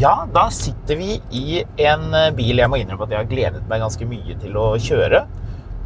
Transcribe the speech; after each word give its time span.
Ja, 0.00 0.24
da 0.32 0.46
sitter 0.54 0.96
vi 0.96 1.18
i 1.36 1.60
en 1.84 2.14
eh, 2.16 2.30
bil 2.32 2.56
jeg 2.56 2.70
må 2.72 2.78
innrømme 2.80 3.04
at 3.04 3.10
jeg 3.12 3.20
har 3.20 3.26
gledet 3.28 3.66
meg 3.68 3.82
ganske 3.82 4.06
mye 4.08 4.36
til 4.40 4.54
å 4.56 4.70
kjøre. 4.80 5.18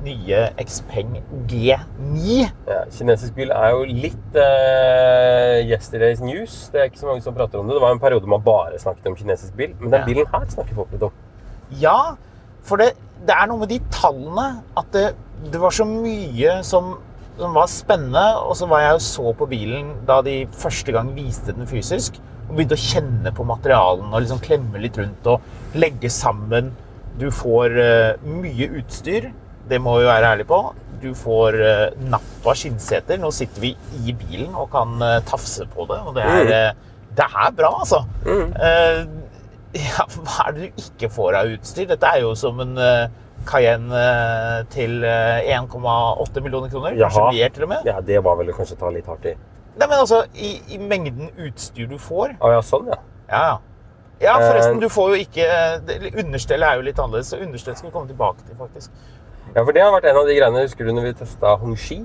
Nye 0.04 0.42
Xpeng 0.60 1.16
G9. 1.50 2.36
Ja, 2.68 2.82
kinesisk 2.94 3.34
bil 3.34 3.50
er 3.56 3.72
jo 3.72 3.86
litt 3.88 4.36
uh, 4.36 5.56
yesterday's 5.64 6.20
news. 6.22 6.68
Det 6.70 6.82
er 6.82 6.90
ikke 6.90 7.00
så 7.00 7.08
mange 7.08 7.24
som 7.24 7.34
prater 7.34 7.58
om 7.58 7.66
det. 7.66 7.74
Det 7.78 7.82
var 7.82 7.96
en 7.96 8.02
periode 8.02 8.28
man 8.30 8.44
bare 8.44 8.78
snakket 8.78 9.08
om 9.10 9.16
kinesisk 9.18 9.56
bil. 9.58 9.72
Men 9.80 9.94
den 9.96 10.04
Ja. 10.04 10.06
bilen 10.06 10.28
her 10.30 10.44
snakker 10.52 10.76
folk 10.76 10.92
litt 10.92 11.06
om. 11.08 11.16
Ja, 11.80 12.14
for 12.62 12.78
det, 12.84 12.92
det 13.24 13.34
er 13.34 13.48
noe 13.50 13.64
med 13.64 13.72
de 13.72 13.80
tallene 13.96 14.46
at 14.76 14.92
det, 14.94 15.06
det 15.48 15.62
var 15.64 15.74
så 15.74 15.88
mye 15.88 16.60
som, 16.68 16.98
som 17.40 17.56
var 17.56 17.72
spennende. 17.72 18.26
Og 18.44 18.54
så 18.60 18.68
var 18.70 18.84
jeg 18.84 19.00
og 19.00 19.04
så 19.08 19.34
på 19.40 19.48
bilen 19.56 19.90
da 20.06 20.20
de 20.22 20.42
første 20.60 20.94
gang 20.94 21.10
viste 21.16 21.56
den 21.56 21.66
fysisk. 21.66 22.20
Og 22.48 22.54
begynte 22.56 22.76
å 22.76 22.84
kjenne 22.84 23.32
på 23.34 23.46
materialen 23.48 24.10
og 24.12 24.22
liksom 24.22 24.42
klemme 24.44 24.80
litt 24.82 24.98
rundt 25.00 25.28
og 25.30 25.76
legge 25.78 26.10
sammen. 26.12 26.72
Du 27.20 27.30
får 27.32 27.76
uh, 27.78 28.24
mye 28.26 28.70
utstyr. 28.80 29.30
Det 29.68 29.80
må 29.80 29.98
vi 30.00 30.08
være 30.08 30.34
ærlige 30.34 30.50
på. 30.50 30.60
Du 31.02 31.10
får 31.18 31.58
uh, 31.60 32.06
nappa 32.10 32.54
skinnseter. 32.58 33.20
Nå 33.22 33.32
sitter 33.34 33.64
vi 33.64 33.74
i 34.02 34.14
bilen 34.18 34.52
og 34.52 34.70
kan 34.74 34.96
uh, 35.02 35.18
tafse 35.26 35.66
på 35.72 35.88
det. 35.90 36.00
Og 36.04 36.16
det 36.18 36.24
er, 36.28 36.54
eh, 36.54 36.94
det 37.16 37.28
er 37.28 37.52
bra, 37.56 37.72
altså. 37.80 38.04
Eh, 38.28 39.04
ja, 39.88 40.06
hva 40.14 40.48
er 40.48 40.56
det 40.56 40.68
du 40.68 40.82
ikke 40.84 41.10
får 41.10 41.40
av 41.40 41.52
utstyr? 41.56 41.88
Dette 41.90 42.12
er 42.12 42.22
jo 42.22 42.34
som 42.38 42.60
en 42.62 42.76
Cayenne 43.44 44.04
til 44.72 45.04
eh, 45.04 45.50
1,8 45.56 46.44
millioner 46.44 46.70
kroner. 46.72 46.96
Kanskje 46.98 47.26
mer, 47.32 47.50
til 47.54 47.66
og 47.66 47.72
med. 47.74 47.88
Ja, 47.88 47.98
det 48.00 48.22
var 48.24 48.38
vel 48.40 48.52
kanskje 48.56 48.78
å 48.78 48.80
ta 48.84 48.92
litt 48.94 49.10
hardt 49.10 49.28
i. 49.28 49.34
Nei, 49.76 49.86
men 49.88 49.98
altså, 49.98 50.22
i, 50.34 50.50
i 50.74 50.78
mengden 50.78 51.30
utstyr 51.48 51.88
du 51.90 51.96
får 51.98 52.36
Å 52.40 52.50
ja, 52.54 52.60
sånn, 52.62 52.86
ja. 52.92 52.98
Ja, 53.28 53.40
ja. 54.22 54.34
Forresten, 54.38 54.76
Eh, 54.76 54.80
du 54.80 54.88
får 54.88 55.08
jo 55.16 55.22
ikke 55.24 55.48
det- 55.86 56.12
Understellet 56.24 56.68
er 56.68 56.76
jo 56.78 56.82
litt 56.86 56.98
annerledes, 57.02 57.32
så 57.34 57.40
understellet 57.42 57.78
skal 57.78 57.90
vi 57.90 57.94
komme 57.96 58.08
tilbake 58.08 58.44
til, 58.46 58.54
faktisk. 58.56 58.90
Ja, 59.54 59.64
for 59.64 59.72
det 59.72 59.82
har 59.82 59.90
vært 59.92 60.06
en 60.10 60.16
av 60.22 60.26
de 60.26 60.36
greiene 60.38 60.62
Husker 60.62 60.84
du 60.86 60.92
når 60.92 61.02
vi 61.08 61.12
testa 61.24 61.56
Hongxi? 61.58 61.98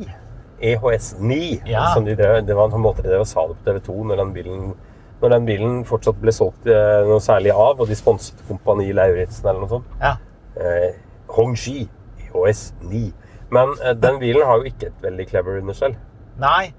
EHS9. 0.62 1.62
Ja. 1.70 1.94
Som 1.94 2.06
de 2.06 2.16
drev, 2.20 2.42
det 2.45 2.56
var 2.58 2.66
en 2.67 2.73
sånn 2.75 2.84
måte 2.84 3.03
de 3.03 3.09
drev 3.14 3.22
og 3.23 3.30
sa 3.30 3.45
det 3.47 3.56
på 3.62 3.67
TV 3.70 3.80
2 3.86 3.97
når 4.09 4.17
den 4.23 4.34
bilen 4.36 4.73
når 5.22 5.30
den 5.34 5.45
bilen 5.50 5.80
fortsatt 5.88 6.16
ble 6.22 6.31
solgt 6.31 6.67
eh, 6.72 7.02
noe 7.08 7.20
særlig 7.20 7.52
av, 7.52 7.80
og 7.84 7.88
de 7.90 7.95
sponset 8.00 8.40
Kompani 8.47 8.86
Lauritzen 8.95 9.50
eller 9.52 9.66
noe 9.66 9.72
sånt. 9.73 9.88
Ja. 10.00 10.14
Eh, 10.56 10.94
Hongxi 11.36 11.90
EHS9. 12.30 13.02
Men 13.52 13.73
eh, 13.84 13.94
den 14.00 14.19
bilen 14.22 14.46
har 14.47 14.62
jo 14.62 14.69
ikke 14.72 14.88
et 14.94 15.01
veldig 15.03 15.25
clever 15.28 15.59
understell. 15.59 15.97
Nei. 16.40 16.69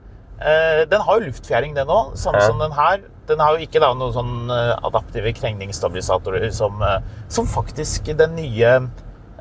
Eh, 0.41 0.85
den 0.91 1.01
har 1.07 1.21
jo 1.21 1.27
luftfjæring, 1.29 1.75
den 1.77 1.89
òg. 1.89 2.17
Samme 2.17 2.41
Ja. 2.41 2.47
som 2.47 2.59
den 2.59 2.73
her. 2.73 3.01
Den 3.29 3.39
har 3.39 3.53
jo 3.57 3.63
ikke 3.67 3.81
da 3.81 3.93
noen 3.95 4.13
sånn 4.13 4.51
eh, 4.51 4.73
adaptive 4.83 5.33
krengningsstabilisatorer 5.33 6.51
som, 6.53 6.81
eh, 6.83 7.01
som 7.29 7.47
faktisk 7.47 8.11
den 8.19 8.35
nye 8.35 8.73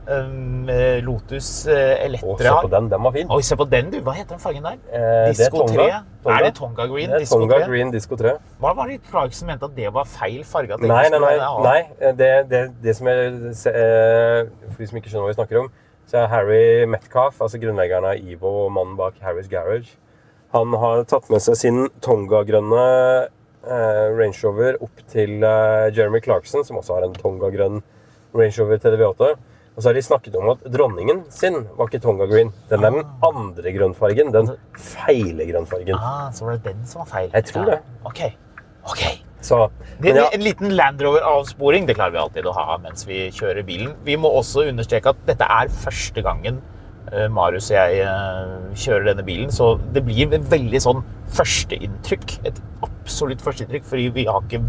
um, 0.10 0.68
Lotus 1.06 1.68
Elettra 1.68 2.28
har. 2.30 2.62
Se 2.62 2.68
på 2.68 2.70
den, 2.76 2.90
den 2.90 3.04
var 3.04 3.12
fin. 3.12 3.28
Oi, 3.32 3.42
se 3.46 3.56
på 3.58 3.66
den, 3.70 3.90
du. 3.92 4.00
Hva 4.02 4.14
heter 4.18 4.36
den 4.36 4.40
fargen 4.44 4.64
der? 4.64 4.78
Eh, 4.92 5.00
det 5.00 5.30
er 5.30 5.34
Disco 5.34 5.66
3? 5.68 5.76
Tonga. 5.76 6.00
Er 6.38 6.44
det 6.44 6.54
Tonga 6.56 6.86
Green? 6.90 7.10
Det 7.10 7.16
er 7.16 7.20
Disco 7.26 7.40
Tonga 7.40 7.60
3? 7.60 7.68
Green 7.72 7.92
Disco 7.94 8.16
3. 8.16 8.34
Hva 8.60 8.74
var 8.78 8.88
det 8.88 9.02
Prag 9.12 9.34
som 9.34 9.48
mente 9.48 9.66
at 9.66 9.76
det 9.78 9.94
var 9.94 10.06
feil 10.10 10.44
farge? 10.46 10.74
At 10.74 10.82
Nei, 10.82 11.10
nei, 11.10 11.20
nei. 11.20 11.38
nei 11.64 12.12
det, 12.18 12.32
det, 12.50 12.64
det 12.84 12.96
som 12.98 13.08
eh, 13.10 14.46
For 14.70 14.78
de 14.78 14.88
som 14.90 14.98
ikke 15.00 15.10
skjønner 15.10 15.26
hva 15.28 15.34
vi 15.34 15.38
snakker 15.40 15.62
om, 15.64 15.72
så 16.10 16.24
er 16.24 16.28
Harry 16.32 16.86
Metcalf, 16.90 17.38
altså 17.42 17.60
grunnleggeren 17.62 18.06
av 18.10 18.18
Evo 18.18 18.66
og 18.66 18.72
mannen 18.74 18.96
bak 18.98 19.20
Harry's 19.22 19.50
Garage, 19.50 19.94
han 20.56 20.74
har 20.82 21.04
tatt 21.10 21.30
med 21.30 21.44
seg 21.46 21.58
sin 21.60 21.84
Tonga-grønne 22.02 22.86
eh, 23.70 24.08
Range 24.18 24.40
Rover 24.42 24.80
opp 24.82 25.04
til 25.12 25.44
eh, 25.46 25.90
Jeremy 25.94 26.24
Clarkson, 26.26 26.66
som 26.66 26.80
også 26.82 26.98
har 26.98 27.06
en 27.06 27.14
Tonga-grønn 27.18 27.84
Range 28.34 28.56
Rover 28.58 28.82
TDV8. 28.82 29.30
Og 29.80 29.84
så 29.84 29.92
har 29.92 29.96
de 29.96 30.04
snakket 30.04 30.36
om 30.36 30.50
at 30.52 30.66
dronningen 30.74 31.22
sin 31.32 31.62
var 31.78 31.88
ikke 31.88 32.02
Tonga 32.04 32.26
Green. 32.28 32.50
Den 32.68 32.84
er 32.84 32.98
den 32.98 33.06
andre 33.24 33.72
grønnfargen. 33.72 34.34
Den 34.36 34.50
feile 34.76 35.46
grønnfargen. 35.48 35.96
Ah, 35.96 36.28
så 36.36 36.50
var 36.50 36.58
det 36.58 36.74
den 36.74 36.82
som 36.90 37.06
var 37.06 37.12
feil. 37.14 37.30
Jeg 37.32 37.48
tror 37.48 37.70
det. 37.70 37.78
Ok. 38.10 38.20
ok. 38.90 39.04
Så, 39.40 39.70
Det, 40.02 40.12
ja, 40.18 40.26
En 40.36 40.44
liten 40.44 40.76
Land 40.76 41.00
Rover-avsporing 41.02 41.88
det 41.88 41.96
klarer 41.96 42.12
vi 42.12 42.20
alltid 42.26 42.50
å 42.50 42.58
ha 42.58 42.76
mens 42.84 43.08
vi 43.08 43.30
kjører 43.32 43.64
bilen. 43.64 43.94
Vi 44.04 44.18
må 44.20 44.34
også 44.42 44.66
understreke 44.68 45.14
at 45.14 45.24
dette 45.30 45.48
er 45.48 45.72
første 45.72 46.26
gangen 46.26 46.60
Marius 47.34 47.72
og 47.72 47.78
jeg 47.78 48.02
eh, 48.06 48.56
kjører 48.78 49.12
denne 49.12 49.26
bilen, 49.26 49.52
så 49.52 49.74
det 49.96 50.04
blir 50.06 50.34
et 50.36 50.46
veldig 50.52 50.82
sånn 50.84 51.04
førsteinntrykk. 51.36 52.40
Et 52.50 52.62
absolutt 52.86 53.42
førsteinntrykk, 53.46 53.86
fordi 53.90 54.10
vi 54.16 54.26
har 54.30 54.42
ikke 54.46 54.62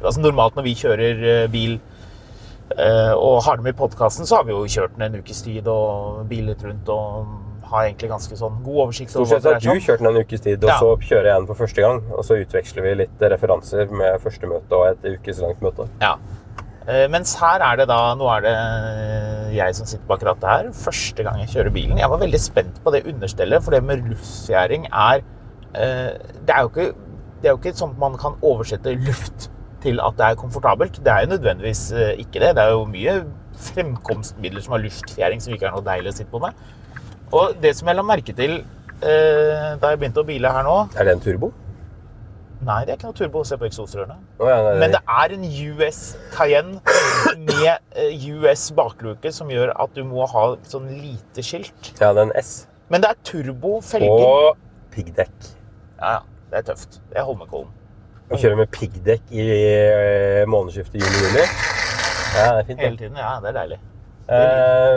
altså 0.00 0.22
Normalt 0.24 0.56
når 0.56 0.64
vi 0.68 0.74
kjører 0.80 1.24
eh, 1.28 1.46
bil 1.52 1.76
eh, 2.78 3.12
og 3.14 3.42
har 3.44 3.58
det 3.60 3.66
med 3.66 3.74
i 3.74 3.78
podkasten, 3.80 4.28
så 4.28 4.40
har 4.40 4.48
vi 4.48 4.54
jo 4.56 4.64
kjørt 4.64 4.96
den 4.96 5.08
en 5.10 5.20
ukes 5.20 5.42
tid 5.44 5.68
og 5.70 6.26
bilet 6.30 6.62
rundt 6.64 6.88
og 6.94 7.38
har 7.70 7.86
egentlig 7.86 8.10
ganske 8.10 8.34
sånn 8.38 8.56
god 8.64 8.80
oversikt. 8.86 9.12
Stort 9.14 9.30
sett 9.30 9.46
har 9.46 9.60
du 9.62 9.68
kjørt 9.78 10.00
den 10.02 10.10
en 10.10 10.24
ukes 10.24 10.42
tid, 10.42 10.64
og 10.64 10.70
Ja. 10.72 10.78
så 10.80 10.94
kjører 11.06 11.28
jeg 11.30 11.38
den 11.38 11.46
for 11.46 11.54
første 11.60 11.84
gang. 11.84 12.00
Og 12.16 12.24
så 12.26 12.38
utveksler 12.42 12.82
vi 12.82 12.94
litt 13.04 13.20
referanser 13.34 13.92
med 13.94 14.18
første 14.24 14.46
møte 14.50 14.74
og 14.74 14.86
et 14.88 15.06
ukeslangt 15.18 15.62
møte. 15.62 15.86
Ja. 16.02 16.16
Eh, 16.88 17.06
Mens 17.12 17.34
her 17.36 17.60
er 17.60 17.76
det 17.76 17.88
da 17.90 17.98
Nå 18.16 18.28
er 18.32 18.44
det 18.46 18.54
eh, 18.54 19.50
jeg 19.58 19.74
som 19.76 19.88
sitter 19.88 20.06
bak 20.08 20.22
rattet 20.24 20.48
her. 20.48 20.70
Første 20.76 21.26
gang 21.26 21.40
jeg 21.42 21.52
kjører 21.54 21.74
bilen. 21.74 22.00
Jeg 22.00 22.10
var 22.12 22.22
veldig 22.22 22.40
spent 22.40 22.80
på 22.84 22.92
det 22.94 23.04
understellet, 23.10 23.64
for 23.64 23.74
det 23.74 23.82
med 23.84 24.04
luftfjæring 24.08 24.86
er 24.88 25.20
eh, 25.74 26.16
Det 26.46 26.54
er 26.56 26.64
jo 26.64 26.72
ikke, 26.72 26.90
det 27.42 27.50
er 27.50 27.54
jo 27.56 27.60
ikke 27.60 27.76
sånn 27.76 27.96
at 27.96 28.02
man 28.02 28.16
kan 28.20 28.38
oversette 28.40 28.94
luft 29.04 29.50
til 29.84 30.00
at 30.04 30.16
det 30.18 30.26
er 30.26 30.40
komfortabelt. 30.40 31.00
Det 31.04 31.12
er 31.12 31.24
jo 31.24 31.34
nødvendigvis 31.34 31.86
ikke 32.20 32.40
det. 32.42 32.54
Det 32.56 32.64
er 32.64 32.74
jo 32.74 32.84
mye 32.88 33.14
fremkomstmidler 33.70 34.64
som 34.64 34.76
har 34.76 34.84
luftfjæring 34.84 35.40
som 35.40 35.54
ikke 35.56 35.68
er 35.70 35.72
noe 35.76 35.84
deilig 35.86 36.12
å 36.12 36.18
sitte 36.18 36.32
på 36.32 36.42
med. 36.42 36.52
Og 37.32 37.56
det 37.62 37.72
som 37.78 37.88
jeg 37.88 37.96
la 37.96 38.04
merke 38.04 38.34
til 38.36 38.60
da 39.00 39.88
jeg 39.94 39.96
begynte 40.02 40.20
å 40.20 40.26
bile 40.28 40.50
her 40.52 40.66
nå 40.66 40.74
Er 40.92 41.06
det 41.08 41.14
en 41.14 41.22
turbo? 41.24 41.48
Nei, 42.60 42.82
det 42.84 42.92
er 42.92 42.98
ikke 42.98 43.08
noe 43.08 43.16
turbo. 43.16 43.42
Se 43.48 43.56
på 43.56 43.64
eksosrørene. 43.70 44.18
Oh, 44.38 44.48
ja, 44.50 44.58
Men 44.76 44.92
det 44.92 45.00
er 45.08 45.32
en 45.36 45.44
US 45.72 46.00
Cayenne 46.34 46.80
med 47.38 47.70
eh, 47.96 48.26
US 48.36 48.66
bakluke 48.76 49.32
som 49.32 49.48
gjør 49.52 49.72
at 49.80 49.94
du 49.96 50.02
må 50.04 50.26
ha 50.28 50.44
sånn 50.68 50.90
lite 50.92 51.44
skilt. 51.46 51.94
ja, 52.00 52.10
det 52.12 52.20
er 52.20 52.26
en 52.28 52.34
S. 52.40 52.52
Men 52.92 53.00
det 53.04 53.12
er 53.14 53.20
turbo 53.24 53.78
felger. 53.86 54.10
Og 54.12 54.92
piggdekk. 54.92 55.50
Ja. 56.02 56.18
Det 56.50 56.58
er 56.58 56.64
tøft. 56.72 56.96
Det 57.12 57.20
er 57.20 57.24
Holmenkollen. 57.28 57.68
Å 58.30 58.38
kjøre 58.38 58.56
med 58.58 58.70
piggdekk 58.74 59.28
i 59.34 59.44
eh, 59.46 60.40
månedsskiftet 60.50 60.98
juni-juli. 61.00 61.44
Ja, 62.34 62.48
det 62.56 62.60
er 62.60 62.66
fint. 62.66 62.80
Hele 62.82 62.98
tiden. 62.98 63.16
Ja, 63.18 63.36
det 63.42 63.52
er 63.52 63.56
deilig. 63.60 63.78
Det, 64.30 64.40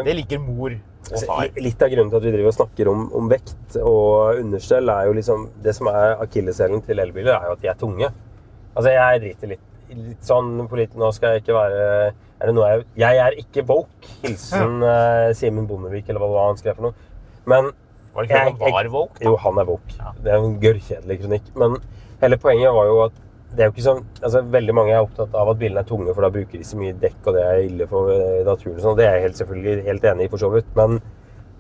Det 0.08 0.16
liker 0.20 0.42
mor 0.42 0.76
altså, 1.12 1.62
litt 1.62 1.82
av 1.84 1.90
grunnen 1.92 2.10
til 2.12 2.18
at 2.18 2.24
vi 2.28 2.32
driver 2.32 2.48
og 2.52 2.56
snakker 2.58 2.90
om, 2.92 3.02
om 3.20 3.30
vekt 3.32 3.78
og 3.82 4.40
understell, 4.40 4.90
er 4.90 5.06
jo 5.10 5.14
liksom 5.18 5.50
Det 5.64 5.74
som 5.76 5.88
er 5.92 6.16
akilleshælen 6.24 6.82
til 6.86 7.00
elbiler, 7.04 7.34
er 7.36 7.50
jo 7.50 7.56
at 7.58 7.62
de 7.62 7.68
er 7.68 7.80
tunge. 7.80 8.10
Altså, 8.76 8.90
jeg 8.94 9.22
driter 9.22 9.48
litt, 9.54 9.66
litt 9.94 10.24
sånn 10.26 10.68
på 10.70 10.80
litt 10.80 10.96
Nå 10.98 11.12
skal 11.14 11.36
jeg 11.36 11.44
ikke 11.44 11.54
være 11.58 11.82
Er 12.14 12.48
det 12.50 12.54
noe 12.58 12.70
jeg 12.72 12.86
Jeg 13.04 13.18
er 13.26 13.36
ikke 13.44 13.66
woke. 13.70 14.08
Hilsen 14.24 14.82
eh, 14.84 15.34
Simen 15.38 15.68
Bondevik, 15.70 16.08
eller 16.10 16.20
hva 16.24 16.48
han 16.48 16.58
skrev 16.58 16.76
for 16.80 16.88
noe. 16.90 16.94
Men 17.46 17.70
Var 18.14 18.24
det 18.24 18.30
ikke 18.30 18.40
jeg- 18.40 18.56
han 18.64 18.74
var 18.74 18.90
woke? 18.94 19.22
Jo, 19.26 19.36
han 19.38 19.58
er 19.60 19.66
woke. 19.66 19.94
Ja. 20.00 20.12
Det 20.24 20.32
er 20.34 20.38
en 20.38 20.60
gørrkjedelig 20.62 21.20
kronikk. 21.22 21.52
Men 21.56 21.78
hele 22.22 22.38
poenget 22.38 22.74
var 22.74 22.86
jo 22.90 22.98
at 23.06 23.22
det 23.56 23.64
er 23.64 23.70
jo 23.70 23.74
ikke 23.76 23.86
sånn, 23.86 24.06
altså 24.22 24.42
Veldig 24.54 24.76
mange 24.76 24.94
er 24.94 25.04
opptatt 25.06 25.36
av 25.38 25.52
at 25.52 25.60
bilene 25.60 25.84
er 25.84 25.90
tunge, 25.90 26.14
for 26.14 26.26
da 26.26 26.32
bruker 26.34 26.62
de 26.62 26.68
så 26.68 26.80
mye 26.80 26.96
dekk, 27.02 27.20
og 27.26 27.38
det 27.38 27.44
er 27.44 27.66
ille 27.68 27.88
for 27.90 28.14
eh, 28.14 28.40
naturen. 28.48 28.80
sånn. 28.82 28.98
Det 29.00 29.06
er 29.08 29.18
jeg 29.18 29.28
helt 29.28 29.42
selvfølgelig 29.42 29.86
helt 29.90 30.08
enig 30.14 30.26
i, 30.28 30.32
for 30.32 30.44
så 30.44 30.50
vidt. 30.54 30.72
Men, 30.80 30.98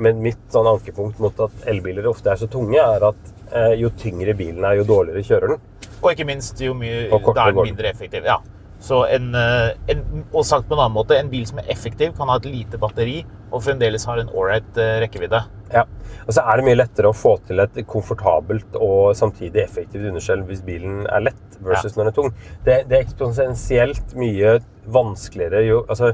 men 0.03 0.23
mitt 0.25 0.41
sånn 0.53 0.69
ankepunkt 0.73 1.21
mot 1.23 1.43
at 1.45 1.67
elbiler 1.69 2.09
ofte 2.09 2.33
er 2.33 2.41
så 2.41 2.49
tunge, 2.51 2.79
er 2.81 3.07
at 3.11 3.31
eh, 3.51 3.75
jo 3.81 3.93
tyngre 3.99 4.35
bilen 4.39 4.65
er, 4.65 4.79
jo 4.81 4.87
dårligere 4.89 5.25
kjører 5.29 5.53
den. 5.53 5.63
Og 6.01 6.09
ikke 6.11 6.27
minst, 6.27 6.59
jo 6.63 6.75
mye, 6.77 7.05
da 7.11 7.47
er 7.47 7.55
den. 7.55 7.63
mindre 7.71 7.93
effektiv. 7.93 8.25
Ja. 8.27 8.39
Så 8.83 9.05
en, 9.07 9.31
eh, 9.35 9.69
en, 9.93 10.03
og 10.33 10.43
sagt 10.43 10.67
på 10.67 10.75
en 10.75 10.81
annen 10.83 10.97
måte, 10.97 11.15
en 11.15 11.31
bil 11.31 11.45
som 11.47 11.61
er 11.61 11.69
effektiv, 11.71 12.11
kan 12.17 12.27
ha 12.27 12.35
et 12.39 12.49
lite 12.49 12.79
batteri 12.81 13.21
og 13.53 13.61
fremdeles 13.63 14.03
har 14.09 14.19
en 14.19 14.31
ålreit 14.33 14.79
eh, 14.81 14.97
rekkevidde. 15.03 15.39
Ja. 15.73 15.85
Og 16.25 16.35
så 16.35 16.43
er 16.43 16.59
det 16.59 16.65
mye 16.67 16.79
lettere 16.79 17.11
å 17.11 17.15
få 17.15 17.37
til 17.47 17.63
et 17.63 17.79
komfortabelt 17.89 18.75
og 18.79 19.13
samtidig 19.17 19.63
effektivt 19.63 20.09
underskjell 20.09 20.43
hvis 20.49 20.63
bilen 20.65 21.03
er 21.07 21.25
lett 21.29 21.57
versus 21.63 21.95
når 21.95 22.09
den 22.09 22.11
er 22.11 22.17
tung. 22.17 22.29
Det, 22.65 22.77
det 22.89 22.97
er 22.97 23.05
eksponentielt 23.05 24.15
mye 24.19 24.57
vanskeligere 24.93 25.63
jo 25.67 25.81
Altså, 25.87 26.13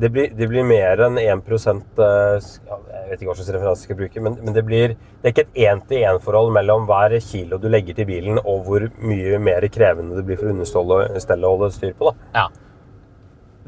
det 0.00 0.10
blir, 0.12 0.32
det 0.36 0.48
blir 0.50 0.66
mer 0.66 1.00
enn 1.06 1.18
1 1.20 1.46
eh, 1.48 2.48
Jeg 2.48 3.06
vet 3.08 3.20
ikke 3.20 3.28
hva 3.30 3.36
slags 3.38 3.52
referanse 3.54 3.84
jeg 3.84 3.88
skal 3.88 3.98
bruke, 3.98 4.22
men, 4.26 4.36
men 4.44 4.56
det 4.56 4.64
blir 4.66 4.94
Det 4.96 5.24
er 5.24 5.32
ikke 5.32 5.44
et 5.46 5.60
én-til-én-forhold 5.68 6.52
mellom 6.56 6.84
hver 6.88 7.14
kilo 7.24 7.58
du 7.60 7.70
legger 7.72 7.96
til 7.96 8.08
bilen, 8.08 8.40
og 8.44 8.66
hvor 8.66 8.84
mye 9.00 9.40
mer 9.40 9.64
krevende 9.72 10.18
det 10.18 10.26
blir 10.28 10.40
for 10.40 10.52
understellet 10.52 11.48
å 11.48 11.54
holde 11.54 11.70
styr 11.72 11.94
på. 11.96 12.10
da. 12.10 12.42
Ja. 12.42 12.46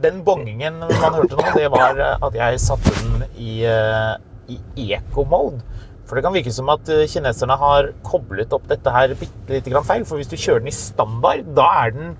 Den 0.05 0.21
bongingen 0.25 0.83
man 0.83 1.17
hørte 1.17 1.39
nå, 1.39 1.47
det 1.57 1.71
var 1.73 2.01
eh, 2.03 2.27
at 2.29 2.37
jeg 2.43 2.65
satte 2.65 2.93
den 2.99 3.25
i, 3.41 3.63
eh, 3.65 4.59
i 4.77 4.91
eco-mode. 4.99 5.63
For 6.07 6.19
det 6.19 6.27
kan 6.27 6.37
virke 6.37 6.53
som 6.55 6.69
at 6.71 6.87
kineserne 7.11 7.57
har 7.59 7.89
koblet 8.07 8.53
opp 8.55 8.69
dette 8.71 8.93
her 8.95 9.17
bitte 9.19 9.51
lite 9.51 9.73
grann 9.73 9.87
feil. 9.89 10.05
For 10.07 10.21
hvis 10.21 10.29
du 10.31 10.37
kjører 10.37 10.63
den 10.63 10.71
i 10.71 10.77
standard, 10.77 11.49
da 11.57 11.65
er 11.81 11.97
den 11.97 12.13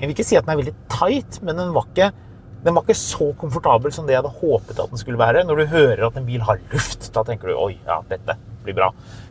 Jeg 0.00 0.08
vil 0.08 0.12
ikke 0.16 0.24
si 0.24 0.36
at 0.36 0.44
den 0.46 0.52
er 0.54 0.58
veldig 0.60 0.74
tight, 0.92 1.38
men 1.44 1.58
den 1.60 1.72
var 1.76 1.86
ikke, 1.88 2.10
den 2.64 2.76
var 2.76 2.84
ikke 2.84 2.98
så 2.98 3.30
komfortabel 3.40 3.92
som 3.94 4.06
det 4.06 4.14
jeg 4.14 4.20
hadde 4.20 4.40
håpet 4.42 4.78
at 4.78 4.92
den 4.92 5.00
skulle 5.00 5.20
være. 5.20 5.44
Når 5.48 5.62
du 5.62 5.72
hører 5.72 6.06
at 6.06 6.16
en 6.20 6.26
bil 6.26 6.42
har 6.44 6.60
luft, 6.72 7.08
da 7.14 7.24
tenker 7.24 7.48
du 7.48 7.56
oi, 7.56 7.74
ja, 7.86 8.00
dette 8.10 8.36
blir 8.64 8.76
bra. 8.76 8.90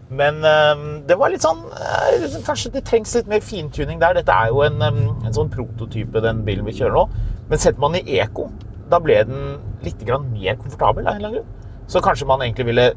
Men 0.09 0.41
øh, 0.45 0.85
det 1.05 1.19
var 1.19 1.29
litt 1.29 1.43
sånn 1.45 1.59
øh, 1.69 2.39
Kanskje 2.41 2.71
det 2.73 2.81
trengs 2.87 3.11
litt 3.13 3.27
mer 3.29 3.43
fintuning 3.45 3.99
der. 4.01 4.17
Dette 4.17 4.33
er 4.33 4.49
jo 4.49 4.63
en, 4.65 4.81
øh, 4.81 5.03
en 5.27 5.35
sånn 5.35 5.51
prototype, 5.53 6.23
den 6.25 6.41
bilen 6.47 6.65
vi 6.65 6.73
kjører 6.79 6.97
nå. 6.97 7.05
Men 7.51 7.61
setter 7.61 7.83
man 7.83 7.97
i 7.99 8.01
eco, 8.17 8.47
da 8.89 8.97
ble 9.03 9.19
den 9.29 9.59
litt 9.85 10.01
mer 10.07 10.57
komfortabel. 10.57 11.05
av 11.05 11.13
en 11.13 11.21
eller 11.21 11.29
annen 11.29 11.37
grunn. 11.37 11.85
Så 11.89 12.01
kanskje 12.05 12.27
man 12.29 12.41
egentlig 12.41 12.65
ville 12.65 12.91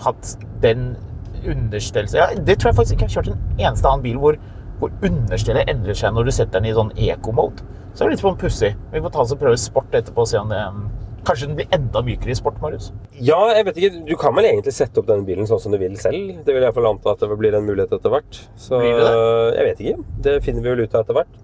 hatt 0.00 0.36
den 0.60 0.96
understellelse 1.40 2.18
ja, 2.18 2.26
Det 2.36 2.58
tror 2.58 2.68
jeg 2.68 2.76
faktisk 2.76 2.94
ikke 2.94 3.06
jeg 3.06 3.14
har 3.14 3.22
kjørt 3.22 3.34
en 3.34 3.60
eneste 3.60 3.88
annen 3.88 4.02
bil 4.04 4.18
hvor, 4.20 4.36
hvor 4.80 4.92
understellet 5.04 5.68
endrer 5.68 5.96
seg 5.96 6.12
når 6.12 6.28
du 6.28 6.32
setter 6.36 6.60
den 6.60 6.68
i 6.68 6.74
sånn 6.76 6.92
eco-mode. 6.96 7.64
Så 7.92 8.02
det 8.02 8.06
er 8.06 8.14
litt 8.14 8.22
sånn 8.22 8.38
pussig. 8.40 8.72
Vi 8.92 9.02
får 9.02 9.12
ta 9.14 9.22
oss 9.24 9.34
og 9.34 9.40
prøve 9.42 9.58
sport 9.60 9.94
etterpå 9.98 10.24
og 10.24 10.30
se 10.30 10.40
om 10.40 10.50
det 10.52 10.60
um, 10.70 10.88
Kanskje 11.26 11.50
den 11.50 11.56
blir 11.58 11.74
enda 11.76 12.00
mykere 12.00 12.32
i 12.32 12.36
sport, 12.38 12.56
Marius? 12.62 12.86
Ja, 13.20 13.36
jeg 13.52 13.66
vet 13.66 13.76
ikke. 13.76 13.98
Du 14.08 14.14
kan 14.16 14.32
vel 14.38 14.46
egentlig 14.48 14.72
sette 14.72 15.02
opp 15.02 15.08
denne 15.10 15.26
bilen 15.26 15.44
sånn 15.48 15.60
som 15.60 15.74
du 15.74 15.76
vil 15.76 15.98
selv. 16.00 16.16
Det 16.46 16.54
vil 16.54 16.62
jeg 16.62 16.70
iallfall 16.70 16.88
anta 16.94 17.12
at 17.12 17.20
det 17.20 17.36
blir 17.36 17.56
en 17.58 17.66
mulighet 17.66 17.92
etter 17.92 18.14
hvert. 18.14 18.38
Så 18.56 18.80
Blir 18.80 18.96
det 18.96 19.10
jeg 19.58 19.66
vet 19.66 19.82
ikke. 19.84 20.06
Det 20.24 20.36
finner 20.46 20.64
vi 20.64 20.72
vel 20.72 20.80
ut 20.86 20.96
av 20.96 21.04
etter 21.04 21.18
hvert. 21.18 21.34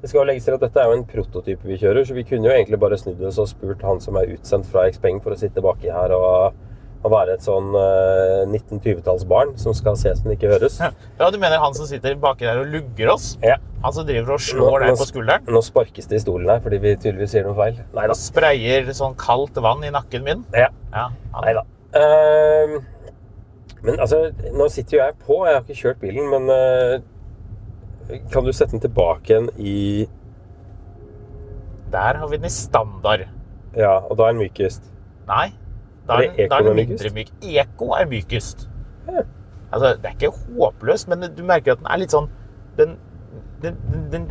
Det 0.00 0.08
skal 0.08 0.22
jo 0.22 0.26
legges 0.30 0.48
til 0.48 0.56
at 0.56 0.64
Dette 0.64 0.80
er 0.80 0.88
jo 0.88 0.96
en 0.96 1.04
prototype 1.10 1.68
vi 1.68 1.76
kjører, 1.82 2.08
så 2.08 2.16
vi 2.16 2.24
kunne 2.28 2.48
jo 2.48 2.54
egentlig 2.54 2.80
bare 2.80 2.96
snudd 3.00 3.20
oss 3.28 3.42
og 3.42 3.50
spurt 3.52 3.84
han 3.84 4.00
som 4.00 4.16
er 4.20 4.32
utsendt 4.36 4.68
fra 4.72 4.86
Xpeng 4.92 5.20
for 5.24 5.36
å 5.36 5.38
sitte 5.40 5.64
baki 5.64 5.92
her 5.92 6.16
og, 6.16 6.56
og 7.06 7.12
være 7.12 7.36
et 7.36 7.44
sånn 7.46 7.70
uh, 7.76 8.42
1920-tallsbarn 8.50 9.54
som 9.60 9.74
skal 9.76 9.98
ses, 10.00 10.22
men 10.24 10.34
ikke 10.34 10.50
høres. 10.50 10.80
Ja, 10.82 11.30
Du 11.30 11.38
mener 11.38 11.62
han 11.62 11.76
som 11.76 11.86
sitter 11.88 12.16
baki 12.20 12.48
der 12.48 12.62
og 12.64 12.72
lugger 12.72 13.12
oss? 13.14 13.34
Ja. 13.44 13.58
Han 13.84 13.94
som 13.94 14.06
driver 14.08 14.34
og 14.34 14.42
slår 14.42 14.82
deg 14.82 14.98
på 14.98 15.06
skulderen? 15.06 15.46
Nå 15.52 15.62
sparkes 15.62 16.10
det 16.10 16.18
i 16.18 16.24
stolen 16.24 16.50
her 16.50 16.62
fordi 16.64 16.80
vi 16.82 16.96
tydeligvis 16.98 17.36
sier 17.36 17.46
noe 17.46 17.54
feil. 17.58 17.78
Nei 17.94 18.08
da. 18.10 18.16
Sprayer 18.18 18.90
sånn 18.96 19.14
kaldt 19.20 19.60
vann 19.62 19.84
i 19.86 19.92
nakken 19.94 20.26
min? 20.26 20.44
Ja. 20.56 20.72
Ja, 20.94 21.08
Nei 21.38 21.54
da. 21.56 21.64
Uh, 21.96 22.76
men 23.86 24.00
altså, 24.02 24.24
nå 24.56 24.66
sitter 24.72 24.98
jo 24.98 25.02
jeg 25.04 25.18
på. 25.22 25.38
Jeg 25.46 25.54
har 25.54 25.62
ikke 25.62 25.78
kjørt 25.78 26.02
bilen, 26.02 26.26
men 26.32 26.50
uh, 26.50 28.16
kan 28.32 28.46
du 28.46 28.50
sette 28.54 28.74
den 28.74 28.82
tilbake 28.82 29.30
igjen 29.30 29.48
i 29.58 30.06
Der 31.94 32.18
har 32.18 32.28
vi 32.30 32.40
den 32.40 32.50
i 32.50 32.52
standard. 32.52 33.28
Ja, 33.76 33.98
og 34.00 34.16
da 34.18 34.26
er 34.26 34.34
den 34.34 34.42
mykest. 34.42 34.90
Nei, 35.28 35.50
da 36.06 36.20
Er 36.22 36.30
er, 36.38 36.48
det 36.48 36.64
den, 36.66 36.76
mindre 36.76 37.10
myk. 37.14 37.32
Eko 37.42 37.90
er 37.98 38.06
mykest. 38.10 38.68
Ja. 39.08 39.24
Altså, 39.72 39.94
det 40.02 40.10
er 40.10 40.14
ikke 40.14 40.32
håpløst, 40.56 41.08
men 41.08 41.24
du 41.36 41.42
merker 41.44 41.74
at 41.74 41.82
den 41.82 41.88
er 41.90 42.00
litt 42.00 42.14
sånn 42.14 42.28
Den, 42.78 42.94
den, 43.62 43.78
den, 44.12 44.28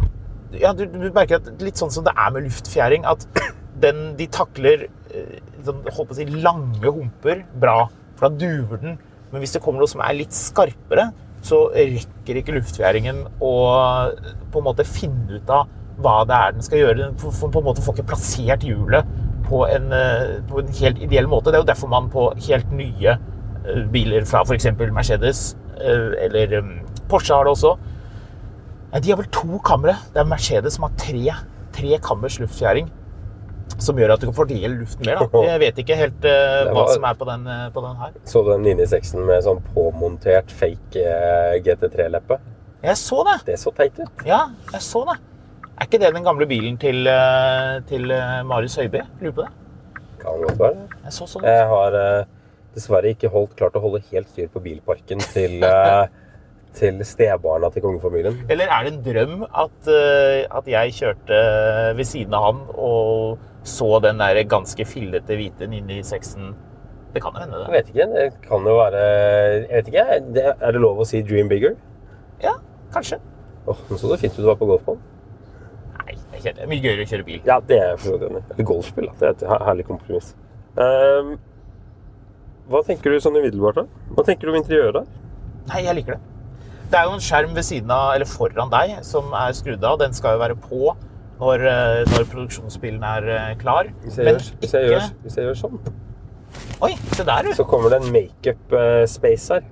Ja, 0.62 0.72
du, 0.78 0.86
du 0.86 1.10
merker 1.12 1.42
at 1.42 1.50
litt 1.64 1.80
sånn 1.82 1.92
som 1.92 2.06
det 2.06 2.14
er 2.16 2.32
med 2.32 2.46
luftfjæring, 2.46 3.06
at 3.10 3.26
den, 3.84 4.14
de 4.20 4.28
takler 4.32 4.86
eh, 4.86 5.40
sånn, 5.66 5.82
holdt 5.90 6.12
på 6.12 6.16
å 6.16 6.20
si, 6.20 6.28
lange 6.46 6.94
humper 6.96 7.44
bra, 7.60 7.90
for 8.16 8.30
da 8.30 8.46
duver 8.46 8.82
den. 8.84 9.00
Men 9.34 9.44
hvis 9.44 9.58
det 9.58 9.64
kommer 9.66 9.84
noe 9.84 9.92
som 9.92 10.04
er 10.06 10.16
litt 10.16 10.36
skarpere, 10.36 11.10
så 11.46 11.66
rekker 11.74 12.40
ikke 12.40 12.56
luftfjæringen 12.56 13.26
å 13.44 13.56
på 14.54 14.62
en 14.62 14.66
måte 14.66 14.86
finne 14.88 15.42
ut 15.42 15.52
av 15.54 15.68
hva 16.02 16.22
det 16.28 16.38
er 16.38 16.56
den 16.56 16.66
skal 16.66 16.82
gjøre. 16.82 17.10
Den 17.10 17.18
på 17.20 17.60
en 17.60 17.68
måte 17.68 17.84
får 17.84 17.98
ikke 17.98 18.10
plassert 18.14 18.66
hjulet 18.66 19.10
på 19.46 19.64
en, 19.70 19.92
eh, 19.94 20.42
på 20.50 20.62
en 20.62 20.74
helt 20.80 21.02
ideell 21.06 21.30
måte. 21.32 21.52
Det 21.52 21.60
er 21.60 21.64
jo 21.64 21.72
derfor 21.72 21.92
man 21.92 22.10
på 22.14 22.28
helt 22.48 22.72
nye 22.76 23.16
eh, 23.16 23.86
biler 23.94 24.26
fra 24.30 24.44
f.eks. 24.46 24.68
Mercedes 24.94 25.56
eh, 25.80 26.12
eller 26.26 26.60
Porsche 27.10 27.36
har 27.36 27.46
det 27.46 27.56
også. 27.56 27.76
De 28.96 29.12
har 29.12 29.20
vel 29.20 29.32
to 29.34 29.60
kamre. 29.66 29.98
Det 30.14 30.22
er 30.22 30.30
Mercedes 30.30 30.78
som 30.78 30.88
har 30.88 30.94
tre, 31.00 31.34
tre 31.76 31.98
kammers 32.04 32.40
luftfjæring. 32.42 32.88
Som 33.82 33.98
gjør 34.00 34.14
at 34.14 34.22
du 34.22 34.30
kan 34.30 34.38
fordele 34.38 34.72
luften 34.80 35.06
mer. 35.10 35.20
da. 35.20 35.42
Jeg 35.44 35.60
vet 35.60 35.80
ikke 35.82 35.98
helt 36.00 36.24
uh, 36.24 36.70
hva 36.70 36.76
var- 36.78 36.92
som 36.94 37.08
er 37.10 37.18
på 37.20 37.28
den, 37.28 37.48
uh, 37.50 37.66
på 37.76 37.84
den 37.84 37.98
her. 38.00 38.14
Så 38.24 38.44
du 38.46 38.52
den 38.54 38.64
996-en 38.64 39.26
med 39.28 39.44
sånn 39.44 39.60
påmontert 39.74 40.54
fake 40.54 41.02
uh, 41.04 41.58
GT3-leppe? 41.66 42.40
Jeg 42.86 43.02
så 43.02 43.24
det! 43.28 43.40
Det 43.50 43.58
så 43.60 43.74
teit 43.76 43.98
ut. 44.00 44.26
Ja, 44.30 44.46
jeg 44.72 44.86
så 44.86 45.02
det. 45.10 45.18
Er 45.76 45.88
ikke 45.90 46.00
det 46.00 46.14
den 46.16 46.24
gamle 46.24 46.46
bilen 46.48 46.78
til, 46.80 47.08
eh, 47.12 47.80
til 47.90 48.12
eh, 48.16 48.42
Marius 48.48 48.78
Høiby? 48.80 49.02
Lurer 49.22 49.34
på 49.36 49.44
det. 49.44 49.52
Kan 50.22 50.44
godt 50.46 50.60
være. 50.62 50.86
Jeg 51.04 51.16
så 51.18 51.28
sånn. 51.28 51.44
Jeg 51.48 51.66
har 51.72 51.98
eh, 52.00 52.28
dessverre 52.78 53.12
ikke 53.12 53.32
holdt, 53.34 53.58
klart 53.60 53.76
å 53.76 53.82
holde 53.84 54.00
helt 54.12 54.30
styr 54.32 54.48
på 54.54 54.62
bilparken 54.64 55.20
til, 55.34 55.64
til 56.76 57.02
stebarna 57.08 57.70
til 57.72 57.84
kongefamilien. 57.84 58.40
Eller 58.52 58.72
er 58.72 58.88
det 58.88 58.94
en 58.94 59.02
drøm 59.06 59.44
at, 59.48 59.92
at 60.60 60.68
jeg 60.72 60.96
kjørte 60.98 61.42
ved 61.96 62.08
siden 62.10 62.36
av 62.36 62.48
han 62.50 62.64
og 62.76 63.44
så 63.66 64.00
den 64.04 64.20
der 64.20 64.42
ganske 64.52 64.84
fillete 64.88 65.38
hvite 65.40 65.70
996-en? 65.72 66.52
Det 67.16 67.24
kan 67.24 67.32
jo 67.36 67.46
hende, 67.46 67.62
Jeg 67.64 67.68
det. 67.68 67.74
vet 67.78 67.92
ikke. 67.94 68.08
Det 68.12 68.48
kan 68.50 68.68
jo 68.68 68.76
være 68.76 69.04
Jeg 69.06 69.70
vet 69.72 69.92
ikke. 69.94 70.08
Er 70.60 70.76
det 70.76 70.82
lov 70.84 71.00
å 71.00 71.08
si 71.08 71.22
'dream 71.24 71.48
bigger'? 71.52 71.78
Ja, 72.44 72.58
kanskje. 72.92 73.20
Åh, 73.68 73.78
Nå 73.90 73.98
så 73.98 74.12
det 74.12 74.20
fint 74.20 74.36
ut 74.36 74.44
du 74.44 74.50
var 74.52 74.60
på 74.60 74.68
golfbanen. 74.68 75.00
Det 76.54 76.64
er 76.64 76.70
mye 76.70 76.84
gøyere 76.84 77.06
å 77.06 77.10
kjøre 77.10 77.26
bil. 77.26 77.42
Ja, 77.48 77.60
det 77.60 77.80
er 77.80 77.90
jeg 77.94 78.00
for 78.00 78.06
så 78.06 78.14
vidt 78.18 78.30
enig 78.30 78.42
i. 78.42 78.46
Eller 78.54 78.70
golfspill. 78.70 79.10
da. 79.10 79.14
Det 79.20 79.28
er 79.28 79.36
et 79.36 79.66
herlig 79.70 79.86
kompromiss. 79.88 80.36
Um, 80.76 81.36
hva 82.70 82.82
tenker 82.86 83.14
du 83.14 83.20
sånn 83.24 83.36
umiddelbart, 83.38 83.76
da? 83.82 84.06
Hva 84.16 84.26
tenker 84.28 84.48
du 84.48 84.54
om 84.54 84.60
interiøret? 84.62 85.10
Nei, 85.70 85.84
jeg 85.86 85.96
liker 86.00 86.18
det. 86.18 86.22
Det 86.92 87.00
er 87.00 87.10
jo 87.10 87.18
en 87.18 87.24
skjerm 87.24 87.54
ved 87.58 87.66
siden 87.66 87.92
av, 87.92 88.14
eller 88.16 88.30
foran 88.30 88.70
deg 88.70 89.00
som 89.06 89.34
er 89.34 89.54
skrudd 89.58 89.84
av. 89.84 90.00
Den 90.02 90.14
skal 90.14 90.36
jo 90.36 90.42
være 90.44 90.58
på 90.62 90.96
når, 91.40 91.66
eh, 91.68 92.02
når 92.14 92.28
produksjonsbilen 92.32 93.04
er 93.04 93.30
eh, 93.36 93.54
klar. 93.62 93.90
Hvis 94.04 94.20
jeg, 94.20 94.26
Men 94.28 94.38
gjør, 94.38 94.52
hvis, 94.62 94.76
jeg 94.78 94.92
gjør, 94.92 95.08
hvis 95.24 95.38
jeg 95.40 95.48
gjør 95.50 95.58
sånn, 95.64 95.80
Oi, 96.86 96.92
se 97.12 97.24
der, 97.28 97.48
du. 97.50 97.52
så 97.58 97.66
kommer 97.68 97.92
det 97.92 97.98
en 98.04 98.14
makeup-space 98.14 99.58
her. 99.58 99.66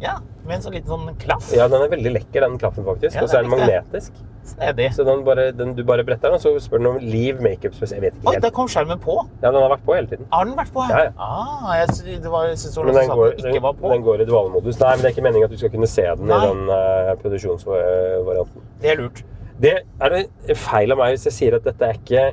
Ja, 0.00 0.14
med 0.50 0.58
en 0.58 0.64
sånn 0.66 0.74
liten 0.76 0.90
sånn 0.90 1.14
klaff. 1.22 1.48
Ja, 1.54 1.68
den 1.70 1.84
er 1.86 1.92
veldig 1.92 2.12
lekker, 2.18 2.44
den 2.44 2.58
klaffen, 2.60 2.84
faktisk. 2.86 3.14
Ja, 3.16 3.22
Og 3.24 3.30
så 3.30 3.38
er 3.40 3.46
den 3.46 3.52
magnetisk. 3.54 4.18
Snedig. 4.50 4.88
Så 4.96 5.04
den 5.06 5.20
bare, 5.24 5.44
den, 5.54 5.74
du 5.78 5.82
bare 5.86 6.02
bretter 6.06 6.32
den, 6.32 6.40
og 6.40 6.42
så 6.42 6.52
spør 6.64 6.80
den 6.82 6.88
om 6.90 6.98
Leave 7.04 7.44
makeup 7.44 7.76
spesielt. 7.76 8.00
Jeg 8.00 8.04
vet 8.06 8.16
ikke 8.18 8.26
Oi, 8.30 8.34
helt. 8.34 8.44
der 8.46 8.54
kom 8.56 8.70
skjermen 8.72 9.00
på. 9.04 9.16
Ja, 9.44 9.52
den 9.52 9.60
har 9.62 9.70
vært 9.76 9.84
på 9.86 9.94
hele 9.94 10.10
tiden. 10.10 10.26
Har 10.32 10.48
den 10.48 10.56
vært 10.58 10.72
på? 10.74 10.86
Ja, 10.90 11.02
ja. 11.06 11.12
Ah, 11.16 11.70
jeg, 11.78 12.18
det 12.24 12.32
var, 12.32 12.48
jeg 12.50 12.58
synes 12.58 12.74
det 12.74 12.80
var 12.80 12.88
Men 12.90 12.98
den 12.98 13.12
går, 13.20 13.34
den 13.38 13.54
ikke 13.54 13.64
var 13.68 13.76
på. 13.78 13.92
den, 13.94 14.02
går 14.08 14.24
i 14.24 14.28
dualmodus. 14.32 14.80
Nei, 14.82 14.92
men 14.96 15.04
det 15.04 15.10
er 15.10 15.14
ikke 15.14 15.26
meningen 15.28 15.46
at 15.46 15.54
du 15.54 15.60
skal 15.60 15.74
kunne 15.76 15.90
se 15.92 16.06
den 16.08 16.32
Nei. 16.32 16.40
i 16.40 16.50
den 16.50 16.72
uh, 16.72 17.12
produksjonsvarianten. 17.22 18.68
Det 18.82 18.90
er 18.94 19.00
lurt. 19.04 19.22
Det 19.60 19.74
er 19.84 20.16
det 20.16 20.56
feil 20.56 20.96
av 20.96 20.98
meg 21.02 21.14
hvis 21.14 21.28
jeg 21.28 21.36
sier 21.36 21.58
at 21.60 21.66
dette 21.68 21.84
er 21.92 21.98
ikke 22.00 22.30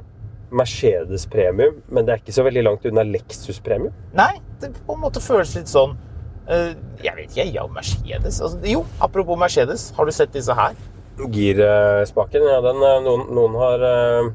Mercedes 0.57 1.25
premium, 1.27 1.81
men 1.91 2.07
det 2.07 2.13
er 2.13 2.21
ikke 2.21 2.35
så 2.37 2.45
veldig 2.47 2.63
langt 2.63 2.85
unna 2.87 3.03
Lexus 3.03 3.59
premium. 3.63 3.91
Nei, 4.15 4.37
det 4.61 4.71
på 4.87 4.95
en 4.95 5.01
måte 5.03 5.19
føles 5.23 5.51
litt 5.57 5.67
sånn 5.67 5.91
eh, 5.91 6.06
Jeg 6.47 7.13
vet 7.17 7.33
ikke, 7.33 7.47
ja, 7.51 7.65
Mercedes 7.67 8.41
altså, 8.41 8.59
Jo, 8.63 8.85
apropos 9.03 9.39
Mercedes. 9.39 9.89
Har 9.97 10.07
du 10.07 10.13
sett 10.15 10.33
disse 10.35 10.53
her? 10.55 10.75
Girspaken, 11.17 12.45
ja, 12.45 12.59
den 12.61 12.83
eh, 12.85 12.99
Noen, 13.03 13.23
noen 13.33 13.55
har 13.57 13.83
eh, 13.87 14.29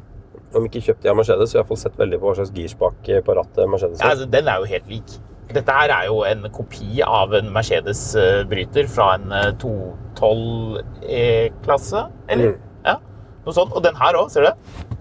om 0.59 0.65
ikke 0.69 0.83
kjøpt 0.85 1.05
de 1.05 1.13
av 1.13 1.17
Mercedes, 1.17 1.51
så 1.51 1.57
har 1.57 1.63
jeg 1.63 1.65
iallfall 1.65 1.81
sett 1.85 2.01
veldig 2.01 2.19
på 2.21 2.29
hva 2.29 2.35
slags 2.37 2.53
girspak 2.57 3.13
på 3.27 3.37
rattet 3.39 3.71
Mercedes 3.71 4.03
Ja, 4.03 4.11
altså, 4.13 4.27
den 4.29 4.51
er 4.51 4.61
jo 4.61 4.69
helt 4.69 4.91
lik. 4.91 5.15
Dette 5.53 5.77
her 5.77 5.93
er 5.93 6.09
jo 6.09 6.23
en 6.25 6.47
kopi 6.55 7.03
av 7.05 7.35
en 7.37 7.51
Mercedes-bryter 7.55 8.89
fra 8.93 9.13
en 9.19 9.33
eh, 9.37 9.51
212 9.63 11.09
E-klasse, 11.21 12.07
eller? 12.33 12.57
Mm. 12.57 12.71
Ja, 12.89 12.97
noe 13.47 13.57
sånt. 13.57 13.73
Og 13.77 13.85
den 13.85 13.97
her 13.99 14.19
òg, 14.21 14.31
ser 14.33 14.49
du? 14.49 14.97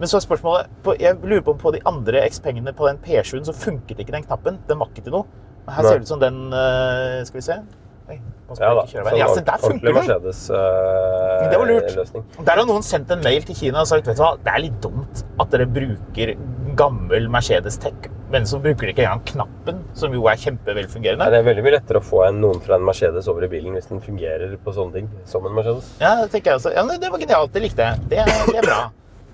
Men 0.00 0.10
så 0.10 0.18
er 0.18 0.24
spørsmålet 0.24 0.70
på, 0.82 0.96
Jeg 0.98 1.18
lurer 1.22 1.44
på 1.46 1.52
om 1.54 1.60
på 1.60 1.70
de 1.74 1.80
andre 1.86 2.24
X-pengene 2.26 2.72
på 2.74 2.88
den 2.88 3.00
P7-en 3.04 3.46
så 3.46 3.54
funket 3.54 4.00
ikke 4.02 4.14
den 4.16 4.24
knappen. 4.26 4.58
Den 4.68 4.80
var 4.80 4.90
ikke 4.90 5.04
til 5.06 5.14
noe. 5.14 5.42
Her 5.68 5.86
ser 5.86 5.98
det 6.00 6.06
ut 6.06 6.10
som 6.10 6.20
den 6.22 6.42
eh, 6.52 7.22
Skal 7.28 7.38
vi 7.38 7.46
se. 7.46 7.58
Oi, 8.10 8.16
Ja 8.58 8.72
da. 8.76 8.82
Sånn. 8.90 9.16
Ja, 9.16 9.28
se, 9.30 9.42
der 9.46 9.62
ordentlig 9.62 9.92
funker 9.94 10.24
det! 10.26 10.32
Det 11.52 11.58
var 11.60 11.68
lurt. 11.68 11.84
Mercedes-løsning. 11.86 12.24
Der 12.48 12.58
har 12.58 12.66
noen 12.68 12.84
sendt 12.84 13.12
en 13.14 13.22
mail 13.24 13.46
til 13.48 13.56
Kina 13.56 13.84
og 13.84 13.88
sagt 13.88 14.10
vet 14.10 14.18
du 14.18 14.24
hva, 14.24 14.32
det 14.42 14.52
er 14.52 14.64
litt 14.66 14.80
dumt 14.84 15.22
at 15.40 15.54
dere 15.54 15.68
bruker 15.70 16.34
gammel 16.76 17.28
Mercedes 17.32 17.78
Tech, 17.80 18.08
men 18.32 18.46
så 18.48 18.58
bruker 18.62 18.88
dere 18.88 18.94
ikke 18.94 19.04
engang 19.06 19.24
knappen, 19.28 19.82
som 19.98 20.14
jo 20.16 20.24
er 20.30 20.40
kjempevelfungerende. 20.40 21.28
det 21.32 21.40
er 21.42 21.46
veldig 21.48 21.64
mye 21.66 21.74
lettere 21.76 22.00
å 22.00 22.06
få 22.06 22.24
en, 22.28 22.40
noen 22.44 22.62
fra 22.64 22.78
en 22.80 22.86
Mercedes 22.88 23.28
over 23.32 23.46
i 23.46 23.52
bilen 23.52 23.76
hvis 23.76 23.88
den 23.92 24.02
fungerer 24.04 24.56
på 24.64 24.74
sånne 24.76 24.98
ting 24.98 25.12
som 25.28 25.46
en 25.48 25.56
Mercedes. 25.56 25.94
Ja, 26.02 26.16
det 26.22 26.32
tenker 26.34 26.52
jeg 26.54 26.62
også. 26.62 26.74
Ja, 26.76 26.84
det 26.88 27.12
var 27.12 27.22
genialt. 27.22 27.54
Det 27.54 27.64
likte 27.64 27.88
jeg. 27.88 28.10
Det 28.12 28.20
er, 28.24 28.34
det 28.50 28.58
er 28.62 28.68
bra. 28.68 28.80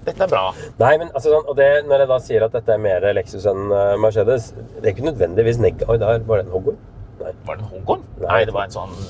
Dette 0.08 0.26
er 0.26 0.32
bra. 0.32 0.44
Nei, 0.82 0.92
men 1.00 1.10
altså, 1.12 1.30
sånn, 1.34 1.46
og 1.48 1.56
det, 1.58 1.68
Når 1.88 2.04
jeg 2.04 2.10
da 2.10 2.18
sier 2.24 2.46
at 2.48 2.54
dette 2.58 2.74
er 2.74 2.80
mer 2.82 3.06
Lexus 3.16 3.46
enn 3.50 3.68
eh, 3.74 3.94
Mercedes, 4.02 4.50
det 4.78 4.84
er 4.84 4.94
ikke 4.94 5.06
nødvendigvis 5.10 5.60
neg... 5.62 5.84
Oi, 5.88 5.98
der 6.00 6.24
var 6.28 6.40
det 6.42 6.46
en 6.48 6.54
hoggorm. 6.56 6.80
Nei. 7.18 7.32
Var 7.46 7.58
det 7.60 7.68
en? 7.68 7.86
Nei. 7.88 8.26
Nei, 8.28 8.42
det 8.48 8.54
var 8.56 8.68
en 8.68 8.74
sånn 8.74 8.92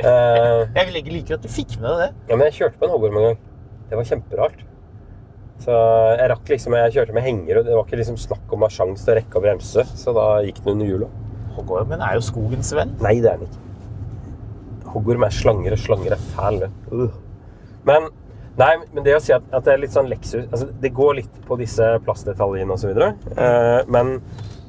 Eh, 0.00 0.62
Jeg 0.76 0.84
vil 0.88 0.98
ikke 1.00 1.12
like 1.14 1.36
at 1.36 1.44
du 1.44 1.48
fikk 1.52 1.78
med 1.80 1.88
deg 1.88 2.00
det. 2.02 2.10
ja, 2.28 2.36
men 2.36 2.48
jeg 2.48 2.58
kjørte 2.58 2.80
på 2.80 2.86
en 2.86 2.92
hoggorm 2.92 3.16
en 3.20 3.24
gang. 3.30 3.38
Det 3.90 3.98
var 3.98 4.06
kjemperart. 4.08 4.60
Så 5.60 5.76
jeg 6.16 6.28
rakk 6.32 6.52
liksom, 6.54 6.76
jeg 6.78 6.92
kjørte 6.94 7.16
med 7.16 7.24
henger, 7.26 7.58
og 7.60 7.66
det 7.66 7.74
var 7.76 7.84
ikke 7.84 7.98
liksom 8.00 8.16
snakk 8.20 8.52
om 8.52 8.62
å 8.64 8.68
ha 8.68 8.72
sjanse 8.72 9.04
til 9.04 9.12
å 9.12 9.16
rekke 9.18 9.40
å 9.40 9.42
bremse. 9.44 9.84
Så 10.00 10.14
da 10.16 10.26
gikk 10.44 10.62
den 10.64 10.72
under 10.76 10.88
hjula. 10.88 11.08
Hoggormen 11.56 12.04
er 12.04 12.16
jo 12.16 12.22
skogens 12.24 12.70
venn. 12.76 12.94
Nei, 13.04 13.16
det 13.20 13.32
er 13.32 13.40
den 13.42 13.50
ikke. 13.50 13.66
Hoggorm 14.94 15.26
er 15.26 15.34
slanger, 15.36 15.76
og 15.76 15.82
slanger 15.84 16.16
er 16.16 16.22
fæle. 16.32 16.70
Uh. 16.92 17.10
Men, 17.88 18.08
nei, 18.58 18.72
men 18.92 19.04
det 19.06 19.14
å 19.16 19.22
si 19.22 19.32
at, 19.34 19.46
at 19.54 19.66
det 19.66 19.72
er 19.72 19.82
litt 19.82 19.94
sånn 19.94 20.08
Lexus 20.10 20.42
altså 20.42 20.66
Det 20.82 20.90
går 20.94 21.14
litt 21.20 21.40
på 21.46 21.56
disse 21.60 21.86
plastdetaljene 22.04 22.74
osv. 22.74 22.92
Uh, 22.98 23.80
men 23.90 24.16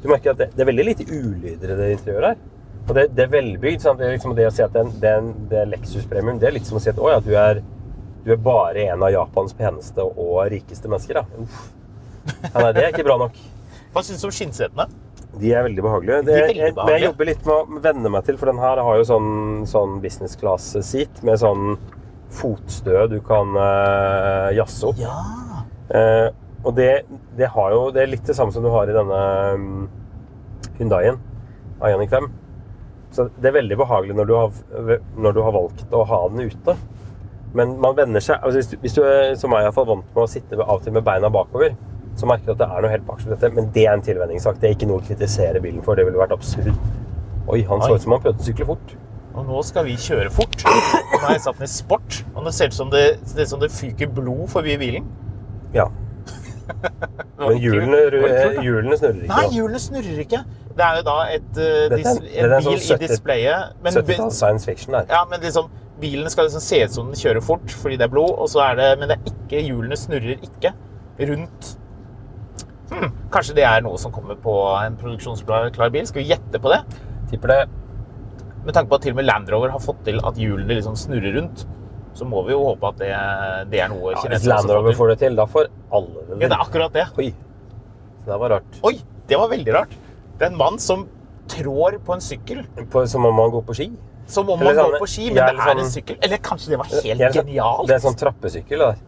du 0.01 0.09
merker 0.09 0.33
at 0.33 0.41
det, 0.41 0.49
det 0.55 0.63
er 0.63 0.71
veldig 0.71 0.87
lite 0.87 1.07
ulyder 1.09 1.73
i 1.73 1.77
det 1.79 1.91
interiøret 1.97 2.31
her. 2.31 2.41
Og 2.87 2.95
det, 2.97 3.05
det 3.15 3.25
er 3.25 3.35
velbygd. 3.35 3.83
Sant? 3.83 3.99
Det, 3.99 4.07
er 4.07 4.15
liksom 4.17 4.33
det 4.37 4.47
å 4.49 4.53
si 4.53 4.63
at 4.65 4.73
det, 4.75 4.87
det, 5.03 5.13
det 5.51 5.61
er 5.61 5.69
Lexus 5.75 6.07
premium, 6.09 6.39
det 6.41 6.49
er 6.49 6.57
litt 6.57 6.69
som 6.69 6.79
å 6.79 6.83
si 6.83 6.89
at 6.91 6.99
å, 7.01 7.11
ja, 7.13 7.19
du, 7.23 7.31
er, 7.37 7.61
du 8.25 8.33
er 8.33 8.41
bare 8.41 8.87
en 8.89 9.05
av 9.05 9.13
Japans 9.13 9.53
peneste 9.57 10.05
og 10.09 10.41
rikeste 10.51 10.91
mennesker. 10.91 11.21
Da. 11.21 11.45
Uff. 11.45 11.69
Ja, 12.25 12.57
nei, 12.57 12.73
det 12.77 12.83
er 12.83 12.91
ikke 12.91 13.05
bra 13.07 13.17
nok. 13.21 13.37
Hva 13.93 14.03
syns 14.05 14.21
du 14.23 14.29
om 14.29 14.35
skinnsetene? 14.35 14.87
De 15.41 15.53
er 15.55 15.63
veldig 15.63 15.83
behagelige. 15.83 16.19
Det, 16.27 16.33
De 16.33 16.39
er 16.41 16.49
veldig 16.49 16.65
jeg, 16.65 16.75
men 16.75 16.93
jeg 16.95 17.05
jobber 17.05 17.29
litt 17.29 17.45
med 17.47 17.55
å 17.55 17.81
venne 17.85 18.11
meg 18.13 18.27
til, 18.27 18.37
for 18.39 18.51
den 18.51 18.61
her 18.61 18.81
har 18.83 18.99
jo 18.99 19.07
sånn, 19.07 19.31
sånn 19.69 19.97
business 20.03 20.35
class 20.39 20.73
seat 20.85 21.21
med 21.27 21.39
sånn 21.41 21.77
fotstø 22.35 23.07
du 23.11 23.17
kan 23.25 23.55
uh, 23.57 24.51
jazze 24.55 24.91
opp. 24.91 25.01
Ja. 25.01 25.17
Uh, 25.91 26.29
og 26.61 26.75
det, 26.77 26.91
det 27.35 27.49
har 27.51 27.73
jo 27.73 27.87
Det 27.91 28.03
er 28.03 28.11
litt 28.11 28.27
det 28.27 28.35
samme 28.37 28.53
som 28.53 28.63
du 28.63 28.69
har 28.71 28.87
i 28.87 28.95
denne 28.95 29.21
um, 29.57 29.89
Hundaien, 30.77 31.19
Ionic 31.81 32.13
5. 32.13 32.29
Så 33.11 33.27
det 33.35 33.49
er 33.49 33.57
veldig 33.57 33.77
behagelig 33.81 34.15
når 34.15 34.29
du 34.29 34.35
har, 34.37 34.59
når 35.19 35.35
du 35.35 35.41
har 35.43 35.55
valgt 35.55 35.95
å 35.95 36.05
ha 36.07 36.21
den 36.31 36.47
ute. 36.47 36.77
Men 37.57 37.73
man 37.83 37.97
venner 37.97 38.23
seg 38.23 38.39
altså 38.39 38.61
hvis, 38.61 38.69
du, 38.71 38.77
hvis 38.83 38.95
du 38.95 39.01
er 39.03 39.33
som 39.39 39.51
meg 39.51 39.67
i 39.67 39.73
vant 39.75 39.91
med 39.91 40.21
å 40.23 40.29
sitte 40.31 40.55
av 40.55 40.77
og 40.77 40.85
til 40.85 40.95
med 40.95 41.03
beina 41.03 41.27
bakover, 41.33 41.75
så 42.15 42.27
merker 42.29 42.47
du 42.47 42.53
at 42.53 42.61
det 42.61 42.69
er 42.69 42.85
noe 42.85 42.91
helt 42.93 43.09
ved 43.11 43.33
dette. 43.33 43.51
Men 43.57 43.69
det 43.75 43.85
er 43.85 43.93
en 43.97 44.05
tilvenningssak. 44.05 44.59
Det 44.61 44.69
er 44.69 44.77
ikke 44.77 44.87
noe 44.89 45.01
å 45.01 45.05
kritisere 45.05 45.63
bilen 45.63 45.83
for. 45.83 45.99
Det 45.99 46.07
ville 46.07 46.19
vært 46.21 46.35
absurd. 46.35 46.71
Oi, 47.51 47.63
han 47.67 47.83
så 47.83 47.95
ut 47.95 48.03
som 48.03 48.15
han 48.15 48.23
prøvde 48.23 48.43
å 48.43 48.47
sykle 48.47 48.67
fort. 48.69 48.95
Og 49.31 49.45
nå 49.47 49.61
skal 49.63 49.85
vi 49.87 49.95
kjøre 49.99 50.31
fort. 50.33 50.63
Nå 50.65 51.21
har 51.23 51.35
jeg 51.37 51.43
satt 51.45 51.59
den 51.59 51.67
i 51.67 51.71
sport, 51.71 52.21
og 52.35 52.45
det 52.47 52.53
ser 52.57 52.71
ut 52.71 52.77
som 52.77 52.91
det, 52.91 53.05
det, 53.35 53.47
som 53.49 53.61
det 53.61 53.71
fyker 53.71 54.11
blod 54.11 54.47
forbi 54.51 54.77
bilen. 54.81 55.07
Ja. 55.75 55.87
Men 57.39 57.57
hjulene, 57.59 57.99
hjulene 58.63 58.97
snurrer 58.99 59.23
ikke. 59.23 59.31
Nei, 59.31 59.45
hjulene 59.55 59.81
snurrer 59.81 60.19
ikke. 60.25 60.41
Det 60.71 60.85
er 60.85 60.99
jo 60.99 61.05
da 61.07 61.15
et, 61.33 61.49
uh, 61.57 61.95
dis, 61.95 62.07
en 62.07 62.45
en 62.47 62.67
bil 62.67 62.83
sånn 62.83 63.01
i 63.01 63.07
displayet. 63.07 63.73
70-talls 63.87 64.39
science 64.39 64.67
fiction 64.67 64.95
der. 64.95 65.09
ja, 65.11 65.23
men 65.31 65.43
liksom, 65.43 65.67
bilen 66.01 66.31
skal 66.31 66.47
liksom 66.47 66.63
se 66.63 66.79
ut 66.85 66.95
som 66.95 67.11
den 67.11 67.19
kjører 67.19 67.43
fort 67.45 67.75
fordi 67.81 67.99
det 67.99 68.07
er 68.07 68.13
blod, 68.13 68.33
og 68.37 68.49
så 68.51 68.63
er 68.69 68.79
det, 68.79 68.89
men 69.01 69.11
det 69.11 69.19
er 69.19 69.33
ikke, 69.33 69.63
hjulene 69.67 69.99
snurrer 69.99 70.37
ikke 70.37 70.73
rundt. 71.31 71.75
Hmm, 72.91 73.11
kanskje 73.31 73.55
det 73.59 73.67
er 73.67 73.83
noe 73.83 73.99
som 73.99 74.11
kommer 74.11 74.39
på 74.39 74.55
en 74.81 74.97
produksjonsklar 74.99 75.71
bil? 75.93 76.07
Skal 76.07 76.23
vi 76.23 76.31
gjette 76.33 76.59
på 76.59 76.71
det? 76.73 76.81
Tipper 77.31 77.53
det 77.53 77.61
Med 78.65 78.73
tanke 78.75 78.89
på 78.91 78.95
at 78.99 79.01
til 79.07 79.13
og 79.15 79.17
med 79.21 79.25
Land 79.25 79.49
Rover 79.49 79.71
har 79.73 79.79
fått 79.81 80.03
til 80.05 80.19
at 80.23 80.35
hjulene 80.37 80.75
liksom 80.77 80.95
snurrer 80.99 81.33
rundt, 81.39 81.63
så 82.13 82.25
må 82.27 82.43
vi 82.45 82.51
jo 82.53 82.59
håpe 82.67 82.89
at 82.91 82.97
det, 82.99 83.09
det 83.71 83.79
er 83.81 83.89
noe 83.89 84.11
ja, 84.13 84.21
Hvis 84.29 84.45
Land 84.45 84.69
Rover 84.69 84.93
får 84.97 85.13
det 85.13 85.17
til, 85.23 85.35
da 85.39 85.45
får 85.49 85.69
alle 85.91 86.25
det 86.27 86.35
Ja, 86.35 86.47
det 86.47 86.51
er 86.51 86.61
akkurat 86.65 86.93
det. 86.93 87.05
Oi. 87.17 87.31
Det 88.27 88.37
var 88.43 88.49
rart. 88.57 88.79
Oi, 88.85 88.95
det 89.27 89.39
var 89.39 89.49
veldig 89.49 89.73
rart. 89.73 89.95
Det 90.37 90.45
er 90.45 90.51
en 90.51 90.57
mann 90.59 90.77
som 90.81 91.07
trår 91.51 91.97
på 92.05 92.13
en 92.13 92.21
sykkel. 92.21 92.61
På, 92.91 93.05
som 93.09 93.25
om 93.25 93.33
man 93.35 93.49
går 93.53 93.63
på 93.65 93.73
ski. 93.79 93.87
Som 94.31 94.49
om 94.49 94.59
han 94.61 94.67
man 94.69 94.75
sånn- 94.77 94.91
går 94.93 95.01
på 95.01 95.09
ski, 95.09 95.25
men 95.31 95.35
det 95.35 95.47
er 95.47 95.55
er 95.55 95.71
en 95.71 95.77
sånn- 95.81 95.93
sykkel. 95.95 96.17
Eller 96.21 96.37
kanskje 96.37 96.69
det 96.69 96.77
var 96.77 96.85
helt 96.91 97.05
sånn- 97.21 97.33
genialt. 97.39 97.87
Det 97.87 97.95
er 97.95 98.03
sånn 98.05 98.19
trappesykkel. 98.21 98.77
det 98.77 98.87
der. 98.91 99.01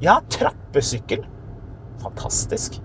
Ja, 0.00 0.20
trappesykkel. 0.28 1.24
Fantastisk. 2.02 2.80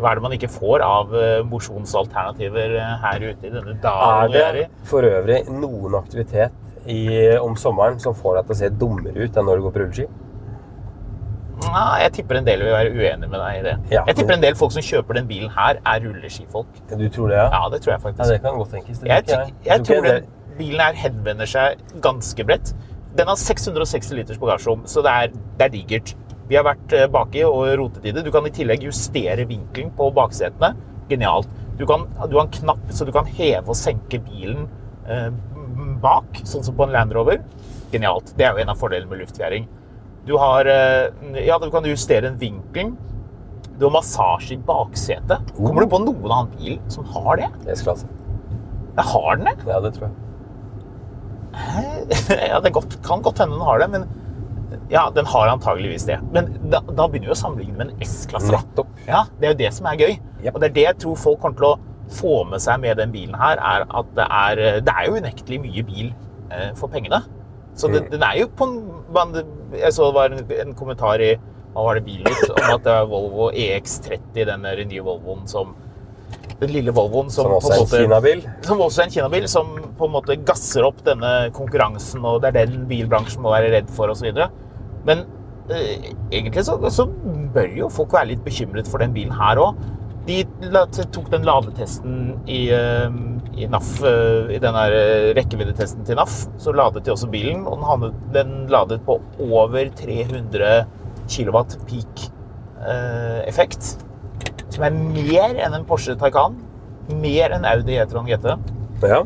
Hva 0.00 0.10
er 0.14 0.18
det 0.20 0.22
man 0.24 0.32
ikke 0.36 0.48
får 0.48 0.82
av 0.86 1.14
eh, 1.14 1.42
mosjonsalternativer 1.44 2.74
eh, 2.80 2.96
her 3.04 3.26
ute 3.28 3.46
i 3.46 3.52
denne 3.52 3.74
dalen 3.82 4.32
vi 4.32 4.40
er 4.40 4.58
i? 4.62 4.64
det 4.64 4.88
for 4.88 5.04
øvrig 5.04 5.42
noen 5.52 5.94
aktivitet 6.00 6.56
i, 6.88 7.02
om 7.36 7.54
sommeren 7.60 8.00
som 8.00 8.14
får 8.16 8.38
deg 8.40 8.48
til 8.48 8.54
å 8.56 8.60
se 8.62 8.70
dummere 8.80 9.26
ut 9.28 9.36
enn 9.36 9.44
når 9.50 9.60
du 9.60 9.66
går 9.68 9.74
på 9.76 9.82
rulleski? 9.84 10.06
Nei, 11.60 11.98
jeg 12.06 12.12
tipper 12.16 12.38
en 12.40 12.46
del 12.46 12.62
vil 12.64 12.72
være 12.72 12.92
uenig 12.96 13.28
med 13.28 13.36
deg 13.36 13.56
i 13.58 13.64
det. 13.66 13.74
Ja, 13.92 14.00
jeg 14.08 14.16
tipper 14.16 14.32
en 14.38 14.42
del 14.42 14.54
folk 14.56 14.72
som 14.72 14.82
kjøper 14.86 15.18
den 15.20 15.26
bilen 15.28 15.50
her, 15.52 15.76
er 15.86 16.00
rulleskifolk. 16.06 16.78
Du 16.96 17.04
tror 17.12 17.28
det, 17.30 17.36
ja? 17.36 17.48
Ja, 17.52 17.66
det 17.74 17.82
tror 17.84 17.92
jeg 17.92 17.98
Ja, 18.00 18.04
faktisk. 18.06 18.30
det 18.32 18.38
kan 18.46 18.56
godt 18.62 18.72
tenkes. 18.74 18.98
Det 19.02 19.10
Jeg, 19.10 19.26
ty- 19.28 19.68
jeg 19.68 19.84
tror 19.84 20.06
den 20.08 20.30
bilen 20.58 20.80
her 20.80 20.96
henvender 21.02 21.46
seg 21.52 21.84
ganske 22.02 22.46
bredt. 22.48 22.72
Den 23.18 23.28
har 23.28 23.36
660 23.36 24.16
liters 24.16 24.38
bagasjerom, 24.40 24.86
så 24.88 25.02
det 25.04 25.12
er, 25.12 25.36
det 25.60 25.66
er 25.68 25.72
digert. 25.76 26.14
Vi 26.50 26.58
har 26.58 26.66
vært 26.66 26.94
eh, 26.98 27.06
baki 27.10 27.44
og 27.46 27.62
rotet 27.78 28.06
i 28.08 28.12
det. 28.14 28.24
Du 28.26 28.32
kan 28.34 28.46
i 28.48 28.54
tillegg 28.54 28.82
justere 28.88 29.46
vinkelen 29.46 29.92
på 29.94 30.08
baksetene. 30.16 30.72
Genialt. 31.10 31.50
Du, 31.78 31.84
kan, 31.86 32.08
du 32.26 32.34
har 32.36 32.46
en 32.48 32.54
knapp 32.56 32.90
så 32.92 33.06
du 33.06 33.12
kan 33.14 33.28
heve 33.38 33.70
og 33.70 33.78
senke 33.78 34.18
bilen 34.24 34.66
eh, 35.06 35.28
bak, 36.02 36.40
sånn 36.42 36.64
som 36.66 36.74
på 36.74 36.88
en 36.88 36.96
Land 36.96 37.14
Rover. 37.14 37.38
Genialt. 37.92 38.34
Det 38.34 38.48
er 38.48 38.56
jo 38.56 38.64
en 38.64 38.72
av 38.74 38.80
fordelene 38.80 39.10
med 39.12 39.22
luftfjæring. 39.22 39.68
Du 40.26 40.34
har 40.42 40.66
eh, 40.68 41.06
Ja, 41.46 41.58
du 41.62 41.70
kan 41.70 41.86
justere 41.86 42.32
en 42.32 42.40
vinkel. 42.40 42.96
Du 43.78 43.86
har 43.86 43.94
massasje 43.94 44.56
i 44.56 44.62
baksetet. 44.66 45.54
Kommer 45.56 45.86
du 45.86 45.92
på 45.94 46.02
noen 46.02 46.34
annen 46.34 46.50
bil 46.58 46.80
som 46.92 47.06
har 47.14 47.38
det? 47.40 47.48
S-klasse. 47.76 48.10
Jeg 48.96 49.06
har 49.12 49.38
den 49.38 49.46
det? 49.48 49.54
Ja, 49.70 49.78
det 49.84 49.94
tror 49.96 50.10
jeg. 50.10 50.16
ja, 52.50 52.58
det 52.62 52.74
godt, 52.74 52.98
kan 53.06 53.22
godt 53.22 53.38
hende 53.38 53.54
den 53.54 53.64
har 53.66 53.80
det, 53.80 53.88
men 53.94 54.04
ja, 54.92 55.04
den 55.14 55.26
har 55.26 55.48
antageligvis 55.52 56.04
det. 56.08 56.18
Men 56.34 56.52
da, 56.70 56.80
da 56.80 57.06
begynner 57.08 57.30
vi 57.30 57.34
å 57.34 57.38
sammenligne 57.38 57.76
med 57.78 57.90
en 57.92 58.02
S-klasse. 58.06 58.52
Nettopp. 58.54 58.90
Ja, 59.08 59.24
Det 59.40 59.48
er 59.48 59.54
jo 59.54 59.58
det 59.64 59.70
som 59.76 59.86
er 59.90 59.96
gøy. 60.00 60.16
Yep. 60.44 60.54
Og 60.54 60.60
det 60.62 60.68
er 60.70 60.74
det 60.78 60.84
jeg 60.86 60.98
tror 61.04 61.16
folk 61.20 61.40
kommer 61.42 61.58
til 61.60 61.68
å 61.70 61.76
få 62.10 62.40
med 62.50 62.62
seg 62.62 62.80
med 62.82 62.96
den 62.98 63.12
bilen 63.14 63.36
her, 63.38 63.60
er 63.62 63.84
at 63.86 64.08
det 64.16 64.26
er, 64.26 64.62
det 64.82 64.94
er 64.96 65.06
jo 65.06 65.18
unektelig 65.20 65.60
mye 65.62 65.84
bil 65.86 66.08
eh, 66.50 66.70
for 66.78 66.90
pengene. 66.90 67.22
Så 67.78 67.86
det, 67.92 68.00
Mm. 68.04 68.10
den 68.16 68.22
er 68.26 68.38
jo 68.40 68.48
på 68.58 68.66
en 68.66 69.36
Jeg 69.78 69.92
så 69.94 70.08
det 70.08 70.14
var 70.16 70.32
en, 70.34 70.40
en 70.66 70.74
kommentar 70.74 71.20
i 71.22 71.36
hva 71.70 71.84
var 71.86 71.94
det 71.94 72.02
Bilnytt 72.08 72.50
om 72.50 72.72
at 72.74 72.82
det 72.82 72.90
er 72.96 73.04
Volvo 73.06 73.50
EX30, 73.54 74.18
den 74.48 74.64
der 74.66 74.80
nye 74.90 75.04
Volvoen 75.06 75.44
som 75.46 75.76
Den 76.60 76.72
lille 76.74 76.92
Volvoen 76.92 77.30
som, 77.32 77.46
Som 77.48 77.54
også 77.56 77.70
er 77.72 77.76
en 77.76 77.84
måte- 77.84 78.00
som 78.66 78.80
også 78.84 79.00
er 79.00 79.04
en 79.08 79.14
Kina-bil, 79.14 79.46
som 79.48 79.70
på 79.96 80.08
en 80.08 80.12
måte 80.12 80.36
gasser 80.44 80.84
opp 80.84 81.00
denne 81.06 81.50
konkurransen, 81.56 82.24
og 82.24 82.42
det 82.42 82.50
er 82.54 82.66
den 82.66 82.84
bilbransjen 82.90 83.40
må 83.44 83.54
være 83.54 83.70
redd 83.72 83.88
for, 83.96 84.12
osv. 84.12 84.28
Men 85.08 85.24
eh, 85.72 86.10
egentlig 86.30 86.64
så, 86.66 86.76
så 86.92 87.06
bør 87.54 87.72
jo 87.78 87.88
folk 87.88 88.12
være 88.12 88.34
litt 88.34 88.44
bekymret 88.44 88.90
for 88.90 89.00
den 89.00 89.14
bilen 89.16 89.32
her 89.32 89.56
òg. 89.62 89.80
De 90.28 90.42
tok 91.10 91.30
den 91.32 91.46
ladetesten 91.48 92.18
i, 92.46 92.66
eh, 92.76 93.08
i 93.56 93.66
NAF, 93.72 93.94
eh, 94.04 94.52
i 94.54 94.60
den 94.62 94.76
eh, 94.76 95.30
rekkeviddetesten 95.38 96.04
til 96.06 96.20
NAF. 96.20 96.42
Så 96.60 96.76
ladet 96.76 97.06
de 97.06 97.14
også 97.14 97.30
bilen, 97.32 97.64
og 97.64 97.78
den, 97.80 97.88
handlet, 97.88 98.20
den 98.36 98.52
ladet 98.70 99.00
på 99.08 99.16
over 99.48 99.88
300 99.96 100.84
kW 101.30 101.64
peak 101.88 102.28
eh, 102.84 103.40
effekt. 103.48 103.96
Som 104.70 104.86
er 104.86 104.94
mer 104.94 105.58
enn 105.58 105.74
en 105.76 105.86
Porsche 105.88 106.16
Taycan. 106.18 106.56
Mer 107.20 107.56
enn 107.56 107.66
Audi 107.66 107.98
E-tron 107.98 108.28
GT. 108.28 108.52
Ja. 109.02 109.24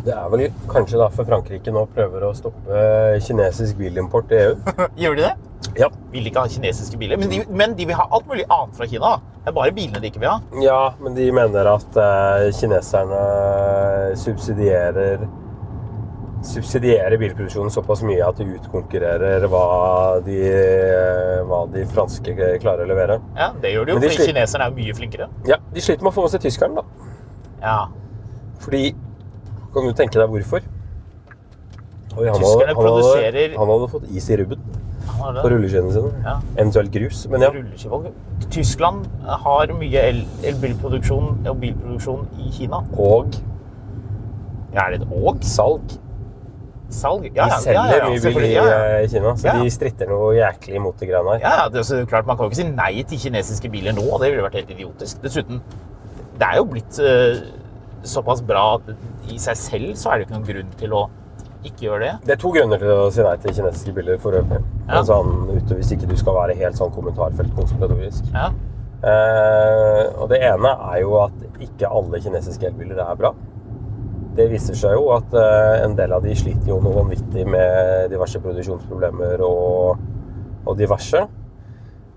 Det 0.00 0.14
er 0.16 0.28
vel 0.32 0.46
kanskje 0.70 0.98
derfor 1.00 1.26
Frankrike 1.28 1.72
nå 1.74 1.84
prøver 1.92 2.24
å 2.24 2.32
stoppe 2.36 2.82
kinesisk 3.26 3.76
bilimport 3.80 4.32
i 4.32 4.40
EU. 4.46 4.54
Gjør 5.02 5.18
de 5.18 5.26
det? 5.26 5.34
Ja. 5.76 5.90
Vil 6.10 6.26
ikke 6.26 6.42
ha 6.46 6.50
kinesiske 6.50 6.98
biler. 6.98 7.20
Men 7.20 7.30
de, 7.30 7.42
men 7.52 7.74
de 7.78 7.86
vil 7.86 7.98
ha 7.98 8.06
alt 8.08 8.26
mulig 8.30 8.46
annet 8.48 8.78
fra 8.78 8.88
Kina. 8.90 9.12
Det 9.44 9.52
er 9.52 9.56
bare 9.56 9.74
bilene 9.76 10.00
de 10.02 10.08
ikke 10.10 10.22
vil 10.22 10.32
ha. 10.32 10.38
ja, 10.64 10.80
men 11.00 11.14
de 11.16 11.28
mener 11.32 11.68
at 11.70 12.00
eh, 12.00 12.48
kineserne 12.56 13.20
subsidierer 14.20 15.22
subsidierer 16.46 17.18
bilproduksjonen 17.20 17.70
såpass 17.74 18.00
mye 18.06 18.22
at 18.24 18.38
de 18.40 18.46
utkonkurrerer 18.56 19.44
hva 19.52 19.64
de, 20.24 20.38
hva 21.48 21.60
de 21.72 21.84
franske 21.90 22.34
klarer 22.62 22.86
å 22.86 22.88
levere. 22.88 23.18
Ja, 23.36 23.50
Det 23.60 23.72
gjør 23.74 23.86
de 23.90 23.92
jo, 23.96 24.00
de 24.00 24.08
for 24.14 24.26
kineserne 24.30 24.64
er 24.66 24.72
jo 24.72 24.76
mye 24.80 24.96
flinkere. 24.96 25.28
Ja, 25.48 25.58
De 25.74 25.80
sliter 25.84 26.02
med 26.06 26.12
å 26.12 26.16
få 26.16 26.24
med 26.26 26.32
seg 26.34 26.44
tyskeren, 26.46 26.74
da. 26.80 26.84
Ja. 27.60 27.78
Fordi 28.64 28.94
Kan 29.74 29.86
du 29.86 29.92
tenke 29.94 30.18
deg 30.18 30.28
hvorfor? 30.32 30.64
Oi, 32.18 32.26
han, 32.26 32.40
Tyskerne 32.40 32.40
hadde, 32.40 32.74
han, 32.74 32.74
hadde, 32.74 32.76
produserer- 32.80 33.52
han 33.60 33.68
hadde 33.70 33.88
fått 33.92 34.08
is 34.10 34.30
i 34.30 34.36
rubben 34.40 34.64
på 35.20 35.50
rulleskiene 35.52 35.92
sine. 35.94 36.10
Ja. 36.24 36.32
Eventuelt 36.56 36.90
grus. 36.96 37.20
Men 37.30 37.44
ja. 37.44 37.50
Tyskland 38.50 39.06
har 39.44 39.66
mye 39.78 40.02
el- 40.08 40.24
og 40.50 40.60
bilproduksjon 41.60 42.26
i 42.40 42.50
Kina. 42.56 42.82
Og 42.98 43.36
Ja, 44.72 44.86
er 44.86 44.90
det 44.96 45.02
et 45.02 45.08
og? 45.12 45.38
salg. 45.42 45.82
Salg? 46.94 47.28
Ja, 47.36 47.46
de 47.46 47.58
selger 47.62 47.92
ja, 47.92 48.00
ja, 48.00 48.08
mye 48.10 48.32
bil 48.34 48.46
i 48.46 48.50
ja, 48.52 48.64
ja. 48.66 48.80
eh, 48.98 49.04
Kina, 49.10 49.34
så 49.38 49.54
de 49.60 49.70
stritter 49.72 50.10
noe 50.10 50.32
jæklig 50.36 50.80
imot 50.80 50.98
de 51.00 51.08
greiene 51.10 51.36
her. 51.36 51.44
Ja, 51.44 51.68
det 51.70 51.82
er 51.82 51.86
så 51.86 52.00
klart 52.10 52.26
Man 52.28 52.38
kan 52.38 52.48
jo 52.48 52.52
ikke 52.52 52.60
si 52.62 52.66
nei 52.68 53.04
til 53.06 53.22
kinesiske 53.22 53.70
biler 53.72 53.96
nå. 53.96 54.06
Det 54.22 54.32
ville 54.32 54.44
vært 54.46 54.58
helt 54.60 54.74
idiotisk. 54.74 55.22
Dessuten, 55.24 55.62
det 56.40 56.48
er 56.48 56.58
jo 56.58 56.66
blitt 56.72 57.00
uh, 57.04 57.40
såpass 58.08 58.42
bra 58.46 58.66
at 58.78 58.92
i 59.30 59.38
seg 59.40 59.58
selv 59.60 59.96
så 60.00 60.10
er 60.12 60.20
det 60.20 60.26
ikke 60.26 60.38
noen 60.38 60.48
grunn 60.50 60.74
til 60.80 60.96
å 60.96 61.04
ikke 61.66 61.84
gjøre 61.84 62.00
det. 62.06 62.12
Det 62.24 62.34
er 62.34 62.40
to 62.40 62.50
grunner 62.54 62.80
til 62.80 62.90
å 62.94 63.10
si 63.12 63.24
nei 63.24 63.36
til 63.42 63.56
kinesiske 63.58 63.94
biler 63.96 64.20
for 64.22 64.38
øvrig. 64.38 64.62
Ja. 64.86 65.00
Altså, 65.02 65.20
ute, 65.52 65.76
hvis 65.76 65.92
ikke 65.94 66.08
du 66.08 66.16
skal 66.18 66.38
være 66.38 66.56
helt 66.58 66.78
sånn 66.80 66.92
kommentarfeltkonspiratorisk. 66.96 68.32
Ja. 68.34 68.48
Uh, 69.00 70.04
og 70.20 70.26
det 70.32 70.42
ene 70.44 70.74
er 70.90 70.98
jo 71.00 71.14
at 71.22 71.62
ikke 71.64 71.88
alle 71.88 72.20
kinesiske 72.20 72.68
elbiler 72.68 73.00
er 73.04 73.20
bra. 73.20 73.32
Det 74.36 74.46
viser 74.52 74.76
seg 74.78 74.94
jo 74.94 75.08
at 75.16 75.32
eh, 75.34 75.82
en 75.84 75.96
del 75.98 76.12
av 76.14 76.22
de 76.22 76.34
sliter 76.38 76.70
jo 76.70 76.78
noe 76.84 76.94
vanvittig 77.00 77.42
med 77.50 78.10
diverse 78.12 78.38
produksjonsproblemer 78.44 79.42
og, 79.42 79.98
og 80.64 80.76
diverse. 80.78 81.24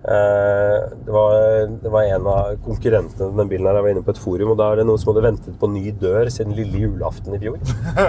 Eh, 0.04 0.78
det, 1.06 1.12
var, 1.16 1.34
det 1.82 1.92
var 1.94 2.04
en 2.12 2.28
av 2.28 2.50
konkurrentene 2.66 3.18
til 3.32 3.38
den 3.40 3.50
bilen 3.52 3.70
her. 3.70 3.80
Jeg 3.80 3.86
var 3.88 3.94
inne 3.96 4.06
på 4.06 4.14
et 4.14 4.20
forum, 4.22 4.52
og 4.54 4.58
da 4.60 4.70
er 4.74 4.82
det 4.82 4.88
noen 4.90 5.00
som 5.02 5.14
hadde 5.14 5.24
ventet 5.26 5.56
på 5.62 5.70
ny 5.72 5.86
dør 6.02 6.30
siden 6.34 6.56
lille 6.58 6.82
julaften 6.86 7.38
i 7.38 7.42
fjor. 7.44 7.58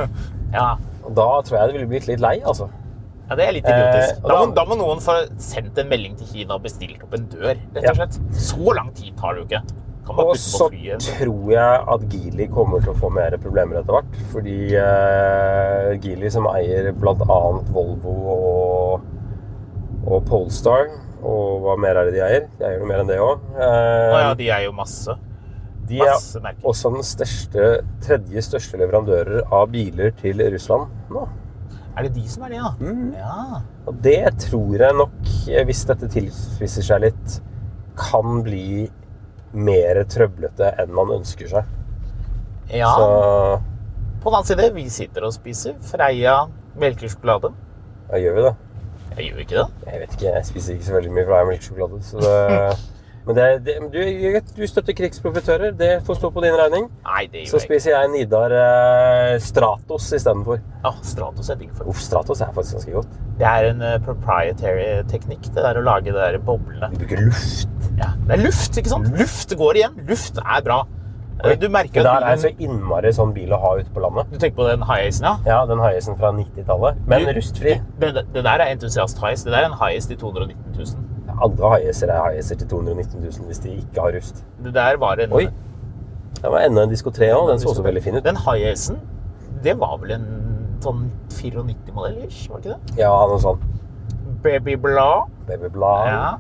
ja. 0.59 0.69
Og 1.05 1.13
da 1.17 1.29
tror 1.47 1.59
jeg 1.61 1.71
det 1.71 1.77
ville 1.79 1.91
blitt 1.95 2.09
litt 2.11 2.23
lei, 2.25 2.37
altså. 2.43 2.69
Ja, 3.25 3.39
Det 3.41 3.45
er 3.47 3.55
litt 3.57 3.65
idiotisk. 3.71 4.19
Eh, 4.19 4.27
da, 4.29 4.35
må, 4.43 4.51
da- 4.59 4.67
må 4.69 4.77
noen 4.83 5.01
få 5.05 5.15
sendt 5.41 5.79
en 5.81 5.89
melding 5.89 6.19
til 6.21 6.29
Kina 6.35 6.59
og 6.59 6.67
bestilt 6.67 7.01
opp 7.07 7.15
en 7.17 7.25
dør. 7.33 7.55
rett 7.57 7.89
og 7.95 7.97
slett. 8.03 8.19
Så 8.37 8.75
lang 8.77 8.91
tid 8.97 9.15
tar 9.21 9.39
det 9.39 9.45
jo 9.45 9.49
ikke. 9.49 9.63
Og 10.13 10.35
så 10.37 10.69
tror 11.01 11.53
jeg 11.53 11.85
at 11.95 12.03
Geely 12.13 12.47
kommer 12.53 12.83
til 12.85 12.93
å 12.93 12.99
få 12.99 13.09
mer 13.15 13.37
problemer 13.41 13.81
etter 13.81 13.97
hvert. 13.97 14.17
Fordi 14.33 14.57
eh, 14.77 15.93
Geely, 16.03 16.31
som 16.33 16.49
eier 16.53 16.91
bl.a. 16.93 17.39
Volvo 17.73 18.17
og, 18.35 19.07
og 20.05 20.27
Polestar 20.29 20.91
Og 21.25 21.65
hva 21.65 21.77
mer 21.81 21.97
er 22.01 22.11
det 22.11 22.19
de 22.19 22.25
eier? 22.27 22.51
De 22.59 22.67
eier 22.69 22.83
noe 22.83 22.91
mer 22.91 23.05
enn 23.05 23.09
det 23.09 23.21
òg. 23.23 23.47
Å 23.57 24.19
ja, 24.27 24.35
de 24.37 24.51
eier 24.51 24.67
jo 24.69 24.75
masse. 24.77 25.17
de 25.89 26.03
er 26.05 26.19
merker. 26.45 26.61
også 26.69 26.93
den 26.95 27.05
største, 27.05 27.71
tredje 28.05 28.45
største 28.45 28.81
leverandører 28.81 29.49
av 29.53 29.73
biler 29.73 30.13
til 30.21 30.41
Russland 30.53 30.93
nå. 31.13 31.25
Er 31.95 32.09
det 32.09 32.17
de 32.17 32.25
som 32.27 32.43
er 32.43 32.51
det, 32.51 32.59
ja? 32.59 32.71
Mm. 32.81 33.11
Ja. 33.15 33.61
Og 33.87 33.99
det 34.03 34.21
tror 34.43 34.83
jeg 34.83 34.97
nok, 34.99 35.19
eh, 35.49 35.65
hvis 35.69 35.85
dette 35.87 36.09
tilspisser 36.11 36.83
seg 36.83 37.05
litt, 37.07 37.37
kan 37.95 38.41
bli 38.43 38.89
mer 39.55 40.03
trøblete 40.11 40.73
enn 40.83 40.93
man 40.95 41.13
ønsker 41.21 41.49
seg. 41.51 41.65
ja. 42.73 42.91
Så 42.95 43.09
På 44.25 44.31
den 44.33 44.39
annen 44.39 44.49
side, 44.49 44.71
vi 44.75 44.87
sitter 44.89 45.27
og 45.29 45.35
spiser 45.37 45.75
Freia 45.85 46.47
melkesjokolade. 46.81 47.53
ja, 48.11 48.19
gjør 48.19 48.35
vi 48.39 48.43
det. 48.49 48.55
Jeg 49.15 49.27
gjør 49.31 49.39
ikke 49.45 49.57
det. 49.61 49.67
Jeg 49.93 50.01
vet 50.01 50.15
ikke, 50.17 50.31
jeg 50.35 50.47
spiser 50.49 50.75
ikke 50.75 50.87
så 50.89 50.95
veldig 50.97 51.13
mye 51.15 51.27
Freia 51.29 51.45
melkesjokolade. 51.51 52.01
Så 52.03 52.19
det, 52.25 52.79
men 53.27 53.37
det, 53.39 53.45
det, 53.67 53.75
du, 53.93 54.41
du 54.57 54.65
støtter 54.67 54.97
krigsprofitører. 54.99 55.77
Det 55.79 55.91
får 56.09 56.19
stå 56.19 56.31
på 56.35 56.43
din 56.45 56.57
regning. 56.59 56.89
Nei, 57.05 57.27
det 57.33 57.45
Så 57.47 57.55
gjør 57.55 57.61
ikke. 57.61 57.69
spiser 57.69 57.95
jeg 57.99 58.11
Nidar 58.15 58.57
eh, 58.59 59.37
Stratos 59.45 60.09
istedenfor. 60.19 60.59
Ja, 60.85 60.95
Stratos 61.05 61.53
er 61.53 61.61
digg 61.61 61.71
for. 61.77 61.93
Uff, 61.93 62.01
Stratos 62.03 62.41
er 62.43 62.51
faktisk 62.57 62.81
ganske 62.81 62.97
godt. 62.97 63.15
Det 63.39 63.47
er 63.51 63.69
en 63.71 63.81
uh, 63.85 63.95
proprietary 64.09 64.89
teknikk, 65.13 65.47
det 65.55 65.63
der 65.69 65.79
å 65.81 65.85
lage 65.85 66.11
det 66.11 66.19
der 66.19 66.41
boblene. 66.43 66.91
Du 66.97 67.05
bruker 67.05 67.23
luft. 67.29 67.69
Ja, 67.99 68.11
det 68.27 68.39
er 68.39 68.43
luft, 68.45 68.77
ikke 68.81 68.91
sant? 68.91 69.09
Luft 69.19 69.55
går 69.59 69.79
igjen. 69.81 69.97
Luft 70.09 70.39
er 70.43 70.63
bra. 70.67 70.83
Du 71.45 71.51
Det 71.61 71.69
merker 71.71 72.03
der 72.07 72.25
er 72.25 72.37
så 72.41 72.49
innmari 72.63 73.11
sånn 73.13 73.33
bil 73.35 73.51
å 73.53 73.59
ha 73.61 73.73
ute 73.81 73.91
på 73.93 74.01
landet. 74.01 74.31
Du 74.33 74.39
tenker 74.39 74.57
på 74.57 74.69
den 74.71 74.83
high-acen, 74.87 75.25
ja? 75.27 75.35
Ja, 75.47 75.67
den 75.67 75.79
Hiacen 75.83 76.17
fra 76.17 76.31
90-tallet. 76.33 77.01
Men 77.07 77.25
Du- 77.27 77.33
rustfri. 77.37 77.75
Det, 78.01 78.13
det 78.33 78.45
der 78.45 78.63
er 78.63 78.71
entusiast 78.73 79.19
highest. 79.19 79.45
Det 79.45 79.53
der 79.53 79.63
er 79.67 79.67
en 79.73 79.79
high-ace 79.81 80.09
til 80.09 80.17
219 80.17 80.73
000. 80.79 80.87
Alle 81.43 81.71
Hiacer 81.75 82.09
er 82.15 82.31
Hiacer 82.31 82.57
til 82.57 82.69
219 82.69 83.21
000 83.21 83.47
hvis 83.51 83.59
de 83.65 83.69
ikke 83.83 84.01
har 84.01 84.13
rust. 84.17 84.45
Det 84.63 84.73
der 84.75 84.97
var 84.97 85.19
en 85.21 85.33
Oi! 85.33 85.49
Det 86.41 86.51
var 86.53 86.61
enda 86.61 86.83
en 86.85 86.89
Disco 86.91 87.11
3 87.11 87.31
òg. 87.35 87.51
Den 87.51 87.59
så 87.59 87.69
også 87.75 87.83
veldig 87.83 88.03
fin 88.03 88.15
ut. 88.17 88.25
Den 88.25 88.37
high-acen, 88.37 88.99
det 89.65 89.77
var 89.81 89.99
vel 89.99 90.13
en 90.13 90.27
sånn 90.81 91.11
94-modell, 91.29 92.27
ish, 92.29 92.49
var 92.51 92.61
det 92.61 92.71
ikke 92.71 92.79
det? 92.95 92.99
Ja, 93.03 93.11
noe 93.27 93.39
sånn 93.43 93.59
Babyblad. 94.45 95.31
babyblad. 95.49 96.07
Ja. 96.07 96.39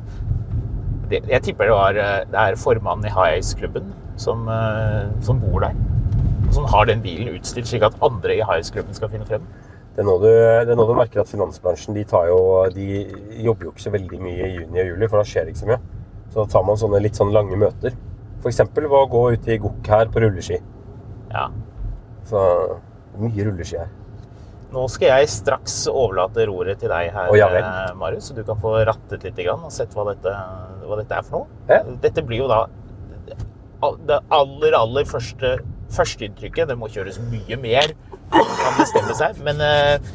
Jeg 1.10 1.42
tipper 1.44 1.68
det, 1.68 1.74
var, 1.74 1.98
eh, 2.00 2.24
det 2.30 2.40
er 2.40 2.56
formannen 2.60 3.08
i 3.08 3.12
High 3.12 3.38
Ice-klubben 3.40 3.92
som, 4.16 4.48
eh, 4.48 5.10
som 5.24 5.40
bor 5.42 5.60
der. 5.60 5.76
Som 6.54 6.64
har 6.70 6.86
den 6.86 7.02
bilen 7.02 7.34
utstilt 7.34 7.68
slik 7.68 7.84
at 7.86 7.96
andre 8.02 8.38
i 8.38 8.42
High 8.42 8.62
Ice-klubben 8.62 8.94
skal 8.96 9.10
finne 9.12 9.26
frem. 9.28 9.44
Det 9.94 10.02
er, 10.02 10.06
nå 10.08 10.16
du, 10.18 10.26
er 10.26 10.64
du 10.66 10.94
merker 10.96 11.22
at 11.22 11.30
finansbransjen 11.30 11.94
de, 11.94 12.02
tar 12.04 12.26
jo, 12.26 12.38
de 12.74 13.04
jobber 13.44 13.68
jo 13.68 13.74
ikke 13.74 13.84
så 13.84 13.92
veldig 13.94 14.18
mye 14.22 14.48
i 14.48 14.54
juni 14.56 14.80
og 14.82 14.88
juli, 14.88 15.08
for 15.10 15.20
da 15.20 15.28
skjer 15.28 15.46
det 15.46 15.54
ikke 15.54 15.62
så 15.62 15.70
mye. 15.70 15.82
Så 16.32 16.40
da 16.40 16.46
tar 16.50 16.64
man 16.66 16.80
sånne 16.80 17.02
litt 17.04 17.20
sånn 17.20 17.30
lange 17.34 17.58
møter. 17.60 17.94
F.eks. 18.40 18.64
ved 18.74 18.90
å 18.90 19.04
gå 19.10 19.20
ut 19.36 19.46
i 19.48 19.60
gokk 19.62 19.92
her 19.94 20.10
på 20.10 20.24
rulleski. 20.24 20.58
Ja. 21.30 21.46
Så 22.26 22.42
mye 23.22 23.46
rulleski 23.46 23.78
her. 23.84 23.92
Nå 24.74 24.86
skal 24.90 25.12
jeg 25.12 25.30
straks 25.30 25.84
overlate 25.90 26.46
roret 26.50 26.80
til 26.82 26.90
deg 26.90 27.12
her, 27.14 27.34
ja 27.38 27.50
eh, 27.60 27.92
Marius, 27.98 28.30
så 28.30 28.36
du 28.36 28.42
kan 28.46 28.58
få 28.60 28.76
rattet 28.88 29.26
litt 29.26 29.38
og 29.52 29.68
sett 29.72 29.94
hva 29.94 30.08
dette, 30.10 30.32
hva 30.84 30.98
dette 30.98 31.20
er 31.20 31.28
for 31.28 31.44
noe. 31.44 31.60
Ja. 31.70 31.84
Dette 32.02 32.24
blir 32.26 32.42
jo 32.44 32.50
da 32.50 32.64
det 34.08 34.16
aller, 34.32 34.72
aller 34.78 35.04
første 35.04 35.58
førsteinntrykket. 35.94 36.70
Det 36.70 36.76
må 36.78 36.88
kjøres 36.92 37.18
mye 37.28 37.58
mer 37.60 37.92
kan 38.32 38.78
bestemme 38.78 39.16
seg. 39.18 39.40
Men 39.44 39.60
uh, 39.62 40.14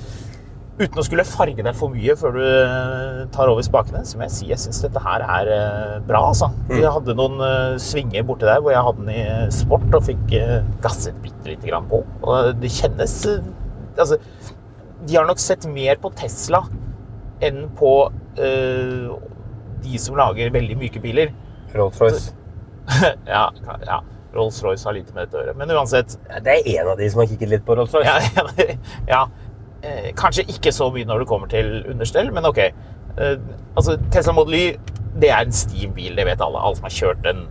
uten 0.79 1.01
å 1.01 1.05
skulle 1.05 1.25
farge 1.27 1.63
deg 1.65 1.75
for 1.77 1.93
mye 1.93 2.15
før 2.19 2.37
du 2.37 2.43
eh, 2.43 3.23
tar 3.35 3.51
over 3.51 3.65
spakene, 3.65 4.05
så 4.07 4.15
må 4.15 4.27
jeg 4.27 4.35
si 4.37 4.45
jeg 4.47 4.61
syns 4.63 4.79
dette 4.85 5.01
her 5.03 5.25
er 5.25 5.49
uh, 5.51 5.95
bra, 6.07 6.23
altså. 6.31 6.47
Vi 6.69 6.81
hadde 6.85 7.17
noen 7.19 7.41
uh, 7.43 7.79
svinger 7.83 8.23
borti 8.27 8.47
der 8.47 8.61
hvor 8.63 8.73
jeg 8.73 8.85
hadde 8.87 9.03
den 9.03 9.15
i 9.17 9.23
sport 9.53 9.89
og 9.91 10.05
fikk 10.07 10.37
gasset 10.83 11.17
bitte 11.23 11.51
lite 11.51 11.67
grann 11.67 11.89
på. 11.91 12.03
Og 12.23 12.53
det 12.61 12.71
kjennes 12.79 13.17
Altså, 13.99 14.15
de 15.09 15.17
har 15.17 15.25
nok 15.25 15.41
sett 15.41 15.65
mer 15.69 15.97
på 16.01 16.11
Tesla 16.17 16.61
enn 17.41 17.63
på 17.79 17.93
eh, 18.37 19.09
de 19.83 19.99
som 20.01 20.17
lager 20.19 20.51
veldig 20.53 20.77
myke 20.77 21.01
biler. 21.01 21.31
Rolls-Royce. 21.73 22.33
ja, 23.25 23.47
ja. 23.87 23.99
Rolls-Royce 24.35 24.85
har 24.85 24.93
lite 24.93 25.15
med 25.15 25.25
dette 25.25 25.39
å 25.39 25.41
gjøre. 25.41 25.55
Men 25.57 25.73
uansett 25.73 26.17
Det 26.45 26.53
er 26.59 26.67
en 26.75 26.91
av 26.91 26.99
de 26.99 27.07
som 27.09 27.23
har 27.23 27.29
kikket 27.31 27.53
litt 27.55 27.65
på 27.65 27.77
Rolls-Royce. 27.79 28.29
ja, 28.37 28.75
ja, 29.13 29.23
eh, 29.81 30.11
Kanskje 30.19 30.45
ikke 30.51 30.73
så 30.75 30.91
mye 30.93 31.09
når 31.09 31.23
det 31.23 31.29
kommer 31.31 31.49
til 31.51 31.79
understell, 31.89 32.29
men 32.35 32.45
ok. 32.49 32.61
Eh, 32.67 33.35
altså, 33.73 33.97
Tesla 34.13 34.35
Model 34.37 34.59
Y 34.59 34.65
det 35.19 35.31
er 35.33 35.47
en 35.47 35.55
stiv 35.55 35.95
bil, 35.97 36.13
det 36.15 36.27
vet 36.27 36.41
alle. 36.43 36.61
Alle 36.61 36.77
som 36.77 36.85
har 36.85 36.93
kjørt 36.93 37.23
den, 37.25 37.47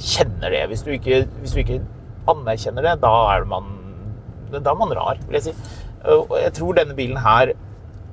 kjenner 0.00 0.54
det. 0.54 0.64
Hvis 0.70 0.86
du 0.86 0.94
ikke, 0.94 1.24
hvis 1.42 1.52
du 1.54 1.60
ikke 1.62 1.82
anerkjenner 2.30 2.86
det, 2.86 2.96
da 3.02 3.12
er 3.34 3.44
man, 3.50 3.68
da 4.54 4.62
er 4.62 4.78
man 4.80 4.94
rar, 4.96 5.20
vil 5.28 5.36
jeg 5.38 5.50
si. 5.50 5.81
Og 6.04 6.34
jeg 6.40 6.52
tror 6.58 6.74
denne 6.74 6.94
bilen 6.98 7.16
her 7.22 7.52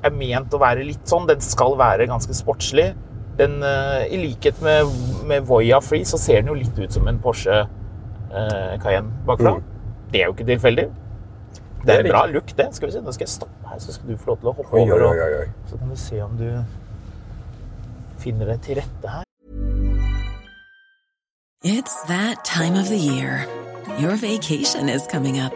er 0.06 0.12
ment 0.16 0.54
å 0.54 0.60
være 0.62 0.86
litt 0.86 1.08
sånn. 1.10 1.28
Den 1.28 1.42
skal 1.44 1.76
være 1.80 2.08
ganske 2.08 2.34
sportslig. 2.38 2.92
Den, 3.40 3.64
eh, 3.64 4.06
I 4.14 4.20
likhet 4.20 4.62
med, 4.62 4.92
med 5.28 5.46
Voya 5.48 5.80
Free 5.82 6.06
så 6.06 6.20
ser 6.20 6.42
den 6.42 6.52
jo 6.54 6.58
litt 6.60 6.80
ut 6.80 6.92
som 6.94 7.08
en 7.08 7.20
Porsche 7.24 7.62
eh, 7.64 8.74
Cayenne 8.84 9.12
bakfra. 9.26 9.56
Mm. 9.58 9.64
Det 10.12 10.22
er 10.22 10.26
jo 10.28 10.36
ikke 10.36 10.50
tilfeldig. 10.50 10.88
Det 11.80 11.88
Det 11.88 11.96
er 11.96 12.04
en 12.04 12.12
bra 12.12 12.26
look, 12.28 12.52
det. 12.58 12.68
Skal 12.76 12.90
vi 12.90 12.94
se, 12.98 13.02
Nå 13.02 13.12
skal 13.16 13.26
jeg 13.26 13.30
stoppe 13.38 13.70
her, 13.72 13.80
så 13.80 13.94
skal 13.96 14.10
du 14.12 14.18
få 14.18 14.34
lov 14.34 14.38
til 14.42 14.52
å 14.52 14.54
hoppe 14.58 14.76
Oi, 14.76 14.84
over. 14.92 15.06
oi, 15.08 15.34
oi. 15.40 15.48
Så 15.70 15.78
kan 15.80 15.90
du 15.90 15.96
se 15.96 16.22
om 16.22 16.38
du 16.38 16.50
finner 18.20 18.46
deg 18.52 18.62
til 18.62 18.82
rette 18.82 19.08
her. 19.16 19.24
It's 21.64 21.96
that 22.08 22.44
time 22.44 22.76
of 22.76 22.88
the 22.90 22.98
year. 22.98 23.46
Your 23.98 24.16
vacation 24.16 24.90
is 24.90 25.08
coming 25.08 25.40
up. 25.40 25.56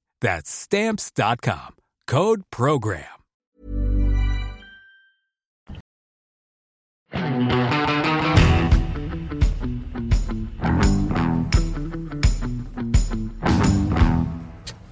That's 0.21 0.51
stamps.com. 0.51 1.75
Code 2.05 2.43
program. 2.51 3.05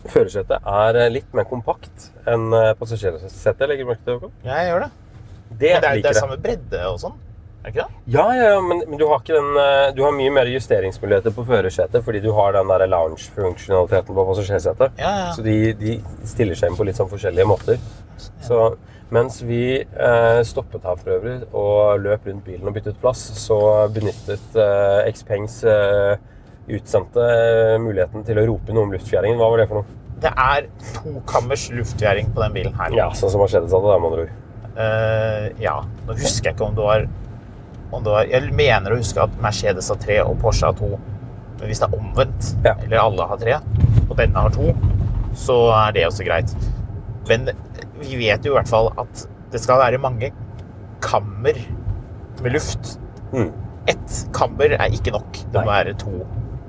Førersetet 0.09 0.65
er 0.65 0.97
eh, 0.97 1.11
litt 1.13 1.29
mer 1.37 1.45
kompakt 1.45 2.09
enn 2.25 2.49
eh, 2.49 2.73
passasjersetet. 2.79 3.67
Legger 3.69 3.85
du 3.85 3.91
merke 3.91 4.07
til 4.07 4.21
det? 4.23 4.31
Jeg 4.49 4.71
gjør 4.71 4.87
det. 4.87 4.91
Det 5.49 5.59
det 5.59 5.73
er, 5.77 6.01
det 6.01 6.09
er 6.09 6.17
samme 6.17 6.41
bredde 6.41 6.85
og 6.89 6.97
sånn. 7.05 7.19
Er 7.59 7.67
det 7.67 7.73
ikke 7.73 7.85
det? 7.85 8.01
Ja, 8.15 8.25
ja, 8.33 8.43
ja, 8.53 8.59
men, 8.63 8.83
men 8.87 8.99
du 8.99 9.05
har 9.09 9.23
den 9.27 9.49
eh, 9.59 9.89
Du 9.95 10.03
har 10.05 10.13
mye 10.15 10.31
mer 10.31 10.47
justeringsmuligheter 10.47 11.33
på 11.35 11.43
førersetet 11.47 12.05
fordi 12.05 12.21
du 12.23 12.29
har 12.37 12.55
den 12.55 12.71
der 12.71 12.85
lounge-funksjonaliteten 12.87 14.15
på 14.15 14.25
passasjersetet. 14.29 15.01
Ja, 15.01 15.11
ja. 15.25 15.33
Så 15.35 15.43
de, 15.43 15.57
de 15.79 15.97
stiller 16.23 16.55
seg 16.55 16.71
inn 16.71 16.79
på 16.79 16.87
litt 16.87 16.99
sånn 16.99 17.11
forskjellige 17.11 17.49
måter. 17.49 17.81
Så 18.45 18.71
mens 19.11 19.41
vi 19.43 19.63
eh, 19.81 20.39
stoppet 20.45 20.87
her 20.87 20.97
for 21.01 21.17
øvrig 21.17 21.37
og 21.57 22.03
løp 22.03 22.27
rundt 22.29 22.45
bilen 22.45 22.69
og 22.69 22.75
byttet 22.77 22.99
plass, 23.01 23.23
så 23.41 23.59
benyttet 23.91 24.55
eh, 24.55 25.09
Xpengs 25.11 25.63
eh, 25.67 26.19
utsendte 26.69 27.23
eh, 27.25 27.77
muligheten 27.81 28.23
til 28.27 28.39
å 28.39 28.45
rope 28.53 28.75
noe 28.75 28.87
om 28.87 28.93
luftfjæringen. 28.93 29.39
Hva 29.41 29.49
var 29.51 29.63
det 29.63 29.69
for 29.71 29.81
noe? 29.81 29.97
Det 30.19 30.31
er 30.31 30.67
tokammers 30.99 31.69
luftfjæring 31.73 32.29
på 32.35 32.43
den 32.43 32.55
bilen 32.55 32.77
her. 32.79 32.93
Ja, 32.95 33.09
sånn 33.17 33.33
som 33.33 33.43
har 33.43 33.51
skjedd 33.51 33.67
seg 33.71 33.81
til 33.81 33.91
da, 33.91 33.97
med 33.97 34.11
andre 34.11 34.27
ord. 34.27 34.37
Uh, 34.79 35.45
ja. 35.59 35.79
Nå 36.07 36.15
husker 36.19 36.51
jeg 36.51 36.55
ikke 36.55 36.67
om 36.69 36.75
det 36.77 36.85
var 36.85 37.07
var, 37.91 38.25
Jeg 38.29 38.53
mener 38.53 38.91
å 38.93 38.97
huske 38.99 39.21
at 39.23 39.29
Mercedes 39.41 39.89
har 39.89 39.97
tre 40.01 40.19
og 40.23 40.37
Porsche 40.41 40.65
har 40.69 40.73
to. 40.77 40.97
Men 41.59 41.67
hvis 41.67 41.79
det 41.81 41.89
er 41.89 41.97
omvendt, 41.99 42.55
Ja. 42.65 42.73
eller 42.83 42.97
alle 43.01 43.27
har 43.27 43.37
tre, 43.37 43.55
og 44.09 44.15
denne 44.17 44.35
har 44.45 44.49
to, 44.49 44.73
så 45.33 45.57
er 45.87 45.91
det 45.91 46.05
også 46.07 46.25
greit. 46.25 46.53
Men 47.27 47.49
vi 47.99 48.15
vet 48.17 48.45
jo 48.45 48.53
i 48.53 48.57
hvert 48.59 48.69
fall 48.69 48.91
at 48.97 49.27
det 49.51 49.59
skal 49.61 49.79
være 49.79 49.99
mange 49.99 50.31
kammer 51.01 51.53
med 52.41 52.51
luft. 52.53 52.97
Mm. 53.33 53.51
Ett 53.87 54.27
kammer 54.33 54.71
er 54.77 54.89
ikke 54.93 55.11
nok. 55.11 55.31
Det 55.51 55.59
må 55.63 55.65
være 55.65 55.93
to. 55.97 56.25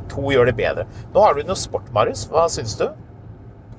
To 0.09 0.22
gjør 0.33 0.46
det 0.50 0.56
bedre. 0.56 0.87
Nå 1.14 1.22
har 1.22 1.35
du 1.35 1.42
noe 1.44 1.56
sport, 1.56 1.92
Marius. 1.94 2.26
Hva 2.33 2.48
syns 2.50 2.76
du? 2.78 2.88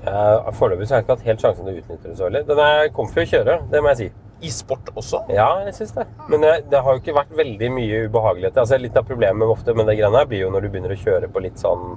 Eh, 0.01 0.51
Foreløpig 0.58 0.88
har 0.89 1.01
jeg 1.01 1.06
ikke 1.06 1.15
hatt 1.17 1.25
helt 1.27 1.41
sjansen 1.43 1.65
til 1.65 1.73
å 1.75 1.82
utnytte 1.82 2.08
det 2.10 2.17
så 2.17 2.30
veldig. 2.30 2.45
Den 2.47 2.60
er 2.60 2.89
comfy 2.95 3.21
å 3.21 3.30
kjøre, 3.30 3.58
det 3.69 3.82
må 3.84 3.91
jeg 3.91 3.97
si. 3.97 4.10
I 4.41 4.49
sport 4.54 4.89
også? 4.97 5.23
Ja, 5.30 5.49
jeg 5.67 5.75
synes 5.77 5.91
det. 5.97 6.08
Men 6.30 6.41
det, 6.45 6.54
det 6.71 6.82
har 6.82 6.95
jo 6.95 7.01
ikke 7.04 7.13
vært 7.17 7.36
veldig 7.38 7.69
mye 7.75 7.99
ubehageligheter. 8.08 8.63
Altså, 8.63 8.80
litt 8.82 8.97
av 8.97 9.06
problemet 9.10 9.54
ofte 9.54 9.75
med 9.77 9.89
det 9.89 9.99
greiene 9.99 10.17
her 10.23 10.30
blir 10.32 10.45
jo 10.45 10.49
når 10.54 10.65
du 10.65 10.71
begynner 10.73 10.95
å 10.95 10.99
kjøre 11.04 11.30
på 11.32 11.43
litt 11.45 11.62
sånn 11.62 11.93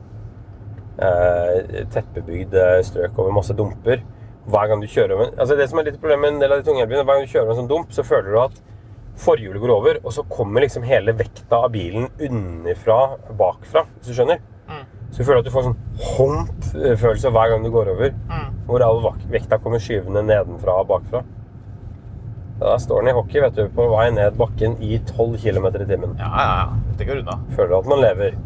eh, 1.00 1.84
tettbebygd 1.94 2.54
eh, 2.60 2.80
strøk 2.84 3.18
over 3.18 3.34
masse 3.34 3.56
dumper. 3.56 4.04
Hver 4.44 4.68
gang 4.68 4.82
du 4.82 4.88
kjører 4.92 5.14
over 5.16 5.30
altså 5.40 5.54
Det 5.56 5.64
som 5.70 5.78
er 5.80 5.86
litt 5.86 6.00
problem 6.02 6.20
med 6.20 6.34
en 6.34 6.42
del 6.42 6.52
av 6.52 6.58
de 6.60 6.66
tunge 6.66 6.82
elbilene, 6.84 7.06
hver 7.08 7.16
gang 7.16 7.24
du 7.24 7.30
kjører 7.32 7.46
over 7.46 7.54
en 7.54 7.62
sånn 7.62 7.70
dump, 7.70 7.94
så 7.96 8.04
føler 8.04 8.34
du 8.34 8.40
at 8.42 8.58
forhjulet 9.24 9.62
går 9.62 9.70
over, 9.72 10.00
og 10.02 10.12
så 10.12 10.24
kommer 10.28 10.64
liksom 10.64 10.84
hele 10.84 11.14
vekta 11.16 11.62
av 11.64 11.70
bilen 11.72 12.10
underfra 12.18 12.98
bakfra, 13.38 13.84
hvis 14.00 14.10
du 14.10 14.16
skjønner. 14.18 14.42
Så 15.14 15.22
du 15.22 15.28
føler 15.28 15.40
at 15.44 15.46
du 15.46 15.52
får 15.54 15.68
sånn 15.68 15.76
hump-følelse 16.16 17.30
hver 17.30 17.52
gang 17.52 17.62
du 17.64 17.70
går 17.70 17.92
over, 17.92 18.10
hvor 18.66 18.82
all 18.82 19.00
vekta 19.30 19.60
kommer 19.62 19.78
skyvende 19.78 20.24
nedenfra 20.26 20.80
og 20.82 20.88
bakfra. 20.90 21.20
Ja, 22.60 22.66
Da 22.70 22.78
står 22.78 23.02
den 23.02 23.12
i 23.12 23.16
hockey 23.16 23.42
vet 23.42 23.56
du, 23.58 23.64
på 23.74 23.86
vei 23.92 24.08
ned 24.14 24.36
bakken 24.38 24.76
i 24.82 24.98
12 25.10 25.38
km 25.42 25.66
i 25.72 25.86
timen. 25.88 26.14
Ja, 26.20 26.30
ja, 26.30 26.52
ja. 26.62 26.92
Det 26.98 27.08
går 27.08 27.22
unna. 27.24 27.38
Føler 27.56 27.78
at 27.80 27.90
man 27.90 28.02
lever. 28.04 28.36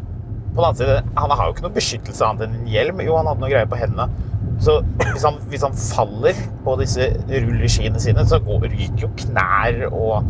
På 0.49 0.63
den 0.63 0.65
annen 0.65 0.79
side, 0.79 0.97
han 1.15 1.35
har 1.35 1.45
jo 1.45 1.53
ikke 1.53 1.67
noe 1.67 1.75
beskyttelse 1.77 2.25
annet 2.25 2.47
enn 2.47 2.57
en 2.61 2.71
hjelm. 2.73 3.03
Jo, 3.05 3.15
han 3.19 3.29
hadde 3.29 3.43
noe 3.45 3.51
greier 3.53 3.69
på 3.69 3.79
hendene. 3.79 4.09
Så 4.59 4.79
hvis 5.13 5.23
han, 5.23 5.37
hvis 5.51 5.63
han 5.63 5.77
faller 5.77 6.39
på 6.65 6.73
disse 6.81 7.05
rulleskiene 7.29 8.01
sine, 8.01 8.25
så 8.27 8.41
går, 8.43 8.65
ryker 8.73 9.05
jo 9.05 9.11
knær 9.21 9.85
og 9.91 10.25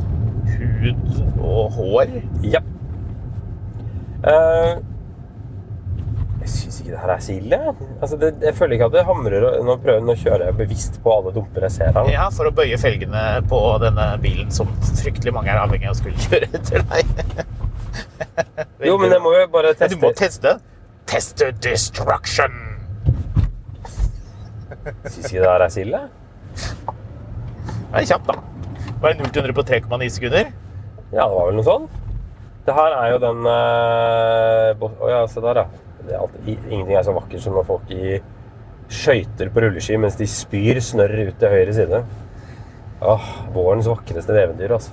hud 0.49 1.07
og 1.39 1.71
hår. 1.79 2.11
Ja. 2.45 2.61
Eh, 4.29 4.75
jeg 6.49 6.63
syns 6.63 6.79
ikke 6.81 6.93
det 6.95 7.01
her 7.03 7.11
er 7.13 7.21
så 7.23 7.33
ille. 7.35 7.59
Altså, 7.99 8.17
det, 8.21 8.29
jeg 8.43 8.55
føler 8.57 8.75
ikke 8.75 8.87
at 8.89 8.95
det 8.95 9.03
hamrer 9.07 9.45
Nå 9.65 9.75
prøver 9.83 9.99
jeg 9.99 10.15
å 10.15 10.23
kjøre 10.23 10.49
bevisst 10.57 10.97
på 11.03 11.13
alle 11.13 11.33
dumper 11.35 11.67
jeg 11.67 11.75
ser 11.77 11.93
her. 11.95 12.09
Ja, 12.13 12.25
for 12.33 12.49
å 12.49 12.53
bøye 12.55 12.79
felgene 12.81 13.23
på 13.51 13.59
denne 13.83 14.07
bilen 14.23 14.49
som 14.55 14.71
fryktelig 14.89 15.33
mange 15.35 15.53
er 15.53 15.61
avhengig 15.61 15.89
av 15.89 15.95
å 15.95 15.99
skulle 15.99 16.25
kjøre 16.25 16.49
etter 16.59 16.85
deg. 16.89 17.45
Jo, 18.87 18.97
men 19.01 19.13
jeg 19.13 19.23
må 19.23 19.35
jo 19.35 19.45
bare 19.53 19.75
Men 19.79 19.93
Du 19.93 19.99
må 20.01 20.11
teste. 20.17 20.57
teste. 20.57 20.75
Teste 21.09 21.51
destruction. 21.63 22.57
Syns 25.09 25.29
ikke 25.29 25.41
det 25.41 25.49
her 25.49 25.65
er 25.65 25.73
så 25.73 25.83
ille. 25.83 26.01
Det 27.89 28.01
er 28.03 28.09
kjapt, 28.11 28.29
da. 28.29 28.35
Bare 29.01 29.17
0 29.17 29.31
til 29.33 29.41
100 29.47 29.55
på 29.57 29.65
3,9 29.65 30.09
sekunder. 30.13 30.51
Ja, 31.09 31.25
det 31.25 31.33
var 31.33 31.49
vel 31.49 31.57
noe 31.57 31.65
sånn. 31.65 31.87
Det 32.67 32.75
her 32.77 32.93
er 32.93 33.13
jo 33.15 33.21
den 33.23 33.45
Å 33.49 33.53
øh, 33.55 34.83
oh, 34.85 35.07
ja, 35.09 35.21
se 35.31 35.41
der, 35.41 35.63
ja. 35.63 35.88
I- 36.45 36.57
ingenting 36.69 36.95
er 36.97 37.03
så 37.07 37.13
vakkert 37.15 37.41
som 37.43 37.53
når 37.57 37.65
folk 37.67 37.91
i 37.95 38.19
skøyter 38.89 39.51
på 39.53 39.61
rulleski 39.61 39.97
mens 40.01 40.15
de 40.17 40.25
spyr 40.29 40.79
snørr 40.81 41.27
ut 41.29 41.37
til 41.39 41.49
høyre 41.53 41.73
side. 41.77 42.03
Åh, 43.01 43.27
vårens 43.55 43.87
vakreste 43.87 44.33
eventyr, 44.35 44.73
altså. 44.75 44.91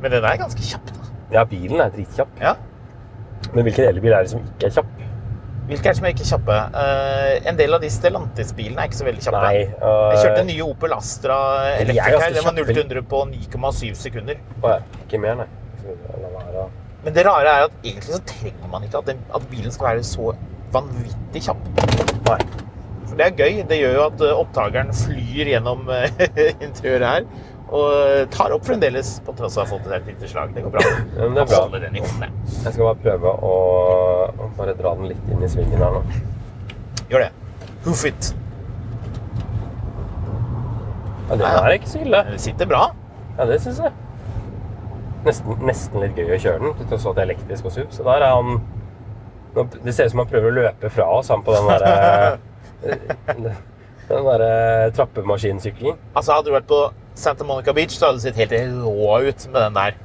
Men 0.00 0.10
den 0.16 0.24
er 0.24 0.36
ganske 0.40 0.62
kjapp. 0.64 0.86
da. 0.96 1.10
Ja, 1.32 1.44
bilen 1.44 1.80
er 1.80 1.90
dritkjapp. 1.90 2.28
Ja. 2.40 2.54
Men 3.52 3.64
hvilken 3.66 3.84
elbil 3.88 4.12
er 4.16 4.24
det 4.26 4.30
som 4.32 4.40
ikke 4.40 4.66
er 4.70 4.74
kjapp? 4.78 4.94
Hvilke 5.66 5.88
er 5.88 5.92
det 5.92 5.98
som 5.98 6.04
er 6.06 6.12
ikke 6.14 6.26
kjappe? 6.28 6.56
Uh, 6.74 7.48
en 7.50 7.56
del 7.58 7.74
av 7.74 7.80
de 7.82 7.88
Stellantis-bilene 7.90 8.78
er 8.84 8.86
ikke 8.90 8.98
så 9.00 9.06
veldig 9.08 9.22
kjappe. 9.24 9.40
Nei. 9.42 9.62
uh, 9.82 10.12
Jeg 10.14 10.20
kjørte 10.24 10.40
en 10.44 10.50
ny 10.52 10.58
Opel 10.62 10.92
Astra 10.94 11.38
Electric 11.80 12.22
her. 12.22 12.34
Den 12.36 12.44
var 12.46 12.54
0 12.58 12.66
til 12.70 12.82
100 12.84 13.02
på 13.10 13.22
9,7 13.32 13.94
sekunder. 13.98 14.42
Å 14.62 14.74
ja, 14.76 14.80
ikke 15.04 15.18
mer, 15.22 15.40
nei. 15.42 15.48
Men 17.04 17.14
det 17.14 17.24
rare 17.26 17.50
er 17.56 17.64
at 17.68 17.74
egentlig 17.84 18.14
så 18.16 18.22
trenger 18.26 18.70
man 18.72 18.86
ikke 18.86 18.98
at, 19.02 19.10
den, 19.12 19.18
at 19.34 19.44
bilen 19.50 19.72
skal 19.74 19.92
være 19.92 20.06
så 20.06 20.32
vanvittig 20.74 21.42
kjapp. 21.46 21.66
Nei. 22.26 22.38
For 23.06 23.18
det 23.20 23.26
er 23.28 23.36
gøy. 23.38 23.60
Det 23.70 23.78
gjør 23.78 23.92
jo 23.94 24.06
at 24.08 24.24
eh, 24.26 24.38
opptakeren 24.42 24.90
flyr 24.96 25.52
gjennom 25.52 25.84
eh, 25.94 26.24
interiøret 26.66 27.06
her. 27.06 27.28
Og 27.66 28.30
tar 28.30 28.52
opp 28.54 28.66
fremdeles, 28.66 29.16
på 29.26 29.32
tross 29.38 29.56
av 29.58 29.64
å 29.64 29.66
ha 29.66 29.70
fått 29.72 29.86
et 29.88 29.94
helt 29.96 30.10
lite 30.12 30.28
slag. 30.30 30.52
Det 30.54 30.62
går 30.66 30.74
bra. 30.76 30.82
men 31.18 31.34
det 31.38 31.46
bra. 31.50 31.60
Den 31.72 31.96
i 31.98 32.02
hånden. 32.04 32.34
Jeg 32.64 32.74
skal 32.76 32.84
bare 32.88 33.00
prøve 33.02 33.32
å, 33.48 33.54
å 34.30 34.50
bare 34.58 34.74
dra 34.78 34.92
den 34.98 35.08
litt 35.10 35.30
inn 35.34 35.42
i 35.42 35.50
svingen 35.50 35.82
her 35.82 35.96
nå. 35.98 36.02
Gjør 37.10 37.24
det. 37.26 37.30
Hoof 37.86 38.04
it. 38.10 38.32
Ja, 41.26 41.34
den 41.34 41.42
Ja, 41.42 41.52
ja. 41.56 41.62
er 41.66 41.78
ikke 41.78 41.90
så 41.90 42.02
ille. 42.02 42.22
Det 42.30 42.40
sitter 42.42 42.70
bra. 42.70 42.84
Ja, 43.38 43.46
det 43.50 43.58
syns 43.64 43.80
jeg. 43.82 43.94
Nesten, 45.26 45.56
nesten 45.66 46.02
litt 46.02 46.18
gøy 46.18 46.36
å 46.36 46.42
kjøre 46.42 46.62
den, 46.62 46.74
til 46.78 46.90
tross 46.90 47.02
for 47.06 47.12
at 47.12 47.18
det 47.18 47.24
er 47.24 47.30
elektrisk 47.32 47.66
og 47.66 47.74
SUV. 47.74 47.86
Så 47.94 48.04
der 48.06 48.22
er 48.22 48.34
han 48.36 48.60
Det 49.82 49.94
ser 49.94 50.06
ut 50.06 50.12
som 50.12 50.20
han 50.22 50.28
prøver 50.30 50.52
å 50.52 50.56
løpe 50.60 50.90
fra 50.92 51.06
oss, 51.16 51.32
han 51.32 51.42
på 51.42 51.54
den 51.56 51.70
derre 51.70 52.38
Den 54.06 54.26
derre 54.28 54.50
trappemaskinsykkelen. 54.94 55.96
Altså, 56.14 56.36
hadde 56.36 56.46
du 56.46 56.54
vært 56.54 56.68
på 56.70 56.80
Santa 57.18 57.46
Monica 57.48 57.74
Beach, 57.74 57.96
så 57.96 58.10
hadde 58.10 58.20
du 58.20 58.26
sett 58.26 58.38
helt 58.38 58.54
rå 58.84 59.16
ut 59.26 59.46
med 59.50 59.58
den 59.64 59.78
der. 59.80 59.96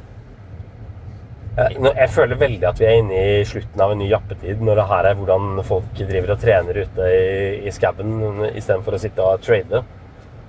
Jeg, 1.52 1.78
jeg 1.84 2.10
føler 2.16 2.40
veldig 2.40 2.68
at 2.70 2.80
vi 2.80 2.88
er 2.88 2.98
inne 3.02 3.22
i 3.22 3.42
slutten 3.46 3.84
av 3.84 3.94
en 3.94 4.00
ny 4.02 4.08
jappetid, 4.10 4.64
når 4.64 4.80
det 4.80 4.86
her 4.90 5.10
er 5.10 5.18
hvordan 5.20 5.64
folk 5.68 5.90
driver 6.00 6.34
og 6.34 6.42
trener 6.42 6.80
ute 6.86 7.10
i, 7.12 7.26
i 7.68 7.74
skauen 7.76 8.46
istedenfor 8.56 8.96
å 8.98 9.02
sitte 9.04 9.28
og 9.28 9.44
trade. 9.44 9.84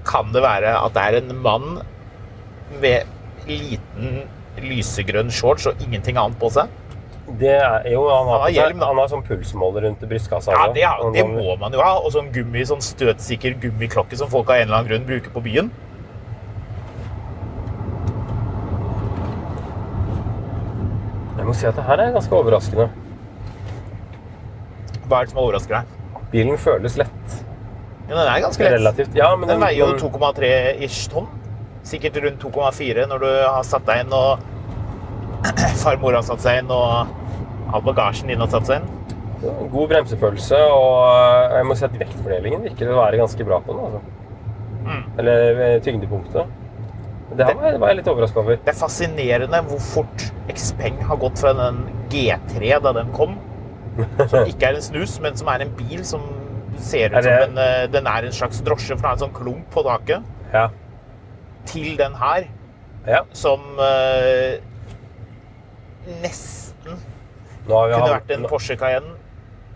Kan 0.08 0.30
det 0.32 0.44
være 0.46 0.76
at 0.78 0.94
det 0.96 1.08
er 1.08 1.18
en 1.18 1.34
mann 1.42 1.82
med 2.80 3.10
liten 3.50 4.22
lysegrønn 4.60 5.30
shorts 5.32 5.66
og 5.70 5.80
ingenting 5.80 6.16
annet 6.20 6.38
på 6.40 6.50
seg. 6.52 6.68
Det 7.38 7.52
er, 7.54 7.86
jo, 7.88 8.02
han 8.10 8.26
har, 8.28 8.40
Han 8.42 8.52
hjelm, 8.52 8.80
han 8.82 8.98
har 8.98 9.08
sånn 9.08 9.22
pulsmåler 9.24 9.86
rundt 9.86 10.02
brystkassa. 10.10 10.52
Ja, 10.52 10.66
det, 10.74 10.82
er- 10.84 11.12
det 11.14 11.24
må 11.28 11.54
man 11.60 11.72
jo 11.72 11.80
ha. 11.80 11.94
Og 12.02 12.12
sånn 12.12 12.28
gummi, 12.34 12.64
sånn 12.68 12.82
støtsikker 12.84 13.54
gummiklokke 13.62 14.18
som 14.18 14.28
folk 14.28 14.50
av 14.50 14.56
en 14.60 14.66
eller 14.68 14.80
annen 14.82 14.90
grunn 14.90 15.06
bruker 15.08 15.30
på 15.32 15.40
byen. 15.46 15.70
Jeg 21.38 21.46
må 21.48 21.54
si 21.56 21.66
at 21.68 21.78
det 21.78 21.84
her 21.86 22.02
er 22.04 22.12
ganske 22.14 22.36
overraskende. 22.36 22.88
Hva 25.08 25.20
er 25.22 25.26
det 25.26 25.32
som 25.32 25.40
overrasker 25.42 25.78
deg? 25.78 26.24
Bilen 26.32 26.58
føles 26.60 26.94
lett. 27.00 27.38
Ja, 28.08 28.14
den 28.18 28.26
er 28.28 28.42
ganske 28.44 28.62
lett. 28.66 28.74
Relativt. 28.76 29.16
Ja, 29.16 29.30
men 29.36 29.48
Den 29.50 29.62
veier 29.62 29.80
jo 29.96 30.10
2,3 30.10 30.52
ish 30.86 31.06
tonn. 31.12 31.26
Sikkert 31.86 32.16
rundt 32.22 32.42
2,4 32.44 33.06
når 33.10 33.22
du 33.24 33.28
har 33.28 33.62
satt 33.66 33.86
deg 33.88 34.04
inn 34.04 34.14
og 34.14 34.42
farmor 35.82 36.14
har 36.18 36.26
satt 36.26 36.44
seg 36.44 36.62
inn 36.62 36.70
og 36.70 37.72
all 37.72 37.84
bagasjen 37.86 38.30
din 38.30 38.42
har 38.42 38.50
satt 38.52 38.68
seg 38.68 38.82
inn. 38.82 38.90
God 39.72 39.88
bremsefølelse, 39.90 40.58
og 40.70 41.54
jeg 41.56 41.66
må 41.66 41.74
si 41.74 41.86
at 41.88 41.94
vektfordelingen 41.98 42.62
virker 42.68 42.92
å 42.92 43.00
være 43.00 43.18
ganske 43.18 43.46
bra 43.48 43.58
på 43.64 43.74
den. 43.74 43.86
Altså. 43.88 44.02
Mm. 44.82 45.00
Eller 45.18 45.62
eh, 45.66 45.78
tyngdepunktet. 45.82 46.52
Det 47.32 47.46
her 47.48 47.56
var 47.56 47.78
var 47.80 47.90
jeg 47.90 47.98
litt 48.02 48.10
overraska 48.12 48.42
over. 48.42 48.60
Det 48.60 48.70
er 48.70 48.76
fascinerende 48.76 49.62
hvor 49.66 49.80
fort 49.82 50.26
Xpeng 50.52 51.00
har 51.08 51.18
gått 51.22 51.40
fra 51.42 51.54
den 51.58 51.80
G3 52.12 52.76
da 52.84 52.92
den 53.00 53.10
kom, 53.16 53.34
som 54.28 54.46
ikke 54.46 54.68
er 54.68 54.78
en 54.78 54.84
snus, 54.84 55.16
men 55.24 55.34
som 55.40 55.50
er 55.50 55.64
en 55.64 55.72
bil 55.78 56.04
som 56.06 56.28
ser 56.78 57.12
ut 57.12 57.24
som 57.24 57.32
en, 57.48 57.58
eh, 57.64 57.86
den 57.92 58.06
er 58.08 58.28
en 58.28 58.36
slags 58.36 58.62
drosje, 58.64 58.94
for 58.94 59.02
den 59.02 59.10
har 59.10 59.18
en 59.18 59.24
sånn 59.26 59.36
klump 59.36 59.66
på 59.74 59.84
taket, 59.88 60.30
Ja. 60.52 60.68
Til 61.68 61.96
den 61.98 62.14
her, 62.18 62.46
ja. 63.06 63.22
som 63.36 63.80
eh, 63.80 64.62
nesten 66.22 66.98
kunne 67.66 67.82
havnet, 67.92 68.08
vært 68.10 68.32
en 68.36 68.48
Porsche 68.50 68.76
Cayenne. 68.78 69.18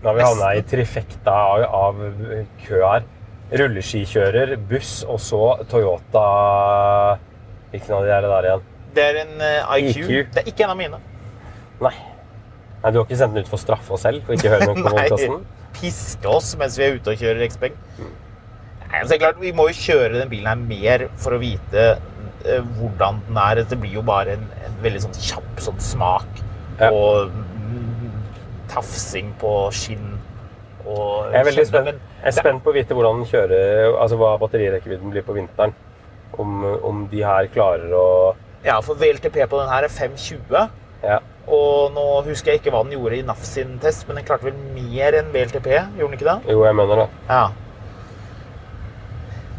Nå 0.03 0.11
har 0.11 0.19
vi 0.19 0.25
havna 0.27 0.53
i 0.59 0.63
trifekta 0.67 1.35
av, 1.35 1.67
av 1.67 2.01
kø 2.65 2.81
her. 2.83 3.07
Rulleskikjører, 3.57 4.57
buss 4.69 5.05
og 5.07 5.21
så 5.23 5.41
Toyota 5.71 6.25
Hvilken 7.71 7.93
av 7.95 8.03
de 8.03 8.11
er 8.11 8.25
det 8.25 8.31
der 8.33 8.49
igjen? 8.49 8.65
Det 8.97 9.05
er 9.05 9.19
en 9.21 9.35
uh, 9.39 9.77
IQ. 9.77 10.01
IQ. 10.01 10.33
Det 10.35 10.43
er 10.43 10.51
ikke 10.51 10.67
en 10.67 10.73
av 10.73 10.81
mine. 10.81 10.99
Nei. 11.85 11.93
Nei, 12.83 12.91
Du 12.91 12.99
har 12.99 13.05
ikke 13.05 13.19
sendt 13.19 13.37
den 13.37 13.47
ut 13.47 13.51
for 13.51 13.59
å 13.59 13.63
straffe 13.63 13.95
oss 13.95 14.03
selv 14.07 14.27
for 14.27 14.35
ikke 14.35 14.51
å 14.51 14.57
høre 14.57 14.69
noe 14.71 14.83
på 14.83 14.95
podkasten? 14.97 15.47
piske 15.77 16.29
oss 16.31 16.55
mens 16.59 16.79
vi 16.79 16.87
er 16.87 16.97
ute 16.97 17.13
og 17.13 17.21
kjører 17.21 17.51
Xpeng. 17.53 17.77
Nei, 17.99 18.13
altså, 19.01 19.13
det 19.13 19.17
er 19.17 19.23
klart, 19.25 19.41
Vi 19.41 19.53
må 19.57 19.69
jo 19.71 19.79
kjøre 19.79 20.21
den 20.21 20.29
bilen 20.33 20.47
her 20.51 20.61
mer 20.61 21.07
for 21.23 21.37
å 21.37 21.41
vite 21.43 21.87
eh, 22.45 22.63
hvordan 22.79 23.23
den 23.29 23.41
er. 23.43 23.63
Det 23.69 23.79
blir 23.83 23.97
jo 23.99 24.05
bare 24.07 24.37
en, 24.37 24.47
en 24.67 24.79
veldig 24.85 25.03
sånn 25.07 25.17
kjapp 25.19 25.63
sånn 25.69 25.81
smak 25.83 26.43
Ja. 26.81 26.91
og 26.93 27.33
mm, 27.33 28.17
tafsing 28.73 29.33
på 29.41 29.53
skinn. 29.73 30.15
Og 30.87 31.33
Jeg 31.33 31.41
er 31.41 31.47
veldig 31.49 31.67
spent, 31.67 31.87
jeg 32.21 32.31
er 32.31 32.35
spent 32.37 32.63
på 32.63 32.71
å 32.71 32.77
vite 32.77 32.95
hvordan 32.95 33.23
den 33.23 33.31
kjører, 33.31 33.97
altså 33.99 34.19
hva 34.21 34.35
batterirekkevidden 34.39 35.11
blir 35.11 35.25
på 35.27 35.35
vinteren. 35.35 35.75
Om, 36.37 36.59
om 36.85 37.07
de 37.11 37.23
her 37.25 37.47
klarer 37.55 37.93
å 37.97 38.07
Ja, 38.67 38.81
for 38.85 38.99
VLTP 38.99 39.39
på 39.49 39.59
den 39.63 39.71
her 39.71 39.87
er 39.87 39.93
520. 39.93 40.69
Ja. 41.07 41.19
Og 41.47 41.93
nå 41.95 42.05
husker 42.27 42.53
jeg 42.53 42.61
ikke 42.61 42.73
hva 42.75 42.83
den 42.85 42.97
gjorde 42.97 43.19
i 43.21 43.25
NAF 43.27 43.45
sin 43.47 43.77
test, 43.83 44.07
men 44.09 44.19
den 44.19 44.27
klarte 44.27 44.49
vel 44.49 44.57
mer 44.75 45.15
enn 45.21 45.29
VLTP? 45.35 45.69
Gjorde 45.97 46.11
den 46.11 46.19
ikke 46.19 46.29
det? 46.29 46.53
Jo, 46.53 46.65
jeg 46.67 46.75
mener 46.79 47.03
det. 47.05 47.09
Ja. 47.31 47.45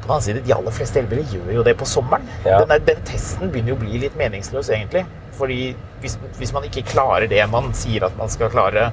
På 0.03 0.13
den 0.13 0.23
side, 0.23 0.43
de 0.45 0.53
aller 0.55 0.75
fleste 0.75 1.01
elbiler 1.01 1.25
gjør 1.33 1.51
jo 1.57 1.65
det 1.65 1.73
på 1.79 1.87
sommeren. 1.89 2.27
Ja. 2.45 2.61
Den, 2.63 2.85
den 2.87 3.03
testen 3.07 3.51
begynner 3.51 3.73
jo 3.73 3.77
å 3.79 3.81
bli 3.81 4.01
litt 4.05 4.17
meningsløs, 4.19 4.69
egentlig. 4.73 5.03
Fordi 5.37 5.61
hvis, 6.01 6.17
hvis 6.39 6.53
man 6.55 6.65
ikke 6.67 6.85
klarer 6.87 7.27
det 7.29 7.43
man 7.51 7.71
sier 7.77 8.07
at 8.07 8.15
man 8.17 8.31
skal 8.31 8.49
klare 8.49 8.87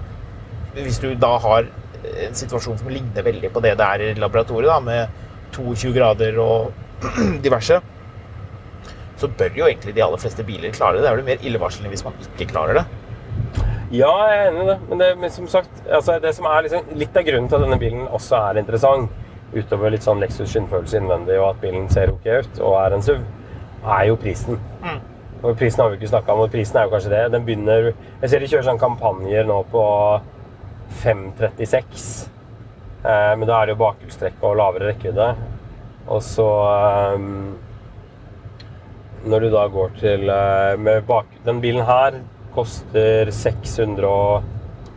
Hvis 0.74 0.98
du 1.00 1.14
da 1.16 1.36
har 1.40 1.68
en 2.04 2.34
situasjon 2.36 2.80
som 2.80 2.90
ligner 2.92 3.24
veldig 3.24 3.48
på 3.54 3.62
det 3.64 3.76
det 3.78 3.86
er 3.86 4.02
i 4.02 4.08
laboratoriet, 4.18 4.68
da, 4.68 4.80
med 4.82 5.54
22 5.54 5.92
grader 5.94 6.38
og 6.42 6.72
diverse, 7.46 7.78
så 9.20 9.30
bør 9.38 9.56
jo 9.56 9.68
egentlig 9.68 9.94
de 9.94 10.02
aller 10.04 10.20
fleste 10.20 10.44
biler 10.44 10.74
klare 10.74 10.98
det. 10.98 11.04
Det 11.04 11.10
er 11.12 11.18
vel 11.20 11.28
mer 11.28 11.46
illevarslende 11.46 11.92
hvis 11.92 12.04
man 12.04 12.18
ikke 12.26 12.50
klarer 12.50 12.80
det. 12.80 12.84
Ja, 13.94 14.10
jeg 14.26 14.38
er 14.40 14.48
enig 14.48 14.64
i 14.64 14.68
det. 14.72 14.78
Men, 14.88 15.00
det, 15.00 15.10
men 15.22 15.32
som 15.32 15.46
sagt, 15.50 15.84
altså 15.86 16.18
det 16.22 16.34
som 16.36 16.48
er 16.50 16.66
liksom, 16.66 16.90
litt 16.98 17.16
av 17.16 17.26
grunnen 17.28 17.50
til 17.50 17.60
at 17.60 17.66
denne 17.66 17.80
bilen 17.80 18.08
også 18.08 18.40
er 18.50 18.60
interessant, 18.64 19.22
utover 19.54 19.94
litt 19.94 20.04
sånn 20.06 20.20
Lexus 20.22 20.50
skinnfølelse 20.52 21.00
innvendig 21.00 21.38
og 21.40 21.52
at 21.52 21.60
bilen 21.62 21.88
ser 21.92 22.12
ok 22.12 22.28
ut 22.44 22.60
og 22.60 22.78
er 22.80 22.96
en 22.96 23.04
SUV, 23.04 23.24
er 23.84 24.06
jo 24.08 24.20
prisen. 24.20 24.60
Og 25.44 25.58
prisen 25.60 25.82
har 25.82 25.90
vi 25.92 25.98
ikke 25.98 26.08
snakka 26.08 26.32
om, 26.32 26.46
og 26.46 26.52
prisen 26.52 26.78
er 26.80 26.86
jo 26.86 26.94
kanskje 26.94 27.10
det. 27.12 27.24
Den 27.34 27.44
begynner 27.44 27.90
Jeg 27.92 28.30
ser 28.30 28.40
de 28.40 28.46
kjører 28.48 28.68
sånne 28.70 28.80
kampanjer 28.80 29.44
nå 29.48 29.58
på 29.68 29.82
536. 31.02 32.06
Eh, 33.04 33.34
men 33.36 33.44
da 33.44 33.58
er 33.58 33.68
det 33.68 33.74
jo 33.74 33.82
bakhjulstrekk 33.82 34.40
og 34.40 34.56
lavere 34.60 34.88
rekkevidde. 34.92 35.28
Og 36.08 36.22
så 36.24 36.48
eh, 36.70 37.28
Når 39.24 39.40
du 39.40 39.50
da 39.52 39.66
går 39.72 39.92
til 40.00 40.28
eh, 40.28 40.80
med 40.80 41.04
bak, 41.08 41.26
Den 41.44 41.60
bilen 41.60 41.84
her 41.84 42.22
koster 42.54 43.30
600 43.30 44.08
og 44.08 44.53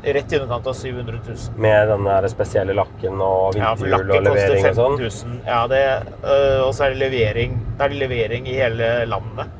Rett 0.07 0.31
i 0.33 0.37
underkant 0.39 0.67
av 0.71 0.73
700 0.77 1.17
000. 1.27 1.37
med 1.59 1.89
den 1.89 2.29
spesielle 2.31 2.73
lakken 2.77 3.19
og 3.21 3.57
Ja, 3.57 3.73
vinterhjul 3.75 3.93
og 3.93 4.05
lakken 4.07 4.27
koster 4.29 4.53
levering 4.53 4.65
og 4.65 4.67
15 4.67 4.77
sånn. 4.77 5.31
000. 5.33 5.39
Ja, 5.49 5.61
det, 5.67 5.81
øh, 6.23 6.59
og 6.67 6.73
så 6.77 6.85
er 6.85 6.93
det 6.93 6.99
levering. 7.01 7.57
Da 7.77 7.85
er 7.87 7.89
det 7.95 7.99
levering 8.03 8.47
i 8.47 8.53
hele 8.55 8.91
landet. 9.09 9.51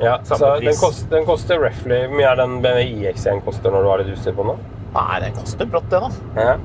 Ja, 0.00 0.14
Samme 0.24 0.38
så 0.40 0.52
pris. 0.56 0.68
den, 0.70 0.78
koster, 0.80 1.10
den 1.12 1.26
koster 1.28 1.60
roughly 1.62 1.98
Hvor 2.08 2.16
mye 2.18 2.30
er 2.32 2.38
den 2.40 2.56
BMW 2.64 2.86
iX1 3.12 3.44
koster 3.46 3.70
når 3.70 3.84
du 3.84 3.88
har 3.92 4.00
litt 4.02 4.08
utstyr 4.16 4.34
på 4.34 4.46
den? 4.48 4.64
Nei, 4.94 5.20
den 5.22 5.36
koster 5.36 5.68
brått, 5.70 5.86
det, 5.92 6.00
da. 6.02 6.10
Ja. 6.40 6.56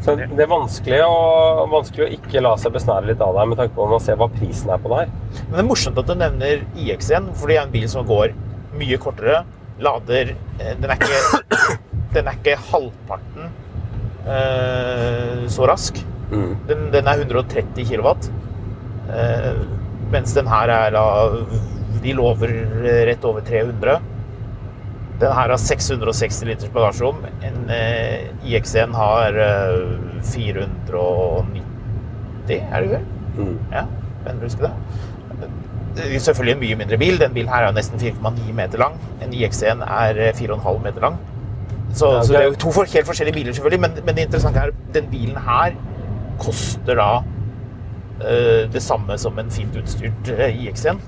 Så 0.00 0.14
det 0.16 0.40
er 0.40 0.48
vanskelig 0.48 1.00
å, 1.04 1.66
vanskelig 1.68 2.06
å 2.06 2.12
ikke 2.16 2.40
la 2.40 2.54
seg 2.56 2.72
besnære 2.72 3.10
litt 3.10 3.20
av 3.24 3.34
deg 3.36 3.50
med 3.50 3.58
tanke 3.60 3.74
på 3.76 3.84
når 3.84 3.90
man 3.96 4.04
ser 4.06 4.16
hva 4.20 4.30
prisen 4.32 4.70
er 4.72 4.78
på 4.80 4.88
det 4.92 5.02
her. 5.02 5.10
Men 5.48 5.56
det 5.58 5.64
er 5.64 5.68
morsomt 5.68 5.98
at 6.00 6.08
du 6.08 6.14
nevner 6.16 6.62
iX1, 6.80 7.32
for 7.36 7.50
det 7.52 7.58
er 7.58 7.66
en 7.66 7.74
bil 7.74 7.88
som 7.92 8.06
går 8.08 8.32
mye 8.80 9.00
kortere. 9.02 9.42
Lader 9.80 10.32
eh, 10.60 10.74
Den 10.80 10.90
er 10.90 10.96
ikke, 10.96 11.76
den 12.14 12.28
er 12.28 12.38
ikke 12.38 12.56
halvparten 12.70 13.50
eh, 14.26 15.44
så 15.50 15.66
rask. 15.70 16.00
Mm. 16.30 16.54
Den, 16.68 16.86
den 16.94 17.10
er 17.10 17.24
130 17.24 17.84
kW. 17.90 18.14
Eh, 19.10 19.60
mens 20.10 20.34
den 20.34 20.48
her 20.50 20.70
er 20.74 20.90
da 20.94 21.04
De 22.02 22.12
lover 22.16 22.52
rett 23.08 23.24
over 23.28 23.40
300. 23.44 23.98
Den 25.20 25.32
her 25.36 25.50
har 25.52 25.56
660 25.60 26.44
liters 26.48 26.70
bagasjerom. 26.72 27.18
En 27.44 27.70
eh, 27.70 28.30
IX1 28.46 28.94
har 28.96 29.36
eh, 29.36 29.80
490, 30.24 31.60
er 32.48 32.80
det 32.80 32.90
vel? 32.94 33.04
Mm. 33.36 33.58
Ja, 33.72 33.84
mener 34.24 34.40
du 34.40 34.46
husker 34.48 34.64
det? 34.68 34.74
Det 35.96 36.06
er 36.06 36.22
Selvfølgelig 36.24 36.54
en 36.54 36.62
mye 36.62 36.78
mindre 36.80 36.98
bil. 37.02 37.20
Den 37.20 37.34
bilen 37.36 37.52
her 37.52 37.66
er 37.66 37.76
nesten 37.76 38.00
4,9 38.00 38.54
meter 38.56 38.80
lang. 38.80 38.96
En 39.20 39.34
IX1 39.36 39.84
er 39.84 40.22
eh, 40.30 40.32
4,5 40.40 40.80
meter 40.86 41.04
lang. 41.04 41.20
Så, 41.92 42.06
Ja, 42.06 42.22
så 42.22 42.32
det- 42.32 42.40
er 42.40 42.48
jo 42.48 42.54
to 42.54 42.70
helt 42.80 43.06
forskjellige 43.06 43.34
biler, 43.34 43.52
selvfølgelig. 43.52 43.80
Men, 43.80 44.04
men 44.04 44.14
det 44.14 44.26
interessante 44.26 44.58
er 44.58 44.70
den 44.94 45.06
bilen 45.10 45.36
her 45.36 45.74
koster 46.38 46.94
da 46.96 47.22
uh, 48.20 48.72
det 48.72 48.82
samme 48.82 49.18
som 49.18 49.38
en 49.38 49.50
fint 49.50 49.76
utstyrt 49.76 50.30
uh, 50.30 50.48
IX1. 50.48 51.00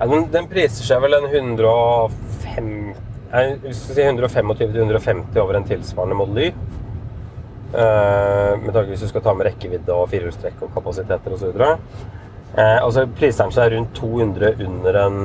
Ja, 0.00 0.06
den, 0.06 0.28
den 0.32 0.48
priser 0.48 0.84
seg 0.84 1.02
vel 1.02 1.14
en 1.14 1.28
105 1.28 2.94
nei, 3.32 3.72
skal 3.72 4.14
125-150 4.18 5.40
over 5.40 5.58
en 5.58 5.68
tilsvarende 5.68 6.16
Model 6.18 6.46
Y. 6.46 6.54
Uh, 7.72 8.58
med 8.60 8.72
tanke 8.74 8.90
hvis 8.92 9.00
du 9.00 9.08
skal 9.08 9.22
ta 9.24 9.32
med 9.32 9.46
rekkevidde 9.48 9.94
og 9.96 10.10
firehjulstrekk 10.12 10.60
og 10.66 10.74
kapasiteter 10.74 11.32
osv. 11.32 11.60
Uh, 12.52 12.80
og 12.84 12.90
så 12.92 13.06
priser 13.16 13.46
den 13.46 13.54
seg 13.56 13.72
rundt 13.72 13.94
200 13.96 14.66
under 14.66 14.98
en 15.06 15.20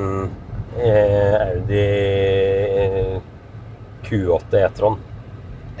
uh, 0.78 1.34
Audi 1.44 1.82
eh, 1.82 3.18
Q8 4.08 4.62
E-tron. 4.64 4.98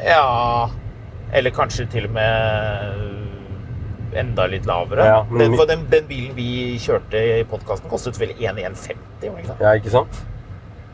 Ja 0.04 0.68
Eller 1.34 1.50
kanskje 1.54 1.86
til 1.90 2.06
og 2.08 2.12
med 2.14 4.14
enda 4.18 4.46
litt 4.48 4.64
lavere. 4.66 5.04
Ja, 5.04 5.18
men- 5.30 5.52
den, 5.52 5.66
den, 5.68 5.82
den 5.92 6.06
bilen 6.08 6.34
vi 6.36 6.78
kjørte 6.80 7.20
i 7.40 7.44
podkasten, 7.44 7.90
kostet 7.90 8.16
vel 8.20 8.30
1150? 8.32 8.96
gjorde 9.20 9.36
den 9.36 9.44
ikke? 9.44 9.56
Ja, 9.60 9.74
ikke 9.76 9.90
sant? 9.92 10.22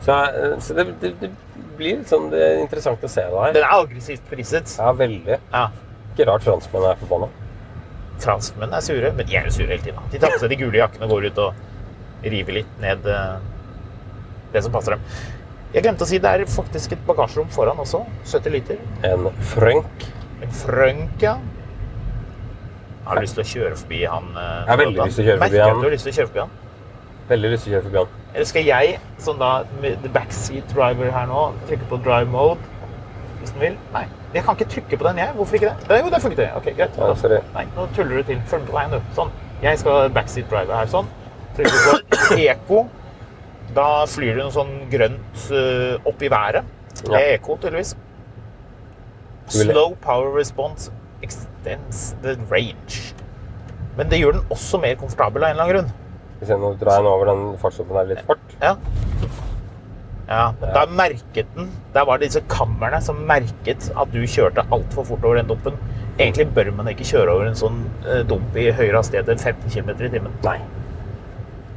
Så, 0.03 0.11
eh, 0.11 0.57
så 0.61 0.73
det, 0.77 0.83
det, 1.01 1.13
det 1.21 1.29
blir 1.77 1.97
litt 2.01 2.09
sånn 2.11 2.27
det 2.33 2.41
er 2.43 2.59
interessant 2.61 3.03
å 3.03 3.09
se 3.09 3.23
det 3.23 3.39
her. 3.45 3.53
Den 3.55 3.63
er 3.65 3.73
aggressivt 3.79 4.27
priset. 4.29 4.75
Ja, 4.77 4.91
veldig. 4.99 5.39
Ja. 5.53 5.63
Ikke 6.13 6.27
rart 6.29 6.43
franskmenn 6.45 6.85
er 6.91 6.99
forbanna. 6.99 7.27
Franskmenn 8.23 8.73
er 8.75 8.83
sure, 8.85 9.09
men 9.15 9.25
de 9.27 9.35
er 9.39 9.47
jo 9.49 9.55
sure 9.57 9.71
hele 9.71 9.83
tiden. 9.83 10.03
De 10.11 10.19
tar 10.21 10.35
på 10.35 10.39
seg 10.43 10.51
de 10.53 10.59
gule 10.59 10.77
jakkene 10.79 11.07
og 11.07 11.11
går 11.15 11.29
ut 11.31 11.39
og 11.47 12.29
river 12.35 12.53
litt 12.59 12.73
ned 12.83 13.01
eh, 13.11 13.35
det 14.53 14.61
som 14.67 14.71
passer 14.75 14.91
dem. 14.95 15.01
Jeg 15.75 15.83
glemte 15.83 16.05
å 16.05 16.07
si 16.07 16.17
det 16.23 16.29
er 16.31 16.45
faktisk 16.47 16.93
et 16.95 17.01
bagasjerom 17.07 17.49
foran 17.51 17.79
også. 17.83 17.99
70 18.31 18.53
liter. 18.53 18.77
En 19.03 19.25
frønk. 19.53 20.05
En 20.45 20.53
frønk, 20.55 21.15
ja. 21.23 21.35
Jeg 21.35 23.09
Har 23.11 23.19
lyst 23.21 23.35
til 23.37 23.43
å 23.43 23.49
kjøre 23.49 23.75
forbi 23.77 23.99
han? 24.09 24.29
eh, 24.33 24.45
Jeg 24.65 24.69
har 24.71 24.77
veldig 24.81 25.03
lyst 25.05 25.19
til 25.19 25.25
å 25.25 25.27
kjøre 25.27 25.41
forbi 25.43 25.59
han. 25.59 25.81
du 25.81 25.85
har 25.85 25.91
lyst 25.93 26.07
til 26.07 26.13
å 26.13 26.15
kjøre 26.15 26.27
forbi 26.31 26.39
han. 26.39 26.53
Veldig 27.29 27.51
lyst 27.51 27.63
til 27.65 27.71
å 27.71 27.75
kjøre 27.75 27.83
forbi 27.89 27.99
han. 27.99 28.07
Eller 28.35 28.45
skal 28.45 28.65
jeg, 28.65 28.99
som 29.17 29.37
da 29.39 29.51
the 29.81 30.09
backseat 30.15 30.73
driver 30.73 31.11
her 31.11 31.27
nå, 31.27 31.43
trykke 31.67 31.89
på 31.91 31.99
drive 32.07 32.31
mode? 32.31 32.59
Hvis 33.39 33.51
den 33.51 33.61
vil? 33.61 33.77
Nei. 33.93 34.05
Jeg 34.33 34.43
kan 34.43 34.55
ikke 34.57 34.69
trykke 34.71 34.97
på 34.97 35.07
den, 35.07 35.17
jeg. 35.17 35.33
Hvorfor 35.35 35.55
ikke 35.59 35.69
det? 35.69 35.99
jo, 36.01 36.09
det 36.09 36.21
funket 36.21 36.37
det. 36.37 36.49
Ok, 36.55 36.63
greit. 36.77 36.97
Ja. 36.97 37.39
Nei, 37.53 37.65
nå 37.75 37.87
tuller 37.95 38.17
du 38.17 38.23
til. 38.31 38.41
Følg 38.47 38.61
med 38.63 38.71
på 38.71 38.77
veien, 38.79 38.91
du. 38.95 39.13
Sånn. 39.15 39.31
Jeg 39.61 39.79
skal 39.79 40.09
backseat 40.09 40.49
driver 40.49 40.75
her, 40.81 40.87
sånn. 40.87 41.07
Trykker 41.55 41.85
på 41.85 42.39
eko. 42.49 42.87
Da 43.75 44.05
flyr 44.07 44.37
det 44.37 44.43
noe 44.45 44.55
sånn 44.55 44.73
grønt 44.91 45.47
uh, 45.51 45.97
opp 46.07 46.21
i 46.23 46.31
været. 46.31 46.67
Det 47.01 47.15
er 47.19 47.33
eko, 47.35 47.57
tydeligvis. 47.59 47.95
Slow 49.51 49.97
power 50.01 50.31
response 50.33 50.91
extends 51.25 52.13
the 52.23 52.37
range. 52.51 53.13
Men 53.97 54.09
det 54.11 54.19
gjør 54.19 54.37
den 54.37 54.53
også 54.53 54.79
mer 54.81 54.95
komfortabel 54.99 55.43
av 55.43 55.51
en 55.51 55.57
eller 55.57 55.65
annen 55.65 55.75
grunn. 55.75 55.91
Hvis 56.39 56.51
jeg 56.51 56.61
nå 56.61 56.71
drar 56.79 56.99
den 56.99 57.09
over 57.11 57.29
den 57.31 57.43
fartstoppen 57.61 57.95
der 57.95 58.09
litt 58.09 58.23
fort 58.27 58.55
Ja. 58.59 58.73
Ja, 60.25 60.53
Da 60.59 60.81
merket 60.89 61.47
den 61.55 61.69
Der 61.93 62.03
var 62.09 62.17
det 62.17 62.27
disse 62.31 62.41
kamrene 62.51 62.97
som 63.01 63.21
merket 63.29 63.91
at 63.95 64.11
du 64.11 64.23
kjørte 64.25 64.65
altfor 64.73 65.05
fort 65.11 65.23
over 65.23 65.39
den 65.39 65.47
dumpen. 65.51 65.77
Egentlig 66.17 66.47
bør 66.55 66.71
man 66.75 66.89
ikke 66.91 67.07
kjøre 67.07 67.35
over 67.35 67.47
en 67.47 67.59
sånn 67.59 67.83
eh, 68.07 68.23
dump 68.27 68.55
i 68.57 68.69
høyere 68.71 68.97
hastighet 68.99 69.29
enn 69.31 69.39
15 69.39 69.69
km 69.71 69.93
i 69.95 70.11
timen. 70.17 70.35
Nei. 70.43 70.57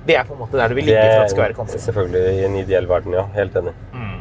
Det 0.08 0.16
er 0.16 0.24
på 0.24 0.32
en 0.34 0.40
måte 0.40 0.56
der 0.56 0.68
du 0.72 0.74
vil 0.78 0.86
ligge 0.88 1.02
for 1.04 1.20
at 1.20 1.26
det 1.28 1.30
skal 1.36 1.42
være 1.44 1.56
komfort. 1.58 1.80
selvfølgelig 1.84 2.34
i 2.40 2.44
en 2.48 2.56
ideell 2.62 2.88
verden, 2.88 3.12
ja. 3.18 3.26
Helt 3.36 3.56
enig. 3.60 3.74
Mm. 3.92 4.20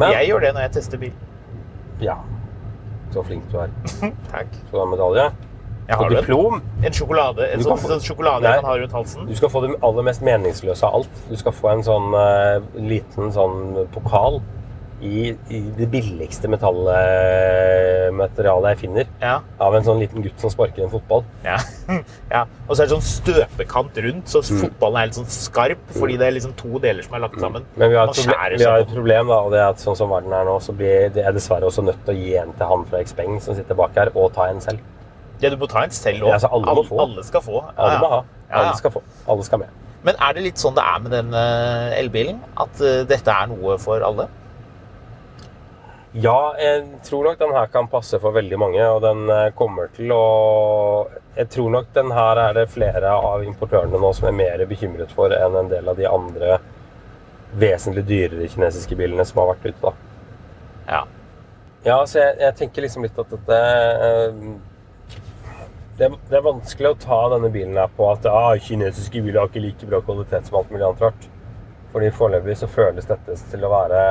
Men 0.00 0.12
Jeg 0.16 0.26
gjør 0.30 0.40
det 0.46 0.52
når 0.56 0.60
jeg 0.66 0.72
tester 0.78 0.98
bil. 0.98 1.12
Ja. 2.00 2.14
Så 3.12 3.22
flink 3.28 3.44
du 3.52 3.58
er. 3.60 3.68
Takk. 4.32 4.46
Så 4.70 4.72
du 4.72 4.78
har 4.80 4.88
medalje. 4.88 5.26
Jeg 5.88 5.96
Og 5.98 6.04
har 6.04 6.08
det. 6.08 6.18
diplom. 6.22 6.62
En 6.86 6.92
sjokolade, 6.96 7.48
en 7.52 7.60
sånn, 7.66 7.76
få- 7.82 7.90
sånn 7.90 8.00
sjokolade 8.00 8.40
Nei. 8.46 8.52
jeg 8.54 8.62
kan 8.62 8.70
ha 8.70 8.76
rundt 8.80 8.92
halsen. 8.96 9.26
Du 9.28 9.34
skal 9.36 9.50
få 9.52 9.60
det 9.66 9.74
aller 9.82 10.02
mest 10.06 10.22
meningsløse 10.24 10.86
av 10.86 10.94
alt. 11.00 11.22
Du 11.28 11.36
skal 11.36 11.52
få 11.52 11.72
en 11.74 11.82
sånn 11.84 12.14
uh, 12.14 12.62
liten 12.78 13.32
sånn 13.34 13.82
pokal 13.92 14.40
i, 15.02 15.32
i 15.50 15.60
det 15.76 15.88
billigste 15.90 16.48
metallmaterialet 16.52 18.68
jeg 18.72 18.78
finner. 18.84 19.04
Ja. 19.22 19.36
Av 19.62 19.74
en 19.74 19.84
sånn 19.86 20.00
liten 20.02 20.22
gutt 20.24 20.38
som 20.42 20.50
sparker 20.52 20.82
en 20.86 20.90
fotball. 20.92 21.22
Ja. 21.44 21.56
ja. 22.34 22.42
Og 22.68 22.72
så 22.76 22.80
er 22.82 22.86
det 22.86 22.94
sånn 22.94 23.08
støpekant 23.08 23.94
rundt, 24.06 24.26
så 24.30 24.38
Mm. 24.42 24.60
fotballen 24.66 24.98
er 25.00 25.06
litt 25.08 25.18
sånn 25.18 25.30
skarp, 25.32 25.78
fordi 25.96 26.14
det 26.20 26.26
er 26.28 26.32
liksom 26.36 26.52
to 26.58 26.70
deler 26.82 27.02
som 27.06 27.14
er 27.16 27.20
lagt 27.24 27.38
sammen. 27.40 27.62
Men 27.76 27.86
vi 27.90 27.96
har, 27.96 28.06
et 28.10 28.16
problem, 28.18 28.58
vi 28.58 28.64
har 28.68 28.78
et 28.84 28.92
problem, 28.94 29.24
da, 29.32 29.38
og 29.46 29.50
det 29.54 29.60
er 29.62 29.68
at 29.72 29.80
sånn 29.82 29.96
som 29.96 30.08
verden 30.12 30.32
er 30.36 30.44
nå, 30.48 30.54
så 30.62 30.72
blir 30.76 30.94
det 31.14 31.22
er 31.26 31.32
dessverre 31.36 31.66
også 31.70 31.82
nødt 31.86 32.00
til 32.06 32.12
å 32.14 32.18
gi 32.18 32.30
en 32.42 32.52
til 32.58 32.66
han 32.72 32.82
fra 32.90 32.98
Xpeng 33.06 33.32
som 33.42 33.52
sitter 33.58 33.74
bak 33.78 33.92
her, 33.96 34.08
og 34.14 34.26
ta 34.36 34.42
en 34.52 34.60
selv. 34.60 34.78
Ja, 35.42 35.48
du 35.50 35.56
må 35.58 35.66
ta 35.70 35.80
en 35.86 35.90
selv 35.94 36.22
òg. 36.26 36.32
altså, 36.36 36.48
alle 36.52 36.66
alle. 36.70 36.84
Alle 37.06 37.22
skal 37.26 37.40
få. 37.42 37.56
Alle 37.76 37.96
må 38.02 38.08
ha. 38.12 38.20
Alle 38.52 38.74
skal 38.78 38.90
få. 38.94 39.00
Alle 39.26 39.42
skal 39.48 39.58
med. 39.64 39.68
Men 40.04 40.14
er 40.18 40.32
det 40.34 40.42
litt 40.42 40.58
sånn 40.58 40.74
det 40.74 40.82
er 40.82 40.98
med 41.02 41.12
den 41.14 41.34
eh, 41.38 41.92
elbilen? 42.00 42.38
At 42.58 42.80
eh, 42.82 43.04
dette 43.06 43.30
er 43.30 43.46
noe 43.50 43.76
for 43.78 44.02
alle? 44.02 44.26
Ja, 46.12 46.52
jeg 46.60 46.84
tror 47.06 47.24
nok 47.24 47.38
den 47.40 47.54
her 47.56 47.70
kan 47.72 47.86
passe 47.88 48.18
for 48.20 48.36
veldig 48.36 48.58
mange, 48.60 48.82
og 48.84 49.00
den 49.00 49.30
eh, 49.32 49.46
kommer 49.56 49.88
til 49.96 50.12
å 50.12 50.24
Jeg 51.38 51.48
tror 51.54 51.70
nok 51.72 51.86
den 51.94 52.12
her 52.12 52.36
er 52.36 52.58
det 52.58 52.66
flere 52.68 53.14
av 53.16 53.44
importørene 53.46 53.96
nå 53.96 54.10
som 54.12 54.28
er 54.28 54.36
mer 54.36 54.64
bekymret 54.68 55.14
for 55.16 55.32
enn 55.32 55.56
en 55.56 55.70
del 55.70 55.88
av 55.88 55.96
de 55.96 56.04
andre 56.04 56.58
vesentlig 57.56 58.04
dyrere 58.08 58.48
kinesiske 58.52 58.96
bilene 58.96 59.24
som 59.24 59.40
har 59.40 59.54
vært 59.54 59.64
ute, 59.70 59.80
da. 59.80 59.94
Ja. 60.90 61.00
Ja, 61.86 61.96
så 62.06 62.20
jeg, 62.20 62.36
jeg 62.44 62.58
tenker 62.60 62.84
liksom 62.84 63.08
litt 63.08 63.16
at 63.18 63.32
dette 63.32 63.62
eh, 64.10 64.44
det, 65.96 66.10
det 66.28 66.36
er 66.36 66.44
vanskelig 66.44 66.92
å 66.92 67.00
ta 67.00 67.22
denne 67.32 67.48
bilen 67.52 67.80
her 67.80 67.88
på 67.96 68.10
at 68.12 68.28
ah, 68.28 68.52
kinesiske 68.60 69.24
biler 69.24 69.40
har 69.40 69.48
ikke 69.48 69.64
like 69.64 69.88
bra 69.88 70.04
kvalitet 70.04 70.48
som 70.48 70.60
alt 70.60 70.70
mulig 70.72 70.84
annet 70.84 71.02
rart. 71.08 71.26
Fordi 71.92 72.12
foreløpig 72.16 72.60
så 72.60 72.68
føles 72.72 73.08
dette 73.08 73.36
til 73.48 73.64
å 73.64 73.72
være 73.72 74.04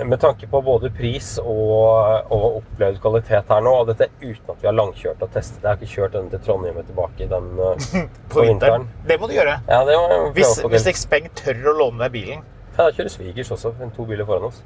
med 0.00 0.20
tanke 0.20 0.46
på 0.48 0.60
både 0.64 0.88
pris 0.90 1.34
og, 1.42 2.30
og 2.32 2.44
opplevd 2.62 2.96
kvalitet 3.02 3.50
her 3.52 3.60
nå, 3.64 3.72
og 3.82 3.90
dette 3.90 4.08
uten 4.22 4.48
at 4.54 4.62
vi 4.62 4.68
har 4.70 4.76
langkjørt 4.76 5.20
og 5.22 5.30
testet. 5.34 5.60
Jeg 5.60 5.68
har 5.68 5.76
ikke 5.76 5.92
kjørt 5.92 6.14
denne 6.16 6.32
til 6.32 6.40
Trondheim 6.46 6.78
og 6.80 6.86
tilbake 6.88 7.28
den 7.28 7.50
på, 7.58 8.06
På 8.32 8.46
vinteren. 8.46 8.88
Det 9.08 9.18
må 9.20 9.28
du 9.28 9.36
gjøre. 9.36 9.58
Ja, 9.68 9.82
det 9.88 9.98
må 10.00 10.30
Hvis, 10.36 10.62
hvis. 10.64 10.88
Xpeng 10.96 11.28
tør 11.36 11.60
å 11.74 11.76
låne 11.82 12.06
deg 12.06 12.16
bilen. 12.16 12.42
Ja, 12.72 12.86
da 12.86 12.90
kjører 12.96 13.12
svigers 13.12 13.52
også, 13.52 13.74
to 13.96 14.08
biler 14.08 14.24
foran 14.28 14.48
oss. 14.48 14.62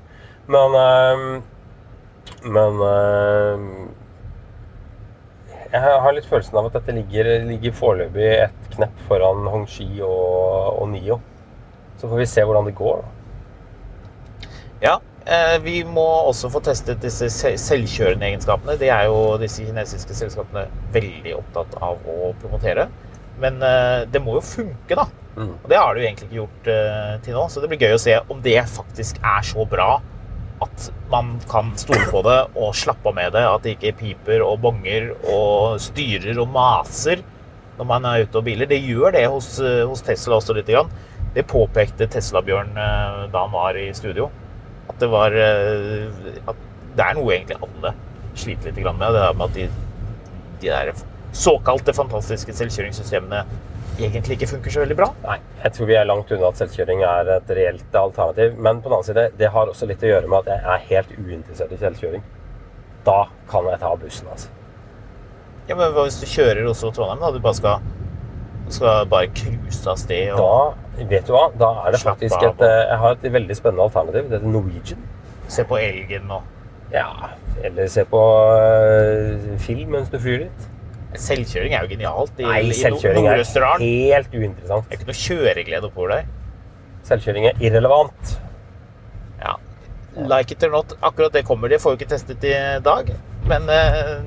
Men 0.46 0.76
ehm, 0.78 1.42
Men 2.46 2.78
ehm, 2.86 3.64
Jeg 5.72 5.82
har 5.82 6.14
litt 6.14 6.28
følelsen 6.30 6.60
av 6.60 6.68
at 6.68 6.78
dette 6.78 6.94
ligger, 6.94 7.32
ligger 7.48 7.74
foreløpig 7.74 8.28
et 8.44 8.70
knepp 8.76 9.02
foran 9.08 9.42
Hongxi 9.50 9.88
og, 10.06 10.78
og 10.78 10.88
Nio. 10.94 11.18
Så 11.98 12.06
får 12.06 12.22
vi 12.22 12.28
se 12.30 12.44
hvordan 12.46 12.70
det 12.70 12.76
går. 12.78 13.02
da. 13.02 13.12
Ja, 14.76 14.94
eh, 15.00 15.05
vi 15.64 15.80
må 15.90 16.04
også 16.28 16.46
få 16.54 16.60
testet 16.62 17.00
disse 17.02 17.26
selvkjørende 17.58 18.28
egenskapene. 18.28 18.76
Det 18.78 18.92
er 18.94 19.08
jo 19.08 19.34
disse 19.42 19.64
kinesiske 19.66 20.14
selskapene 20.14 20.68
veldig 20.94 21.32
opptatt 21.40 21.74
av 21.82 22.04
å 22.06 22.30
promotere. 22.38 22.86
Men 23.42 23.60
eh, 23.62 24.02
det 24.08 24.22
må 24.24 24.38
jo 24.38 24.44
funke, 24.44 24.96
da. 24.96 25.06
Mm. 25.36 25.52
Og 25.52 25.68
det 25.68 25.78
har 25.78 25.94
det 25.94 26.02
jo 26.02 26.08
egentlig 26.08 26.28
ikke 26.28 26.40
gjort 26.40 26.68
eh, 26.72 27.14
til 27.24 27.36
nå. 27.36 27.46
Så 27.52 27.62
det 27.62 27.70
blir 27.72 27.82
gøy 27.84 27.96
å 27.96 28.02
se 28.02 28.18
om 28.32 28.42
det 28.44 28.58
faktisk 28.72 29.20
er 29.20 29.46
så 29.46 29.66
bra 29.68 29.96
at 30.64 30.86
man 31.12 31.34
kan 31.50 31.74
stole 31.76 32.06
på 32.08 32.22
det 32.24 32.38
og 32.56 32.76
slappe 32.78 33.10
av 33.10 33.18
med 33.18 33.34
det. 33.36 33.44
At 33.44 33.66
det 33.66 33.76
ikke 33.76 33.96
piper 34.00 34.44
og 34.46 34.62
bonger 34.64 35.12
og 35.20 35.82
styrer 35.84 36.40
og 36.40 36.48
maser 36.54 37.24
når 37.76 37.90
man 37.90 38.08
er 38.08 38.24
ute 38.24 38.40
og 38.40 38.46
biler. 38.46 38.68
Det 38.70 38.80
gjør 38.80 39.12
det 39.18 39.26
hos, 39.28 39.56
eh, 39.60 39.84
hos 39.84 40.04
Tesla 40.06 40.40
også 40.40 40.56
litt. 40.56 40.72
Grann. 40.72 40.92
Det 41.36 41.44
påpekte 41.50 42.08
Tesla-Bjørn 42.08 42.72
eh, 42.80 43.22
da 43.32 43.44
han 43.44 43.52
var 43.52 43.76
i 43.76 43.90
studio. 43.96 44.30
At 44.96 45.02
det 45.04 45.08
var 45.12 45.34
eh, 45.36 46.06
At 46.48 46.60
det 46.96 47.04
er 47.04 47.16
noe 47.18 47.34
egentlig 47.34 47.58
alle 47.60 47.92
sliter 48.36 48.72
litt 48.72 48.80
med. 48.80 49.12
Det 49.12 49.24
med 49.36 49.46
at 49.46 49.56
de, 49.56 49.66
de 50.62 50.70
der 50.70 50.92
såkalte 51.36 51.92
fantastiske 51.92 52.54
selvkjøringssystemene 52.56 53.42
egentlig 54.00 54.36
ikke 54.36 54.48
funker 54.54 54.72
så 54.72 54.82
veldig 54.82 54.96
bra. 54.96 55.08
Nei, 55.24 55.36
jeg 55.62 55.74
tror 55.76 55.88
vi 55.88 55.96
er 55.96 56.08
langt 56.08 56.32
unna 56.32 56.50
at 56.50 56.60
selvkjøring 56.60 57.02
er 57.04 57.30
et 57.36 57.52
reelt 57.58 57.96
alternativ. 58.00 58.56
Men 58.56 58.80
på 58.80 58.88
den 58.88 58.96
annen 58.96 59.08
side, 59.08 59.26
det 59.36 59.52
har 59.52 59.72
også 59.72 59.88
litt 59.88 60.04
å 60.04 60.10
gjøre 60.10 60.32
med 60.32 60.44
at 60.44 60.52
jeg 60.52 60.72
er 60.74 60.86
helt 60.90 61.14
uinteressert 61.16 61.72
i 61.72 61.80
selvkjøring. 61.80 62.24
Da 63.06 63.18
kan 63.50 63.68
jeg 63.70 63.80
ta 63.84 63.92
bussen, 64.00 64.32
altså. 64.32 64.52
Ja, 65.66 65.74
men 65.74 65.92
hva 65.94 66.06
hvis 66.06 66.20
du 66.22 66.26
kjører 66.30 66.68
Oslo-Trondheim, 66.70 67.22
da? 67.22 67.32
Du 67.34 67.40
bare 67.42 67.58
skal, 67.58 67.86
skal 68.74 69.06
bare 69.10 69.30
cruise 69.36 69.86
av 69.90 69.98
sted 70.00 70.32
og 70.34 70.40
Da, 70.40 71.04
vet 71.10 71.26
du 71.28 71.34
hva, 71.34 71.46
da 71.54 71.70
er 71.84 71.94
det 71.94 72.00
Slapp 72.02 72.16
faktisk 72.16 72.42
et 72.42 72.62
eh, 72.66 72.82
Jeg 72.90 73.00
har 73.02 73.16
et 73.16 73.26
veldig 73.32 73.56
spennende 73.56 73.86
alternativ. 73.86 74.30
Det 74.30 74.38
heter 74.40 74.54
Norwegian. 74.54 75.02
se 75.48 75.64
på 75.64 75.78
elgen 75.78 76.24
nå. 76.26 76.40
Ja, 76.92 77.10
eller 77.64 77.86
se 77.90 78.04
på 78.04 78.22
eh, 78.56 79.58
film 79.62 79.94
mens 79.94 80.10
du 80.10 80.18
flyr 80.18 80.46
litt. 80.46 80.66
Selvkjøring 81.16 81.74
er 81.74 81.86
jo 81.86 81.92
genialt 81.94 82.40
i, 82.40 82.44
Nei, 82.44 82.58
i 82.66 82.74
selvkjøring 82.76 83.28
er 83.30 83.38
helt 83.40 84.34
uinteressant. 84.34 84.88
Det 84.88 84.96
er 84.96 85.00
ikke 85.00 85.08
noe 85.08 85.20
kjøreglede 85.20 85.88
oppover 85.88 86.12
der. 86.16 86.26
Selvkjøring 87.06 87.46
er 87.52 87.62
irrelevant. 87.62 88.34
Ja. 89.40 89.54
Like 90.16 90.52
it 90.52 90.64
or 90.66 90.74
not, 90.74 90.96
akkurat 91.02 91.32
det 91.32 91.44
kommer. 91.46 91.68
de. 91.68 91.78
får 91.78 91.94
jo 91.94 92.00
ikke 92.00 92.10
testet 92.10 92.44
i 92.44 92.54
dag. 92.84 93.12
Men 93.46 93.70
eh, 93.70 94.18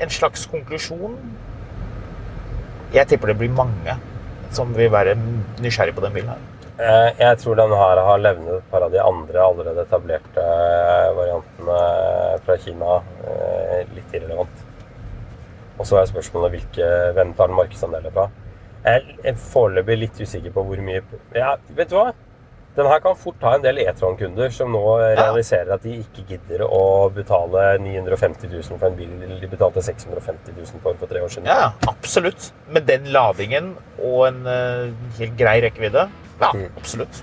en 0.00 0.10
slags 0.10 0.46
konklusjon 0.46 1.18
Jeg 2.92 3.08
tipper 3.08 3.32
det 3.32 3.38
blir 3.40 3.52
mange 3.56 3.94
som 4.52 4.72
vil 4.76 4.90
være 4.92 5.14
nysgjerrig 5.64 5.94
på 5.96 6.02
den 6.04 6.12
bilen 6.16 6.34
her. 6.34 6.40
Eh, 6.82 7.08
Jeg 7.20 7.38
tror 7.38 7.56
den 7.56 7.72
her 7.76 8.00
har 8.04 8.18
levnet 8.20 8.58
et 8.58 8.70
par 8.70 8.84
av 8.84 8.92
de 8.92 9.00
andre 9.00 9.40
allerede 9.40 9.84
etablerte 9.86 10.44
eh, 10.44 11.08
variantene 11.16 11.78
fra 12.44 12.56
Kina 12.60 12.98
eh, 13.28 13.82
litt 13.96 14.12
irrelevant. 14.16 14.64
Og 15.78 15.88
så 15.88 16.00
er 16.00 16.10
spørsmålet 16.10 16.56
hvilke, 16.56 16.88
hvem 17.16 17.32
tar 17.38 17.48
den 17.48 17.58
markedsandeler 17.58 18.12
fra. 18.12 18.28
Jeg 18.84 19.16
er 19.24 19.38
foreløpig 19.38 19.98
litt 20.00 20.20
usikker 20.20 20.52
på 20.52 20.64
hvor 20.66 20.80
mye 20.82 21.02
ja, 21.36 21.54
Vet 21.76 21.92
du 21.92 21.96
hva? 21.96 22.10
Den 22.76 22.88
her 22.88 23.02
kan 23.04 23.16
fort 23.20 23.42
ha 23.44 23.50
en 23.58 23.64
del 23.64 23.82
E-tron-kunder 23.82 24.52
som 24.54 24.70
nå 24.72 24.80
realiserer 25.18 25.74
at 25.74 25.82
de 25.84 25.98
ikke 26.00 26.24
gidder 26.30 26.62
å 26.64 27.10
betale 27.12 27.66
950 27.84 28.48
000 28.48 28.80
for 28.80 28.88
en 28.88 28.96
bil 28.96 29.12
de 29.42 29.50
betalte 29.50 29.82
650 29.84 30.56
000 30.56 30.80
for 30.80 30.96
for 30.96 31.10
tre 31.10 31.20
år 31.20 31.34
siden. 31.34 31.50
Ja, 31.52 31.74
absolutt. 31.90 32.48
Med 32.72 32.88
den 32.88 33.10
ladingen 33.12 33.74
og 34.00 34.24
en 34.30 34.40
eh, 34.48 34.88
helt 35.18 35.36
grei 35.36 35.58
rekkevidde. 35.66 36.08
Ja, 36.40 36.50
absolutt. 36.80 37.22